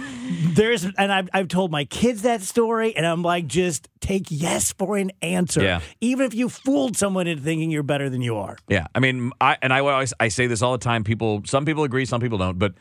there's, 0.55 0.85
and 0.85 1.12
I've, 1.12 1.29
I've 1.33 1.49
told 1.49 1.71
my 1.71 1.85
kids 1.85 2.23
that 2.23 2.43
story, 2.43 2.95
and 2.95 3.07
I'm 3.07 3.23
like, 3.23 3.47
just 3.47 3.88
take 4.01 4.27
yes 4.29 4.73
for 4.73 4.97
an 4.97 5.11
answer. 5.23 5.62
Yeah. 5.62 5.81
Even 6.01 6.27
if 6.27 6.35
you 6.35 6.49
fooled 6.49 6.97
someone 6.97 7.27
into 7.27 7.43
thinking 7.43 7.71
you're 7.71 7.83
better 7.83 8.09
than 8.09 8.23
you 8.23 8.37
are. 8.37 8.57
Yeah, 8.69 8.87
I 8.95 9.01
mean, 9.01 9.33
I 9.40 9.59
and 9.62 9.73
I 9.73 9.81
always 9.81 10.14
I 10.21 10.29
say 10.29 10.47
this 10.47 10.62
all 10.62 10.73
the 10.73 10.79
time. 10.79 11.05
People, 11.05 11.43
some 11.45 11.64
people 11.64 11.85
agree, 11.85 12.05
some 12.05 12.21
people 12.21 12.38
don't. 12.38 12.59
But 12.59 12.75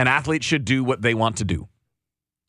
an 0.00 0.08
athlete 0.08 0.42
should 0.42 0.64
do 0.64 0.82
what 0.82 1.02
they 1.02 1.12
want 1.12 1.36
to 1.36 1.44
do. 1.44 1.68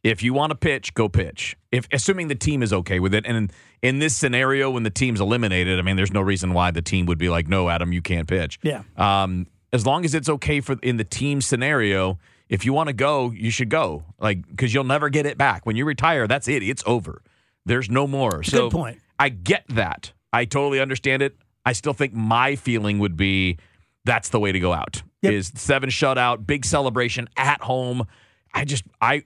If 0.03 0.23
you 0.23 0.33
want 0.33 0.51
to 0.51 0.55
pitch, 0.55 0.93
go 0.93 1.09
pitch. 1.09 1.57
If 1.69 1.85
assuming 1.91 2.29
the 2.29 2.35
team 2.35 2.63
is 2.63 2.71
okay 2.71 2.99
with 2.99 3.13
it, 3.13 3.25
and 3.27 3.37
in, 3.37 3.51
in 3.81 3.99
this 3.99 4.15
scenario, 4.15 4.71
when 4.71 4.83
the 4.83 4.89
team's 4.89 5.19
eliminated, 5.19 5.77
I 5.77 5.81
mean, 5.81 5.97
there's 5.97 6.13
no 6.13 6.21
reason 6.21 6.53
why 6.53 6.71
the 6.71 6.81
team 6.81 7.05
would 7.07 7.17
be 7.17 7.27
like, 7.27 7.49
"No, 7.49 7.69
Adam, 7.69 7.91
you 7.91 8.01
can't 8.01 8.27
pitch." 8.27 8.57
Yeah. 8.63 8.83
Um, 8.95 9.47
as 9.73 9.85
long 9.85 10.05
as 10.05 10.15
it's 10.15 10.29
okay 10.29 10.61
for 10.61 10.77
in 10.81 10.95
the 10.95 11.03
team 11.03 11.41
scenario, 11.41 12.19
if 12.47 12.65
you 12.65 12.71
want 12.71 12.87
to 12.87 12.93
go, 12.93 13.31
you 13.31 13.51
should 13.51 13.69
go. 13.69 14.05
Like 14.17 14.47
because 14.47 14.73
you'll 14.73 14.85
never 14.85 15.09
get 15.09 15.25
it 15.25 15.37
back 15.37 15.65
when 15.65 15.75
you 15.75 15.83
retire. 15.83 16.27
That's 16.27 16.47
it. 16.47 16.63
It's 16.63 16.83
over. 16.85 17.21
There's 17.65 17.89
no 17.89 18.07
more. 18.07 18.43
so 18.43 18.69
good 18.69 18.71
point. 18.71 18.99
I 19.19 19.27
get 19.27 19.65
that. 19.69 20.13
I 20.31 20.45
totally 20.45 20.79
understand 20.79 21.21
it. 21.21 21.35
I 21.65 21.73
still 21.73 21.93
think 21.93 22.13
my 22.13 22.55
feeling 22.55 22.97
would 22.99 23.17
be 23.17 23.57
that's 24.05 24.29
the 24.29 24.39
way 24.39 24.53
to 24.53 24.59
go 24.59 24.73
out. 24.73 25.03
Yep. 25.21 25.33
Is 25.33 25.51
seven 25.55 25.89
shutout, 25.89 26.47
big 26.47 26.65
celebration 26.65 27.29
at 27.37 27.61
home. 27.61 28.07
I 28.53 28.65
just 28.65 28.83
I 28.99 29.23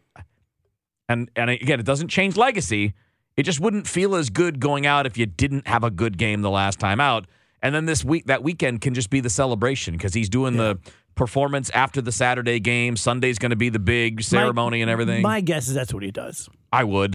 and 1.07 1.29
and 1.35 1.49
again, 1.49 1.79
it 1.79 1.85
doesn't 1.85 2.09
change 2.09 2.35
legacy. 2.35 2.93
It 3.37 3.43
just 3.43 3.59
wouldn't 3.59 3.87
feel 3.87 4.15
as 4.15 4.29
good 4.29 4.59
going 4.59 4.85
out 4.85 5.05
if 5.05 5.17
you 5.17 5.25
didn't 5.25 5.67
have 5.67 5.83
a 5.83 5.91
good 5.91 6.17
game 6.17 6.41
the 6.41 6.49
last 6.49 6.79
time 6.79 6.99
out. 6.99 7.27
And 7.61 7.73
then 7.73 7.85
this 7.85 8.03
week, 8.03 8.25
that 8.27 8.43
weekend 8.43 8.81
can 8.81 8.93
just 8.93 9.09
be 9.09 9.19
the 9.19 9.29
celebration 9.29 9.93
because 9.95 10.13
he's 10.13 10.29
doing 10.29 10.55
the 10.55 10.79
performance 11.15 11.69
after 11.71 12.01
the 12.01 12.11
Saturday 12.11 12.59
game. 12.59 12.95
Sunday's 12.95 13.39
going 13.39 13.49
to 13.49 13.55
be 13.55 13.69
the 13.69 13.79
big 13.79 14.21
ceremony 14.21 14.81
and 14.81 14.91
everything. 14.91 15.21
My 15.21 15.41
guess 15.41 15.67
is 15.67 15.73
that's 15.73 15.93
what 15.93 16.03
he 16.03 16.11
does. 16.11 16.49
I 16.71 16.83
would. 16.83 17.13